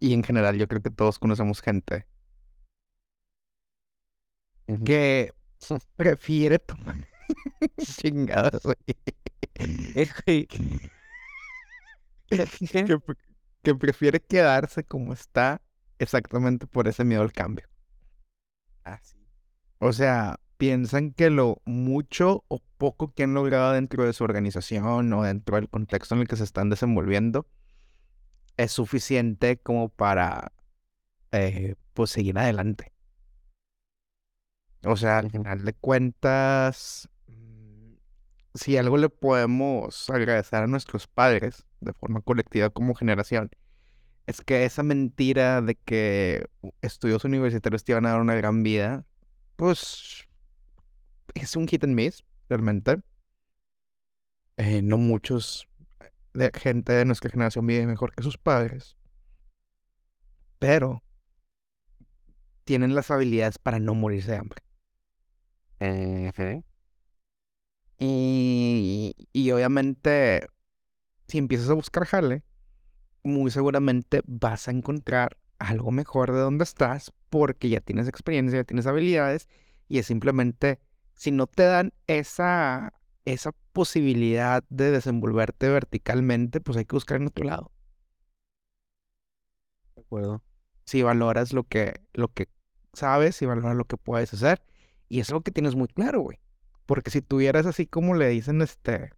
Y 0.00 0.14
en 0.14 0.22
general, 0.22 0.56
yo 0.56 0.68
creo 0.68 0.80
que 0.82 0.90
todos 0.90 1.18
conocemos 1.18 1.60
gente 1.60 2.06
que 4.84 5.32
prefiere 5.96 6.58
tomar 6.58 7.06
chingadas, 7.78 8.62
güey. 8.62 8.76
Güey, 9.94 10.46
Que, 10.46 10.56
que 13.62 13.74
prefiere 13.74 14.20
quedarse 14.20 14.84
como 14.84 15.12
está 15.12 15.60
exactamente 15.98 16.66
por 16.66 16.88
ese 16.88 17.04
miedo 17.04 17.22
al 17.22 17.32
cambio. 17.32 17.66
ah, 18.84 18.98
sí. 19.02 19.18
O 19.80 19.92
sea, 19.92 20.40
piensan 20.56 21.12
que 21.12 21.30
lo 21.30 21.62
mucho 21.64 22.44
o 22.48 22.60
poco 22.78 23.12
que 23.14 23.24
han 23.24 23.34
logrado 23.34 23.72
dentro 23.72 24.04
de 24.04 24.12
su 24.12 24.24
organización 24.24 25.12
o 25.12 25.22
dentro 25.22 25.56
del 25.56 25.68
contexto 25.68 26.14
en 26.14 26.22
el 26.22 26.28
que 26.28 26.36
se 26.36 26.44
están 26.44 26.70
desenvolviendo 26.70 27.46
es 28.56 28.72
suficiente 28.72 29.58
como 29.58 29.88
para, 29.88 30.52
eh, 31.32 31.76
pues, 31.94 32.10
seguir 32.10 32.38
adelante. 32.38 32.92
O 34.84 34.96
sea, 34.96 35.18
al 35.18 35.30
final 35.30 35.64
de 35.64 35.72
cuentas, 35.74 37.08
mm, 37.26 37.94
si 38.54 38.76
algo 38.76 38.96
le 38.98 39.08
podemos 39.10 40.10
agradecer 40.10 40.62
a 40.64 40.66
nuestros 40.66 41.06
padres 41.06 41.66
de 41.80 41.92
forma 41.92 42.20
colectiva 42.20 42.70
como 42.70 42.94
generación, 42.94 43.50
es 44.26 44.42
que 44.42 44.64
esa 44.64 44.82
mentira 44.82 45.62
de 45.62 45.74
que 45.74 46.46
estudios 46.82 47.24
universitarios 47.24 47.84
te 47.84 47.92
iban 47.92 48.06
a 48.06 48.10
dar 48.10 48.20
una 48.20 48.34
gran 48.34 48.62
vida, 48.62 49.06
pues 49.56 50.28
es 51.34 51.56
un 51.56 51.66
hit 51.66 51.84
and 51.84 51.94
miss, 51.94 52.24
realmente. 52.48 53.00
Eh, 54.56 54.82
no 54.82 54.98
muchos 54.98 55.68
de 56.34 56.50
gente 56.54 56.92
de 56.92 57.04
nuestra 57.04 57.30
generación 57.30 57.66
vive 57.66 57.86
mejor 57.86 58.14
que 58.14 58.22
sus 58.22 58.38
padres, 58.38 58.96
pero 60.58 61.02
tienen 62.64 62.94
las 62.94 63.10
habilidades 63.10 63.58
para 63.58 63.78
no 63.78 63.94
morirse 63.94 64.32
de 64.32 64.36
hambre. 64.36 64.62
Eh. 65.80 66.62
Y, 67.98 69.14
y 69.32 69.50
obviamente, 69.52 70.46
si 71.28 71.38
empiezas 71.38 71.70
a 71.70 71.74
buscar 71.74 72.06
jale, 72.06 72.42
muy 73.22 73.50
seguramente 73.50 74.22
vas 74.26 74.68
a 74.68 74.70
encontrar 74.70 75.36
algo 75.58 75.90
mejor 75.90 76.32
de 76.32 76.40
donde 76.40 76.64
estás 76.64 77.12
porque 77.30 77.68
ya 77.68 77.80
tienes 77.80 78.08
experiencia, 78.08 78.60
ya 78.60 78.64
tienes 78.64 78.86
habilidades 78.86 79.48
y 79.88 79.98
es 79.98 80.06
simplemente, 80.06 80.80
si 81.14 81.30
no 81.30 81.46
te 81.46 81.64
dan 81.64 81.92
esa, 82.06 82.94
esa 83.24 83.52
posibilidad 83.72 84.64
de 84.70 84.90
desenvolverte 84.90 85.68
verticalmente, 85.68 86.60
pues 86.60 86.78
hay 86.78 86.84
que 86.84 86.96
buscar 86.96 87.20
en 87.20 87.26
otro 87.28 87.44
lado. 87.44 87.72
De 89.96 90.02
acuerdo. 90.02 90.42
Si 90.84 91.02
valoras 91.02 91.52
lo 91.52 91.64
que, 91.64 92.00
lo 92.14 92.28
que 92.32 92.48
sabes, 92.94 93.36
si 93.36 93.44
valoras 93.44 93.76
lo 93.76 93.84
que 93.84 93.98
puedes 93.98 94.32
hacer 94.32 94.62
y 95.08 95.20
es 95.20 95.28
algo 95.28 95.42
que 95.42 95.50
tienes 95.50 95.74
muy 95.74 95.88
claro, 95.88 96.20
güey. 96.20 96.38
Porque 96.86 97.10
si 97.10 97.20
tuvieras 97.20 97.66
así 97.66 97.86
como 97.86 98.14
le 98.14 98.28
dicen 98.28 98.62
este 98.62 99.12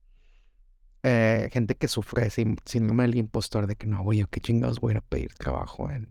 eh, 1.03 1.48
gente 1.53 1.76
que 1.76 1.88
sufre 1.88 2.30
sin, 2.30 2.57
síndrome 2.64 3.05
del 3.05 3.16
impostor 3.16 3.66
de 3.66 3.76
que 3.76 3.86
no, 3.86 4.03
güey, 4.03 4.18
¿yo 4.20 4.26
qué 4.28 4.40
chingados 4.40 4.80
voy 4.80 4.90
a 4.90 4.92
ir 4.92 4.98
a 4.98 5.03
pedir 5.03 5.34
trabajo 5.34 5.90
en, 5.90 6.09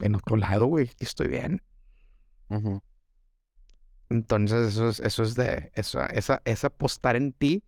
en 0.00 0.14
otro 0.14 0.36
lado, 0.36 0.66
güey, 0.66 0.90
estoy 0.98 1.28
bien. 1.28 1.62
Ujú. 2.48 2.82
Entonces 4.08 4.68
eso 4.68 4.88
es, 4.88 5.00
eso 5.00 5.22
es 5.22 5.34
de, 5.36 5.70
eso, 5.74 6.02
esa, 6.08 6.42
esa 6.44 6.66
apostar 6.66 7.14
en 7.16 7.32
ti, 7.32 7.62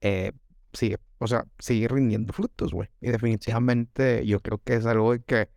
eh, 0.00 0.32
sigue, 0.72 0.98
o 1.18 1.26
sea, 1.26 1.46
sigue 1.58 1.88
rindiendo 1.88 2.32
frutos, 2.32 2.72
güey. 2.72 2.88
Y 3.00 3.10
definitivamente 3.10 4.24
yo 4.26 4.40
creo 4.40 4.62
que 4.62 4.74
es 4.74 4.86
algo 4.86 5.14
que 5.24 5.50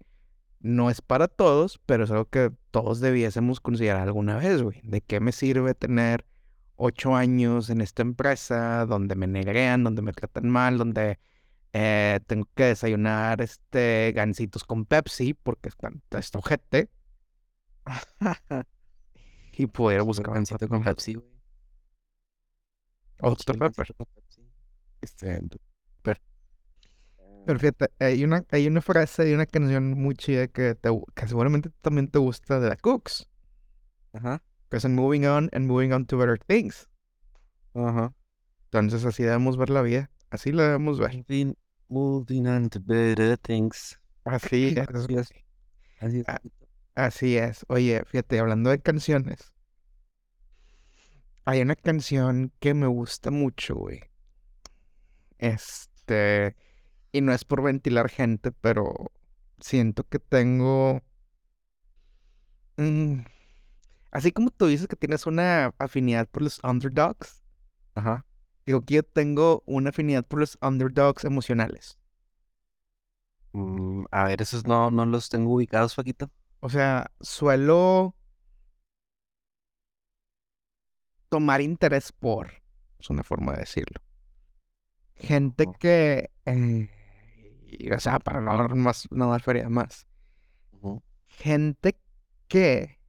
no 0.59 0.89
es 0.89 1.01
para 1.01 1.27
todos, 1.27 1.79
pero 1.86 2.05
es 2.05 2.11
algo 2.11 2.25
que 2.25 2.51
todos 2.71 3.01
debiésemos 3.01 3.59
considerar 3.59 4.01
alguna 4.01 4.38
vez, 4.38 4.63
güey. 4.63 4.81
¿De 4.84 5.01
qué 5.01 5.19
me 5.19 5.31
sirve 5.31 5.75
tener 5.75 6.25
ocho 6.76 7.15
años 7.15 7.69
en 7.69 7.82
esta 7.82 8.01
empresa 8.01 8.86
donde 8.86 9.15
me 9.15 9.28
negrean, 9.28 9.84
donde 9.84 10.01
me 10.01 10.13
tratan 10.13 10.49
mal, 10.49 10.78
donde 10.78 11.19
eh, 11.74 12.19
tengo 12.28 12.47
que 12.55 12.65
desayunar 12.65 13.41
este 13.41 14.11
gansitos 14.15 14.63
con 14.63 14.86
Pepsi 14.86 15.34
porque 15.34 15.69
están 15.69 16.01
está 16.11 16.39
ojete 16.39 16.89
y 19.53 19.67
poder 19.67 20.03
buscar 20.03 20.30
un 20.30 20.36
Gansito 20.36 20.67
con 20.67 20.84
Pepsi, 20.84 21.15
güey. 21.15 21.28
o 23.21 23.30
Dr. 23.30 23.55
Sí, 23.55 23.59
Pepper. 23.59 23.95
Pepsi. 23.95 24.41
Este, 25.01 25.41
pero 27.45 27.59
fíjate, 27.59 27.89
hay 27.99 28.24
una, 28.24 28.45
hay 28.51 28.67
una 28.67 28.82
frase 28.82 29.26
de 29.26 29.36
una 29.36 29.45
canción 29.45 29.91
muy 29.91 30.15
chida 30.15 30.47
que, 30.47 30.76
te, 30.76 30.89
que 31.13 31.28
seguramente 31.28 31.71
también 31.82 32.07
te 32.07 32.19
gusta 32.19 32.59
de 32.59 32.69
The 32.69 32.78
Cooks, 32.78 33.30
Ajá. 34.13 34.41
Es 34.78 34.86
en 34.86 34.95
Moving 34.95 35.26
On 35.26 35.49
and 35.53 35.67
Moving 35.67 35.93
On 35.93 36.05
to 36.05 36.17
Better 36.17 36.39
Things. 36.39 36.89
Ajá. 37.74 38.13
Entonces 38.65 39.05
así 39.05 39.24
debemos 39.24 39.57
ver 39.57 39.69
la 39.69 39.82
vida, 39.82 40.09
así 40.32 40.51
la 40.51 40.63
debemos 40.63 40.99
ver. 40.99 41.15
Moving, 41.15 41.55
moving 41.89 42.47
on 42.47 42.69
to 42.69 42.80
better 42.80 43.38
things. 43.38 43.99
Así 44.26 44.67
es, 44.78 44.89
Así 44.89 45.15
es. 45.15 45.30
Así 45.99 46.19
es. 46.19 46.26
Ah. 46.28 46.41
así 46.95 47.38
es. 47.38 47.65
Oye, 47.69 48.03
fíjate, 48.05 48.39
hablando 48.39 48.69
de 48.71 48.82
canciones, 48.82 49.53
hay 51.45 51.61
una 51.61 51.76
canción 51.76 52.51
que 52.59 52.74
me 52.74 52.88
gusta 52.88 53.32
mucho, 53.32 53.76
güey. 53.76 54.01
Este, 55.38 56.55
y 57.11 57.21
no 57.21 57.34
es 57.34 57.45
por 57.45 57.61
ventilar 57.61 58.09
gente, 58.09 58.51
pero 58.51 59.11
siento 59.59 60.03
que 60.07 60.19
tengo... 60.19 61.01
mm, 62.78 63.19
así 64.14 64.32
como 64.32 64.49
tú 64.51 64.68
dices 64.68 64.88
que 64.88 64.95
tienes 64.95 65.26
una 65.28 65.74
afinidad 65.80 66.28
por 66.30 66.43
los 66.43 66.61
underdogs, 66.64 67.43
Ajá. 67.95 68.26
digo 68.66 68.82
que 68.84 68.95
yo 68.95 69.03
tengo 69.03 69.64
una 69.66 69.91
afinidad 69.91 70.26
por 70.26 70.39
los 70.39 70.57
underdogs 70.61 71.24
emocionales. 71.26 71.97
Mm, 73.53 74.05
a 74.11 74.26
ver, 74.26 74.41
esos 74.41 74.66
no, 74.68 74.91
no 74.91 75.05
los 75.05 75.30
tengo 75.30 75.53
ubicados, 75.53 75.95
Paquito. 75.95 76.30
O 76.61 76.70
sea, 76.70 77.11
suelo 77.22 78.16
tomar 81.30 81.61
interés 81.61 82.11
por, 82.14 82.61
es 82.99 83.09
una 83.09 83.24
forma 83.24 83.53
de 83.53 83.59
decirlo. 83.59 84.01
Gente 85.16 85.68
Ujú. 85.68 85.78
que, 85.80 86.32
eh, 86.45 86.89
y, 87.68 87.91
o 87.91 87.99
sea, 87.99 88.20
para 88.20 88.41
no 88.41 88.51
hablar 88.51 88.76
más, 88.76 89.07
no 89.11 89.32
dar 89.32 89.41
feria 89.41 89.70
más, 89.70 90.07
Ujú. 90.74 91.01
gente 91.28 91.97
que 92.47 92.99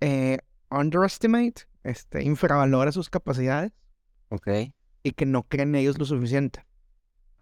eh, 0.00 0.38
underestimate, 0.70 1.62
este, 1.84 2.22
infravalora 2.22 2.92
sus 2.92 3.08
capacidades 3.10 3.72
Ok. 4.28 4.48
y 5.02 5.12
que 5.12 5.26
no 5.26 5.42
creen 5.44 5.74
ellos 5.74 5.98
lo 5.98 6.04
suficiente. 6.04 6.64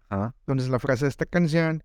Ajá. 0.09 0.35
Entonces 0.41 0.69
la 0.69 0.79
frase 0.79 1.05
de 1.05 1.09
esta 1.09 1.25
canción 1.25 1.83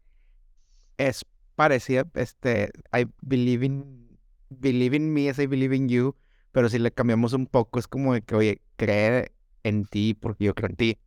es 0.99 1.25
parecida, 1.57 2.07
este, 2.15 2.71
I 2.93 3.07
believe 3.21 3.67
in, 3.67 4.19
believe 4.51 4.97
in 4.97 5.13
me 5.13 5.29
as 5.29 5.39
I 5.39 5.47
believe 5.47 5.75
in 5.75 5.89
you, 5.89 6.17
pero 6.53 6.69
si 6.69 6.79
le 6.79 6.93
cambiamos 6.93 7.33
un 7.33 7.47
poco 7.47 7.79
es 7.79 7.89
como 7.89 8.15
de 8.15 8.23
que, 8.23 8.35
oye, 8.35 8.63
cree 8.77 9.33
en 9.65 9.85
ti 9.85 10.15
porque 10.15 10.45
yo 10.45 10.55
creo 10.55 10.71
en 10.71 10.77
ti. 10.77 10.99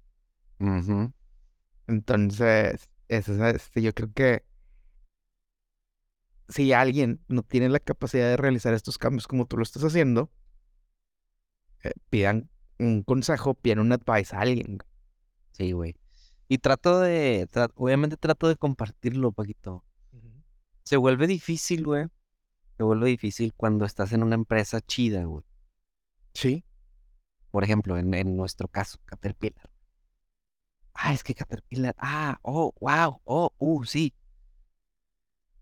Ujú. 0.60 1.14
Entonces, 1.88 2.90
eso 3.08 3.34
es, 3.48 3.56
este, 3.56 3.82
yo 3.82 3.94
creo 3.94 4.12
que 4.14 4.44
si 6.50 6.74
alguien 6.74 7.20
no 7.28 7.44
tiene 7.44 7.70
la 7.70 7.80
capacidad 7.80 8.26
de 8.30 8.38
realizar 8.38 8.74
estos 8.74 8.98
cambios 8.98 9.28
como 9.28 9.46
tú 9.46 9.58
lo 9.58 9.64
estás 9.64 9.84
haciendo, 9.84 10.32
eh, 11.84 11.92
pidan 12.10 12.50
un 12.80 13.04
consejo, 13.04 13.54
pidan 13.54 13.80
un 13.80 13.92
advice 13.92 14.36
a 14.36 14.42
alguien. 14.42 14.80
Sí, 15.54 15.72
güey. 15.72 15.96
Y 16.48 16.60
trato 16.60 17.00
de, 17.00 17.48
tra- 17.52 17.72
obviamente 17.76 18.18
trato 18.18 18.48
de 18.48 18.56
compartirlo, 18.56 19.32
Paquito. 19.32 19.84
Se 20.84 20.98
vuelve 20.98 21.26
difícil, 21.26 21.84
güey. 21.84 22.06
Se 22.78 22.84
vuelve 22.84 23.10
difícil 23.10 23.54
cuando 23.56 23.86
estás 23.86 24.12
en 24.14 24.22
una 24.22 24.36
empresa 24.36 24.82
chida, 24.82 25.24
güey. 25.24 25.44
Sí. 26.34 26.64
Por 27.50 27.64
ejemplo, 27.64 27.98
en, 27.98 28.14
en 28.14 28.36
nuestro 28.36 28.68
caso, 28.68 29.00
Caterpillar. 29.06 29.70
Ah, 30.94 31.14
es 31.14 31.24
que 31.24 31.34
Caterpillar. 31.34 31.96
Ah, 31.98 32.38
oh, 32.44 32.74
wow, 32.80 33.22
oh, 33.24 33.52
uh, 33.58 33.84
sí. 33.86 34.14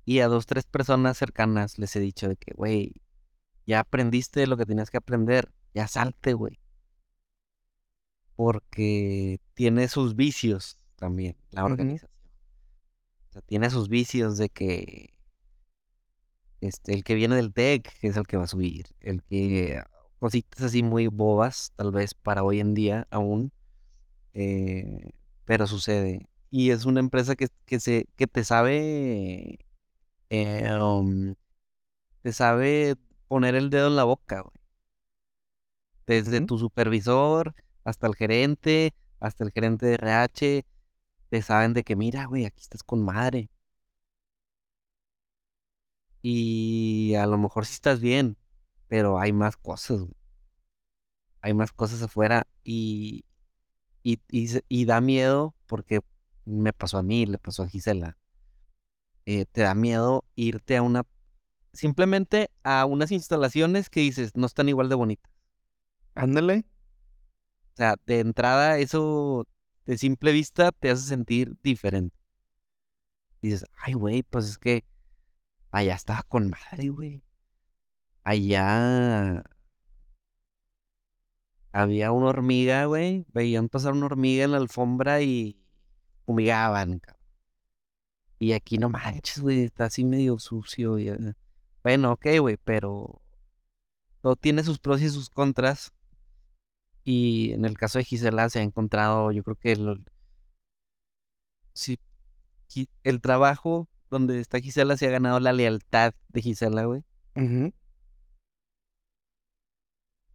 Y 0.06 0.20
a 0.20 0.28
dos, 0.28 0.46
tres 0.46 0.66
personas 0.66 1.18
cercanas 1.18 1.80
les 1.80 1.96
he 1.96 2.00
dicho 2.00 2.28
de 2.28 2.36
que, 2.36 2.54
güey, 2.54 2.94
ya 3.66 3.80
aprendiste 3.80 4.48
lo 4.48 4.58
que 4.58 4.66
tenías 4.66 4.90
que 4.90 4.98
aprender. 4.98 5.52
Ya 5.74 5.88
salte, 5.88 6.34
güey. 6.34 6.60
Porque 8.36 9.40
tiene 9.54 9.88
sus 9.88 10.16
vicios 10.16 10.78
también, 10.96 11.38
la 11.52 11.66
organización. 11.66 12.12
O 13.30 13.34
sea, 13.34 13.42
tiene 13.42 13.70
sus 13.70 13.90
vicios 13.90 14.38
de 14.38 14.50
que 14.50 15.14
este, 16.64 16.94
el 16.94 17.04
que 17.04 17.16
viene 17.16 17.36
del 17.36 17.54
tech 17.54 17.92
es 18.02 18.16
el 18.16 18.26
que 18.26 18.38
va 18.38 18.46
a 18.46 18.48
subir. 18.48 18.86
El 19.02 19.22
que 19.24 19.84
cositas 20.20 20.62
así 20.62 20.84
muy 20.84 21.08
bobas, 21.08 21.74
tal 21.76 21.92
vez 21.92 22.14
para 22.14 22.44
hoy 22.44 22.62
en 22.62 22.74
día 22.74 23.08
aún, 23.12 23.52
eh, 24.34 25.12
pero 25.44 25.68
sucede. 25.68 26.30
Y 26.50 26.70
es 26.70 26.86
una 26.86 27.02
empresa 27.02 27.36
que, 27.36 27.50
que 27.66 27.82
se, 27.82 28.08
que 28.16 28.28
te 28.28 28.46
sabe, 28.46 29.60
eh, 30.34 30.74
um, 30.82 31.36
te 32.24 32.34
sabe 32.34 32.96
poner 33.28 33.56
el 33.56 33.70
dedo 33.70 33.88
en 33.88 33.96
la 33.98 34.06
boca, 34.06 34.42
güey. 34.42 34.56
Desde 36.08 36.40
tu 36.42 36.58
supervisor 36.58 37.54
hasta 37.84 38.08
el 38.08 38.16
gerente, 38.16 38.94
hasta 39.20 39.44
el 39.44 39.52
gerente 39.52 39.86
de 39.86 39.96
RH, 39.96 40.66
te 41.30 41.42
saben 41.42 41.74
de 41.74 41.84
que, 41.84 41.96
mira, 41.96 42.26
güey, 42.26 42.46
aquí 42.46 42.62
estás 42.62 42.84
con 42.84 43.04
madre. 43.04 43.50
Y 46.24 47.14
a 47.16 47.28
lo 47.28 47.38
mejor 47.38 47.66
sí 47.68 47.74
estás 47.74 48.00
bien, 48.00 48.36
pero 48.88 49.20
hay 49.20 49.32
más 49.34 49.58
cosas, 49.58 50.00
güey. 50.02 50.16
Hay 51.42 51.54
más 51.54 51.72
cosas 51.72 52.02
afuera 52.02 52.48
y, 52.64 53.26
y, 54.04 54.20
y 54.70 54.86
da 54.86 55.02
miedo 55.02 55.56
porque 55.68 56.02
me 56.46 56.74
pasó 56.74 56.98
a 57.00 57.04
mí, 57.04 57.26
le 57.26 57.38
pasó 57.40 57.64
a 57.64 57.68
Gisela. 57.70 58.18
Eh, 59.26 59.46
te 59.46 59.62
da 59.62 59.76
miedo 59.76 60.26
irte 60.36 60.78
a 60.78 60.82
una, 60.82 61.04
simplemente 61.74 62.50
a 62.64 62.86
unas 62.86 63.12
instalaciones 63.12 63.90
que 63.90 64.02
dices, 64.02 64.32
no 64.36 64.46
están 64.46 64.70
igual 64.70 64.90
de 64.90 64.96
bonitas. 64.96 65.32
Ándale. 66.16 66.66
O 67.74 67.76
sea, 67.78 67.96
de 68.06 68.20
entrada 68.20 68.78
eso 68.78 69.48
de 69.86 69.98
simple 69.98 70.32
vista 70.32 70.72
te 70.72 70.90
hace 70.92 71.08
sentir 71.08 71.56
diferente. 71.64 72.16
Dices, 73.42 73.66
ay, 73.78 73.94
güey, 73.94 74.24
pues 74.24 74.46
es 74.48 74.58
que 74.58 74.86
allá 75.72 75.96
estaba 75.96 76.24
con 76.24 76.50
madre, 76.50 76.90
güey. 76.90 77.24
Allá 78.24 79.44
había 81.74 82.12
una 82.12 82.28
hormiga, 82.28 82.86
güey. 82.86 83.26
Veían 83.34 83.68
pasar 83.70 83.94
una 83.94 84.06
hormiga 84.06 84.46
en 84.46 84.52
la 84.52 84.58
alfombra 84.58 85.22
y 85.22 85.58
fumigaban, 86.26 87.00
cabrón. 87.00 87.23
Y 88.40 88.52
aquí 88.54 88.78
no 88.78 88.90
manches, 88.90 89.40
güey, 89.40 89.64
está 89.64 89.86
así 89.86 90.04
medio 90.04 90.38
sucio. 90.40 91.00
y, 91.00 91.10
eh, 91.10 91.18
Bueno, 91.84 92.12
ok, 92.14 92.26
güey, 92.40 92.58
pero 92.64 93.22
todo 94.22 94.36
tiene 94.36 94.64
sus 94.64 94.80
pros 94.80 95.02
y 95.02 95.10
sus 95.10 95.30
contras. 95.30 95.94
Y 97.06 97.52
en 97.54 97.66
el 97.66 97.78
caso 97.78 97.98
de 98.00 98.06
Gisela 98.06 98.50
se 98.50 98.60
ha 98.60 98.64
encontrado, 98.64 99.32
yo 99.32 99.44
creo 99.44 99.56
que 99.58 99.74
el, 99.74 100.06
sí, 101.74 102.00
Gi- 102.70 102.90
el 103.04 103.20
trabajo 103.22 103.88
donde 104.10 104.40
está 104.40 104.60
Gisela 104.60 104.96
se 104.98 105.08
ha 105.08 105.12
ganado 105.12 105.40
la 105.40 105.52
lealtad 105.54 106.14
de 106.30 106.42
Gisela, 106.42 106.86
güey. 106.86 107.04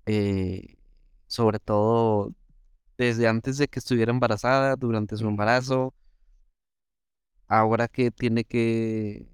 Eh, 0.07 0.77
sobre 1.27 1.59
todo 1.59 2.33
desde 2.97 3.29
antes 3.29 3.59
de 3.59 3.69
que 3.69 3.79
estuviera 3.79 4.11
embarazada, 4.11 4.75
durante 4.77 5.17
su 5.17 5.27
embarazo, 5.29 5.95
ahora 7.49 7.89
que 7.89 8.11
tiene 8.11 8.45
que 8.45 9.27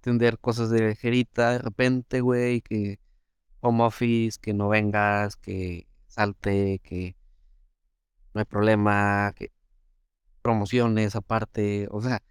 atender 0.00 0.38
cosas 0.38 0.70
de 0.70 0.88
ligerita 0.88 1.52
de 1.52 1.58
repente, 1.58 2.20
güey, 2.20 2.60
que 2.62 3.00
home 3.60 3.84
office, 3.84 4.38
que 4.40 4.54
no 4.54 4.68
vengas, 4.68 5.36
que 5.36 5.88
salte, 6.06 6.80
que 6.84 7.16
no 8.34 8.40
hay 8.40 8.44
problema, 8.46 9.32
que 9.36 9.52
promociones 10.42 11.16
aparte, 11.16 11.88
o 11.90 12.00
sea, 12.02 12.22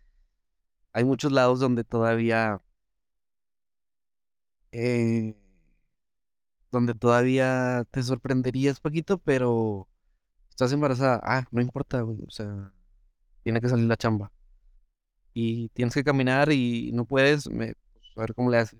hay 0.93 1.03
muchos 1.03 1.31
lados 1.31 1.59
donde 1.59 1.83
todavía, 1.83 2.61
eh, 4.71 5.35
donde 6.71 6.93
todavía 6.95 7.85
te 7.91 8.03
sorprenderías 8.03 8.79
poquito, 8.79 9.17
pero 9.19 9.87
estás 10.49 10.71
embarazada, 10.73 11.19
ah, 11.23 11.45
no 11.51 11.61
importa, 11.61 12.01
güey, 12.01 12.19
o 12.27 12.31
sea, 12.31 12.73
tiene 13.43 13.61
que 13.61 13.69
salir 13.69 13.85
la 13.87 13.97
chamba. 13.97 14.31
Y 15.39 15.69
tienes 15.69 15.93
que 15.93 16.03
caminar 16.03 16.51
y 16.51 16.91
no 16.93 17.05
puedes, 17.05 17.47
me, 17.47 17.75
pues, 17.93 18.17
a 18.17 18.21
ver 18.21 18.33
cómo 18.33 18.49
le 18.49 18.57
haces. 18.57 18.79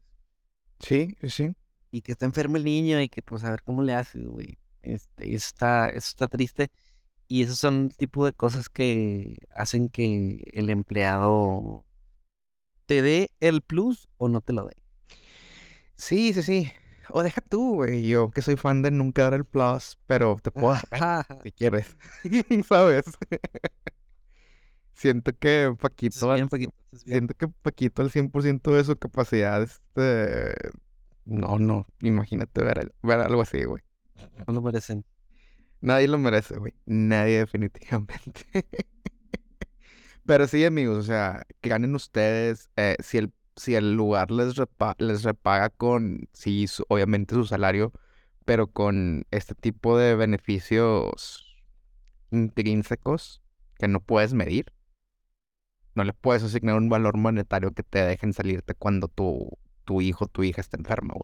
Sí, 0.79 1.15
sí, 1.21 1.29
sí. 1.29 1.55
Y 1.91 2.01
que 2.01 2.13
está 2.13 2.25
enfermo 2.25 2.57
el 2.57 2.63
niño 2.63 2.99
y 2.99 3.09
que 3.09 3.21
pues 3.21 3.43
a 3.43 3.51
ver 3.51 3.61
cómo 3.61 3.83
le 3.83 3.93
haces, 3.93 4.25
güey. 4.25 4.57
Este, 4.81 5.35
eso 5.35 5.47
está, 5.49 5.89
eso 5.89 6.09
está 6.09 6.27
triste. 6.27 6.71
Y 7.27 7.43
esos 7.43 7.59
son 7.59 7.85
el 7.91 7.97
tipo 7.97 8.25
de 8.25 8.33
cosas 8.33 8.69
que 8.69 9.37
hacen 9.55 9.89
que 9.89 10.43
el 10.53 10.71
empleado 10.71 11.85
te 12.87 13.03
dé 13.03 13.29
el 13.39 13.61
plus 13.61 14.09
o 14.17 14.27
no 14.27 14.41
te 14.41 14.53
lo 14.53 14.65
dé. 14.65 14.77
Sí, 15.95 16.33
sí, 16.33 16.41
sí. 16.43 16.71
O 17.09 17.21
deja 17.23 17.41
tú, 17.41 17.75
güey. 17.75 18.07
Yo 18.07 18.31
que 18.31 18.41
soy 18.41 18.55
fan 18.57 18.81
de 18.81 18.91
nunca 18.91 19.23
dar 19.23 19.35
el 19.35 19.45
plus, 19.45 19.99
pero 20.07 20.39
te 20.41 20.51
puedo 20.51 20.75
dar 20.91 21.25
si 21.43 21.51
quieres. 21.51 21.95
¿Sabes? 22.67 23.05
Siento 24.97 25.31
que 25.37 25.75
Paquito, 25.79 26.33
bien, 26.33 26.49
Paquito, 26.49 26.73
siento 26.91 27.33
que 27.35 27.47
Paquito 27.47 28.01
al 28.01 28.09
100% 28.11 28.73
de 28.73 28.83
su 28.83 28.97
capacidad, 28.97 29.61
este... 29.61 30.55
No, 31.25 31.59
no, 31.59 31.85
imagínate 32.01 32.63
ver, 32.63 32.93
ver 33.03 33.19
algo 33.19 33.41
así, 33.41 33.63
güey. 33.65 33.83
No 34.47 34.53
lo 34.53 34.61
merecen. 34.61 35.05
Nadie 35.81 36.07
lo 36.07 36.17
merece, 36.17 36.57
güey. 36.57 36.73
Nadie 36.85 37.39
definitivamente. 37.39 38.45
Pero 40.25 40.47
sí, 40.47 40.65
amigos, 40.65 40.97
o 40.97 41.03
sea, 41.03 41.45
crean 41.61 41.83
en 41.85 41.95
ustedes, 41.95 42.69
eh, 42.75 42.97
si 43.01 43.17
el, 43.17 43.31
si 43.55 43.75
el 43.75 43.93
lugar 43.95 44.31
les, 44.31 44.55
repa- 44.57 44.95
les 44.99 45.23
repaga 45.23 45.69
con, 45.69 46.27
sí, 46.33 46.67
su- 46.67 46.85
obviamente 46.89 47.35
su 47.35 47.45
salario, 47.45 47.93
pero 48.45 48.67
con 48.67 49.25
este 49.31 49.55
tipo 49.55 49.97
de 49.97 50.15
beneficios 50.15 51.45
intrínsecos 52.31 53.41
que 53.79 53.87
no 53.87 54.01
puedes 54.01 54.33
medir, 54.33 54.73
no 55.97 56.03
le 56.05 56.13
puedes 56.13 56.43
asignar 56.43 56.77
un 56.77 56.89
valor 56.89 57.17
monetario 57.17 57.71
que 57.73 57.83
te 57.83 57.99
dejen 58.05 58.33
salirte 58.33 58.75
cuando 58.75 59.07
tu, 59.09 59.49
tu 59.85 60.01
hijo 60.01 60.25
o 60.25 60.27
tu 60.29 60.43
hija 60.43 60.61
está 60.61 60.77
enferma, 60.77 61.13
güey. 61.15 61.23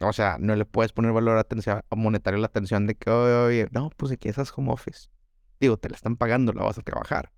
O 0.00 0.12
sea, 0.12 0.36
no 0.38 0.54
le 0.56 0.66
puedes 0.66 0.92
poner 0.92 1.12
valor 1.12 1.38
atención, 1.38 1.80
monetario 1.96 2.36
a 2.38 2.40
la 2.40 2.46
atención 2.48 2.86
de 2.86 2.94
que, 2.96 3.08
oye, 3.10 3.34
oye, 3.62 3.68
no, 3.72 3.90
pues 3.96 4.12
aquí 4.12 4.28
estás 4.28 4.52
home 4.56 4.70
office. 4.72 5.08
Digo, 5.58 5.78
te 5.78 5.88
la 5.88 5.96
están 5.96 6.16
pagando, 6.16 6.52
la 6.52 6.64
vas 6.64 6.78
a 6.78 6.82
trabajar. 6.82 7.32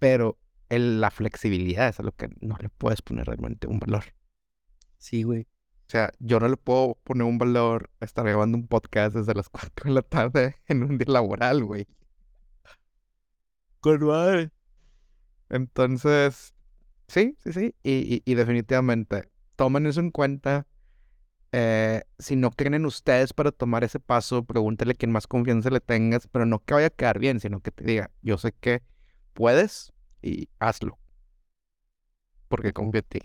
Pero 0.00 0.38
el- 0.68 1.00
la 1.00 1.10
flexibilidad 1.10 1.88
es 1.88 2.00
a 2.00 2.02
lo 2.02 2.12
que 2.12 2.30
no 2.40 2.56
le 2.60 2.68
puedes 2.68 3.00
poner 3.02 3.26
realmente 3.26 3.68
un 3.68 3.78
valor. 3.78 4.04
Sí, 4.98 5.22
güey. 5.22 5.42
O 5.42 5.90
sea, 5.90 6.12
yo 6.18 6.40
no 6.40 6.48
le 6.48 6.56
puedo 6.56 6.96
poner 7.04 7.24
un 7.26 7.38
valor 7.38 7.90
a 8.00 8.04
estar 8.04 8.24
grabando 8.26 8.58
un 8.58 8.66
podcast 8.68 9.14
desde 9.16 9.34
las 9.34 9.48
4 9.50 9.88
de 9.88 9.92
la 9.94 10.02
tarde 10.02 10.56
en 10.66 10.82
un 10.82 10.98
día 10.98 11.06
laboral, 11.12 11.64
güey. 11.64 11.86
Con 13.80 14.04
madre. 14.06 14.50
Entonces, 15.50 16.54
sí, 17.08 17.36
sí, 17.44 17.52
sí. 17.52 17.74
Y, 17.82 18.16
y- 18.16 18.22
y 18.24 18.34
definitivamente, 18.34 19.30
tomen 19.56 19.86
eso 19.86 20.00
en 20.00 20.10
cuenta. 20.10 20.66
Eh, 21.52 22.02
si 22.18 22.36
no 22.36 22.50
creen 22.52 22.74
en 22.74 22.86
ustedes 22.86 23.32
para 23.34 23.52
tomar 23.52 23.84
ese 23.84 24.00
paso, 24.00 24.44
pregúntale 24.44 24.92
a 24.92 24.94
quien 24.94 25.12
más 25.12 25.26
confianza 25.26 25.70
le 25.70 25.80
tengas, 25.80 26.28
pero 26.28 26.46
no 26.46 26.60
que 26.64 26.74
vaya 26.74 26.88
a 26.88 26.90
quedar 26.90 27.18
bien, 27.20 27.40
sino 27.40 27.60
que 27.60 27.70
te 27.72 27.84
diga, 27.84 28.10
yo 28.22 28.38
sé 28.38 28.52
que 28.52 28.82
puedes 29.34 29.92
y 30.22 30.48
hazlo. 30.60 30.98
Porque 32.48 32.72
confío 32.78 33.00
en 33.00 33.06
ti. 33.08 33.20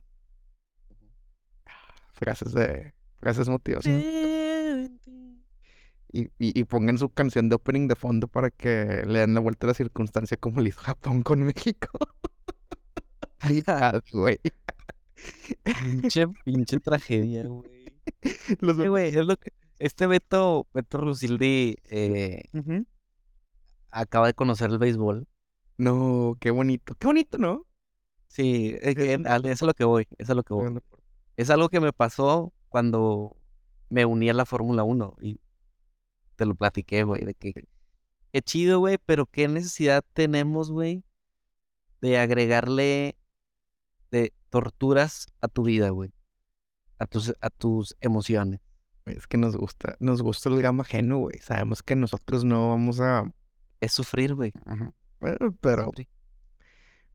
Frases 2.14 2.54
de 2.54 2.94
frases 3.20 3.50
motivacionales. 3.50 4.06
Y, 6.14 6.26
y, 6.38 6.58
y 6.60 6.64
pongan 6.66 6.98
su 7.00 7.10
canción 7.10 7.50
de 7.50 7.56
opening 7.56 7.88
de 7.90 7.96
fondo 7.96 8.28
para 8.30 8.52
que 8.52 9.04
le 9.08 9.20
den 9.20 9.34
la 9.34 9.40
vuelta 9.42 9.66
a 9.68 9.70
la 9.70 9.74
circunstancia 9.74 10.38
como 10.38 10.62
le 10.62 10.70
hizo 10.70 10.80
Japón 10.82 11.24
con 11.24 11.44
México. 11.44 11.90
Ah, 13.68 14.00
güey. 14.14 14.40
Pinche, 15.64 16.28
pinche 16.46 16.80
tragedia, 16.80 17.44
güey. 17.46 17.92
Los 18.62 18.80
Eh, 18.80 18.88
güey, 18.90 19.10
es 19.10 19.26
lo 19.26 19.36
que... 19.38 19.52
Este 19.80 20.08
Beto, 20.08 20.68
Beto 20.74 20.98
Rusildi 21.00 21.76
eh, 21.90 22.44
acaba 23.92 24.28
de 24.28 24.34
conocer 24.34 24.70
el 24.72 24.78
béisbol. 24.78 25.28
No, 25.78 26.38
qué 26.40 26.52
bonito. 26.52 26.96
Qué 26.96 27.08
bonito, 27.08 27.38
¿no? 27.38 27.66
Sí, 28.28 28.76
es 28.82 28.96
que 28.96 29.14
Es- 29.14 29.26
a- 29.26 29.40
lo 29.40 29.74
que 29.74 29.84
voy, 29.84 30.04
eso 30.12 30.16
es 30.18 30.30
a 30.30 30.36
lo 30.36 30.44
que 30.44 30.54
voy. 30.54 30.80
Es 31.38 31.50
algo 31.50 31.70
que 31.70 31.80
me 31.80 31.94
pasó 31.94 32.54
cuando 32.70 33.36
me 33.90 34.06
uní 34.06 34.30
a 34.30 34.34
la 34.34 34.46
Fórmula 34.46 34.84
1 34.84 35.16
y 35.22 35.40
te 36.44 36.48
lo 36.48 36.56
platiqué, 36.56 37.04
güey, 37.04 37.24
de 37.24 37.36
que 37.36 37.54
qué 38.34 38.42
chido, 38.42 38.80
güey, 38.80 38.98
pero 39.06 39.26
qué 39.26 39.48
necesidad 39.48 40.04
tenemos, 40.12 40.72
güey, 40.72 41.06
de 42.02 42.18
agregarle 42.18 43.16
de 44.12 44.34
torturas 44.50 45.28
a 45.40 45.48
tu 45.48 45.64
vida, 45.64 45.90
güey, 45.92 46.12
a 47.00 47.08
tus, 47.08 47.34
a 47.40 47.50
tus 47.50 47.96
emociones. 48.02 48.60
Es 49.06 49.26
que 49.26 49.38
nos 49.38 49.56
gusta, 49.56 49.96
nos 50.02 50.22
gusta 50.22 50.50
el 50.50 50.58
drama 50.58 50.84
ajeno, 50.84 51.20
güey. 51.20 51.40
Sabemos 51.40 51.82
que 51.82 51.96
nosotros 51.96 52.44
no 52.44 52.70
vamos 52.70 53.00
a... 53.00 53.24
Es 53.80 53.94
sufrir, 53.94 54.36
güey. 54.36 54.52
Bueno, 55.22 55.56
pero, 55.62 55.86
sufrir. 55.86 56.10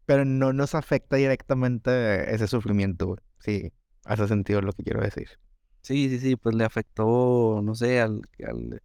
pero 0.06 0.24
no 0.24 0.54
nos 0.54 0.74
afecta 0.74 1.16
directamente 1.16 2.34
ese 2.34 2.46
sufrimiento, 2.46 3.06
güey. 3.08 3.18
Sí, 3.40 3.72
hace 4.04 4.26
sentido 4.26 4.62
lo 4.62 4.72
que 4.72 4.84
quiero 4.84 5.02
decir. 5.02 5.28
Sí, 5.82 6.08
sí, 6.08 6.18
sí, 6.18 6.36
pues 6.36 6.54
le 6.54 6.64
afectó, 6.64 7.60
no 7.62 7.74
sé, 7.74 8.00
al, 8.00 8.22
al 8.46 8.82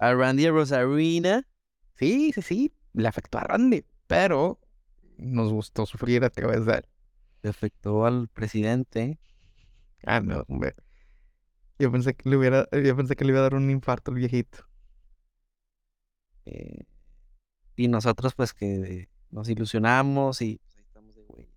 a 0.00 0.14
Randy 0.14 0.48
Rosarina. 0.48 1.46
Sí, 1.96 2.32
sí, 2.32 2.42
sí, 2.42 2.74
le 2.94 3.06
afectó 3.08 3.38
a 3.38 3.42
Randy, 3.44 3.84
pero 4.06 4.58
nos 5.18 5.52
gustó 5.52 5.86
sufrir 5.86 6.24
a 6.24 6.30
través 6.30 6.66
de 6.66 6.74
él. 6.74 6.84
Le 7.42 7.50
afectó 7.50 8.06
al 8.06 8.28
presidente. 8.28 9.18
Ah, 10.04 10.20
no, 10.20 10.44
hombre. 10.48 10.74
Yo 11.78 11.90
pensé 11.92 12.14
que 12.14 12.28
le 12.28 12.36
hubiera, 12.36 12.68
yo 12.72 12.96
pensé 12.96 13.16
que 13.16 13.24
le 13.24 13.30
iba 13.32 13.40
a 13.40 13.42
dar 13.42 13.54
un 13.54 13.70
infarto 13.70 14.10
al 14.10 14.16
viejito. 14.18 14.66
eh, 16.46 16.84
y 17.76 17.88
nosotros, 17.88 18.34
pues, 18.34 18.52
que 18.52 19.08
nos 19.30 19.48
ilusionamos 19.48 20.42
y 20.42 20.58
pues, 20.58 20.76
ahí 20.76 20.82
estamos 20.84 21.14
de 21.16 21.22
güey. 21.22 21.48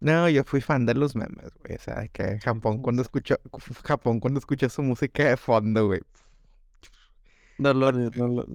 No, 0.00 0.28
yo 0.28 0.44
fui 0.44 0.60
fan 0.60 0.86
de 0.86 0.94
los 0.94 1.16
memes, 1.16 1.50
güey. 1.64 1.76
O 1.76 1.80
sea, 1.80 2.08
que 2.08 2.38
Japón 2.40 2.82
cuando 2.82 3.02
escuchó, 3.02 3.36
Japón 3.84 4.20
cuando 4.20 4.38
escuchó 4.38 4.68
su 4.68 4.82
música 4.82 5.24
de 5.28 5.36
fondo, 5.36 5.86
güey. 5.86 6.00
No 7.62 7.72
lo, 7.74 7.92
no 7.92 8.28
lo- 8.28 8.46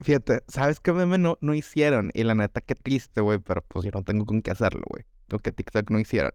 Fíjate, 0.00 0.42
¿sabes 0.48 0.80
qué 0.80 0.92
meme 0.92 1.16
no, 1.18 1.38
no 1.40 1.54
hicieron? 1.54 2.10
Y 2.14 2.24
la 2.24 2.34
neta, 2.34 2.60
qué 2.60 2.74
triste, 2.74 3.20
güey, 3.22 3.38
pero 3.38 3.62
pues 3.68 3.84
yo 3.84 3.90
no 3.92 4.02
tengo 4.04 4.26
con 4.26 4.42
qué 4.42 4.50
hacerlo, 4.50 4.82
güey. 4.88 5.04
Lo 5.28 5.38
que 5.38 5.52
TikTok 5.52 5.90
no 5.90 5.98
hicieron. 5.98 6.32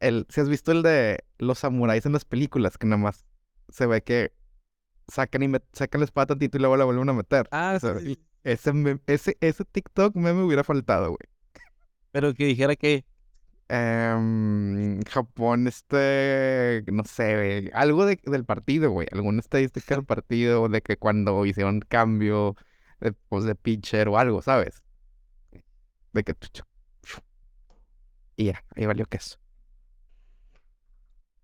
El, 0.00 0.26
si 0.30 0.40
has 0.40 0.48
visto 0.48 0.72
el 0.72 0.82
de 0.82 1.24
los 1.38 1.58
samuráis 1.58 2.06
en 2.06 2.12
las 2.12 2.24
películas, 2.24 2.78
que 2.78 2.86
nada 2.86 3.02
más 3.02 3.26
se 3.68 3.86
ve 3.86 4.02
que 4.02 4.32
sacan 5.08 5.42
y 5.42 5.46
met- 5.48 5.64
sacan 5.72 6.00
la 6.00 6.04
espada 6.06 6.26
tantito 6.28 6.56
y 6.56 6.60
luego 6.60 6.76
la 6.76 6.84
vuelven 6.84 7.08
a 7.08 7.12
meter. 7.12 7.48
Ah, 7.50 7.76
sí, 7.80 7.86
O 7.86 7.90
sea, 7.90 7.98
sí, 8.00 8.06
sí. 8.14 8.20
Ese, 8.44 8.72
ese, 9.06 9.36
ese 9.40 9.64
TikTok 9.64 10.14
meme 10.16 10.42
hubiera 10.42 10.64
faltado, 10.64 11.08
güey. 11.08 11.18
Pero 12.12 12.32
que 12.34 12.46
dijera 12.46 12.76
que 12.76 13.04
Em, 13.68 15.00
Japón, 15.04 15.66
este, 15.66 16.84
no 16.92 17.02
sé, 17.04 17.70
algo 17.74 18.06
de- 18.06 18.20
del 18.24 18.44
partido, 18.44 18.90
güey, 18.92 19.08
alguna 19.12 19.40
estadística 19.40 19.96
del 19.96 20.04
partido 20.04 20.68
de 20.68 20.82
que 20.82 20.96
cuando 20.98 21.44
hicieron 21.46 21.80
cambio 21.80 22.54
de, 23.00 23.12
pues, 23.28 23.44
de 23.44 23.56
pitcher 23.56 24.08
o 24.08 24.18
algo, 24.18 24.40
¿sabes? 24.42 24.82
De 26.12 26.22
que... 26.24 26.34
Y 28.36 28.46
ya, 28.46 28.64
ahí 28.74 28.86
valió 28.86 29.06
queso. 29.06 29.38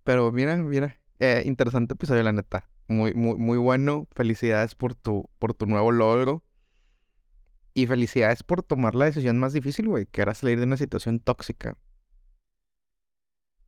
Pero 0.03 0.31
mira, 0.31 0.55
mira, 0.57 0.99
eh, 1.19 1.43
interesante 1.45 1.93
episodio, 1.93 2.23
la 2.23 2.31
neta. 2.33 2.69
Muy, 2.87 3.13
muy, 3.13 3.35
muy 3.37 3.57
bueno. 3.57 4.07
Felicidades 4.15 4.75
por 4.75 4.95
tu, 4.95 5.29
por 5.39 5.53
tu 5.53 5.65
nuevo 5.65 5.91
logro. 5.91 6.43
Y 7.75 7.85
felicidades 7.87 8.41
por 8.43 8.63
tomar 8.63 8.95
la 8.95 9.05
decisión 9.05 9.37
más 9.39 9.53
difícil, 9.53 9.87
güey, 9.87 10.05
que 10.07 10.21
era 10.21 10.33
salir 10.33 10.57
de 10.59 10.65
una 10.65 10.77
situación 10.77 11.19
tóxica. 11.19 11.77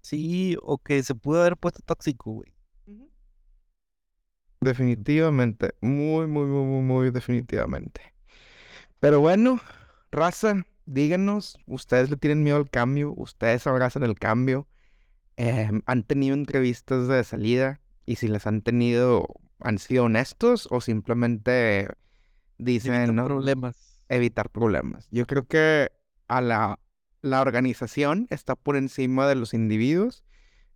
Sí, 0.06 0.58
o 0.62 0.78
que 0.78 1.04
se 1.04 1.16
pudo 1.16 1.42
haber 1.42 1.58
puesto 1.58 1.82
tóxico, 1.84 2.32
güey. 2.32 2.54
Definitivamente, 4.62 5.76
muy, 5.82 6.28
muy, 6.28 6.46
muy, 6.48 6.66
muy, 6.66 6.82
muy 6.82 7.12
definitivamente. 7.12 8.02
Pero 9.00 9.20
bueno, 9.20 9.60
raza, 10.12 10.66
díganos, 10.86 11.58
¿ustedes 11.68 12.10
le 12.10 12.18
tienen 12.18 12.44
miedo 12.44 12.58
al 12.58 12.70
cambio? 12.70 13.14
¿Ustedes 13.16 13.68
abrazan 13.68 14.04
el 14.04 14.18
cambio? 14.18 14.68
Em, 15.38 15.82
¿han 15.86 16.04
tenido 16.04 16.34
entrevistas 16.36 17.08
de 17.08 17.24
salida? 17.24 17.82
Y 18.06 18.16
si 18.16 18.28
las 18.28 18.48
han 18.48 18.62
tenido, 18.62 19.28
¿han 19.60 19.78
sido 19.80 20.06
honestos 20.06 20.68
o 20.72 20.82
simplemente 20.82 21.90
dicen, 22.58 22.94
Evita 22.96 23.12
no, 23.12 23.26
problemas. 23.26 24.02
evitar 24.10 24.50
problemas? 24.50 25.08
Yo 25.12 25.28
creo 25.28 25.46
que 25.48 25.92
a 26.28 26.42
la, 26.42 26.80
la 27.26 27.42
organización 27.42 28.28
está 28.30 28.56
por 28.56 28.76
encima 28.76 29.28
de 29.28 29.36
los 29.36 29.54
individuos. 29.56 30.24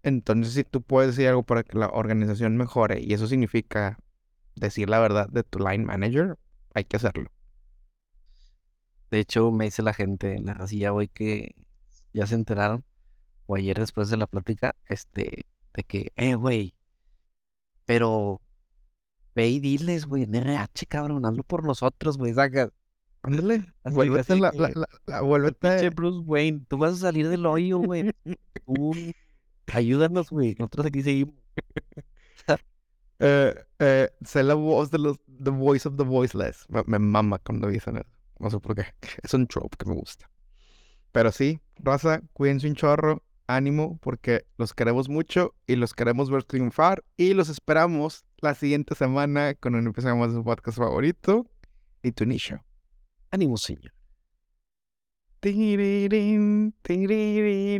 Entonces, 0.01 0.53
si 0.53 0.63
tú 0.63 0.81
puedes 0.81 1.15
decir 1.15 1.29
algo 1.29 1.43
para 1.43 1.63
que 1.63 1.77
la 1.77 1.89
organización 1.89 2.57
mejore 2.57 3.01
y 3.01 3.13
eso 3.13 3.27
significa 3.27 3.99
decir 4.55 4.89
la 4.89 4.99
verdad 4.99 5.29
de 5.29 5.43
tu 5.43 5.59
line 5.59 5.85
manager, 5.85 6.37
hay 6.73 6.85
que 6.85 6.97
hacerlo. 6.97 7.31
De 9.11 9.19
hecho, 9.19 9.51
me 9.51 9.65
dice 9.65 9.83
la 9.83 9.93
gente 9.93 10.35
en 10.35 10.45
la 10.47 10.55
racilla 10.55 10.91
hoy 10.91 11.07
que 11.07 11.55
ya 12.13 12.25
se 12.25 12.35
enteraron, 12.35 12.83
o 13.45 13.55
ayer 13.55 13.77
después 13.79 14.09
de 14.09 14.17
la 14.17 14.27
plática, 14.27 14.75
este, 14.87 15.45
de 15.73 15.83
que, 15.83 16.11
eh, 16.15 16.35
güey, 16.35 16.75
pero 17.85 18.41
ve 19.35 19.49
y 19.49 19.59
diles, 19.59 20.05
güey, 20.07 20.23
en 20.23 20.33
cabrón, 20.87 21.25
hazlo 21.25 21.43
por 21.43 21.63
nosotros, 21.63 22.17
güey, 22.17 22.33
saca. 22.33 22.71
Ándale, 23.21 23.65
así 23.83 24.39
la, 24.39 24.51
la, 24.51 24.51
la, 24.51 24.69
la- 24.69 24.87
Pinche 25.09 25.21
vuélvete, 25.21 25.89
Bruce 25.89 26.19
Wayne, 26.25 26.61
tú 26.67 26.77
vas 26.77 26.93
a 26.93 26.97
salir 26.97 27.27
del 27.27 27.45
hoyo, 27.45 27.79
güey. 27.79 28.11
Tú, 28.65 28.91
ayúdanos, 29.73 30.29
güey. 30.29 30.55
Nosotros 30.57 30.85
aquí 30.85 31.01
seguimos. 31.03 31.35
eh, 33.19 33.53
eh, 33.79 34.09
sé 34.25 34.43
la 34.43 34.53
voz 34.53 34.91
de 34.91 34.99
los, 34.99 35.17
the 35.43 35.51
voice 35.51 35.87
of 35.87 35.95
the 35.97 36.03
voiceless. 36.03 36.65
Me, 36.69 36.83
me 36.87 36.99
mama 36.99 37.39
cuando 37.39 37.67
dicen 37.67 37.97
eso. 37.97 38.09
No 38.39 38.49
sé 38.49 38.59
por 38.59 38.75
qué. 38.75 38.85
Es 39.23 39.33
un 39.33 39.47
trope 39.47 39.75
que 39.77 39.85
me 39.89 39.95
gusta. 39.95 40.29
Pero 41.11 41.31
sí, 41.31 41.59
raza, 41.75 42.21
cuídense 42.33 42.67
un 42.67 42.75
chorro, 42.75 43.23
ánimo, 43.47 43.97
porque 44.01 44.45
los 44.57 44.73
queremos 44.73 45.09
mucho 45.09 45.55
y 45.67 45.75
los 45.75 45.93
queremos 45.93 46.29
ver 46.29 46.43
triunfar. 46.43 47.03
Y 47.17 47.33
los 47.33 47.49
esperamos 47.49 48.23
la 48.41 48.55
siguiente 48.55 48.95
semana 48.95 49.55
con 49.55 49.75
un 49.75 49.87
episodio 49.87 50.15
más 50.15 50.29
de 50.29 50.35
su 50.37 50.43
podcast 50.43 50.77
favorito, 50.77 51.47
y 52.03 52.11
tu 52.13 52.25
nicho. 52.25 52.63
Ánimo, 53.31 53.57
señor. 53.57 53.93
Tirirín, 55.39 56.73
tirirín. 56.81 57.69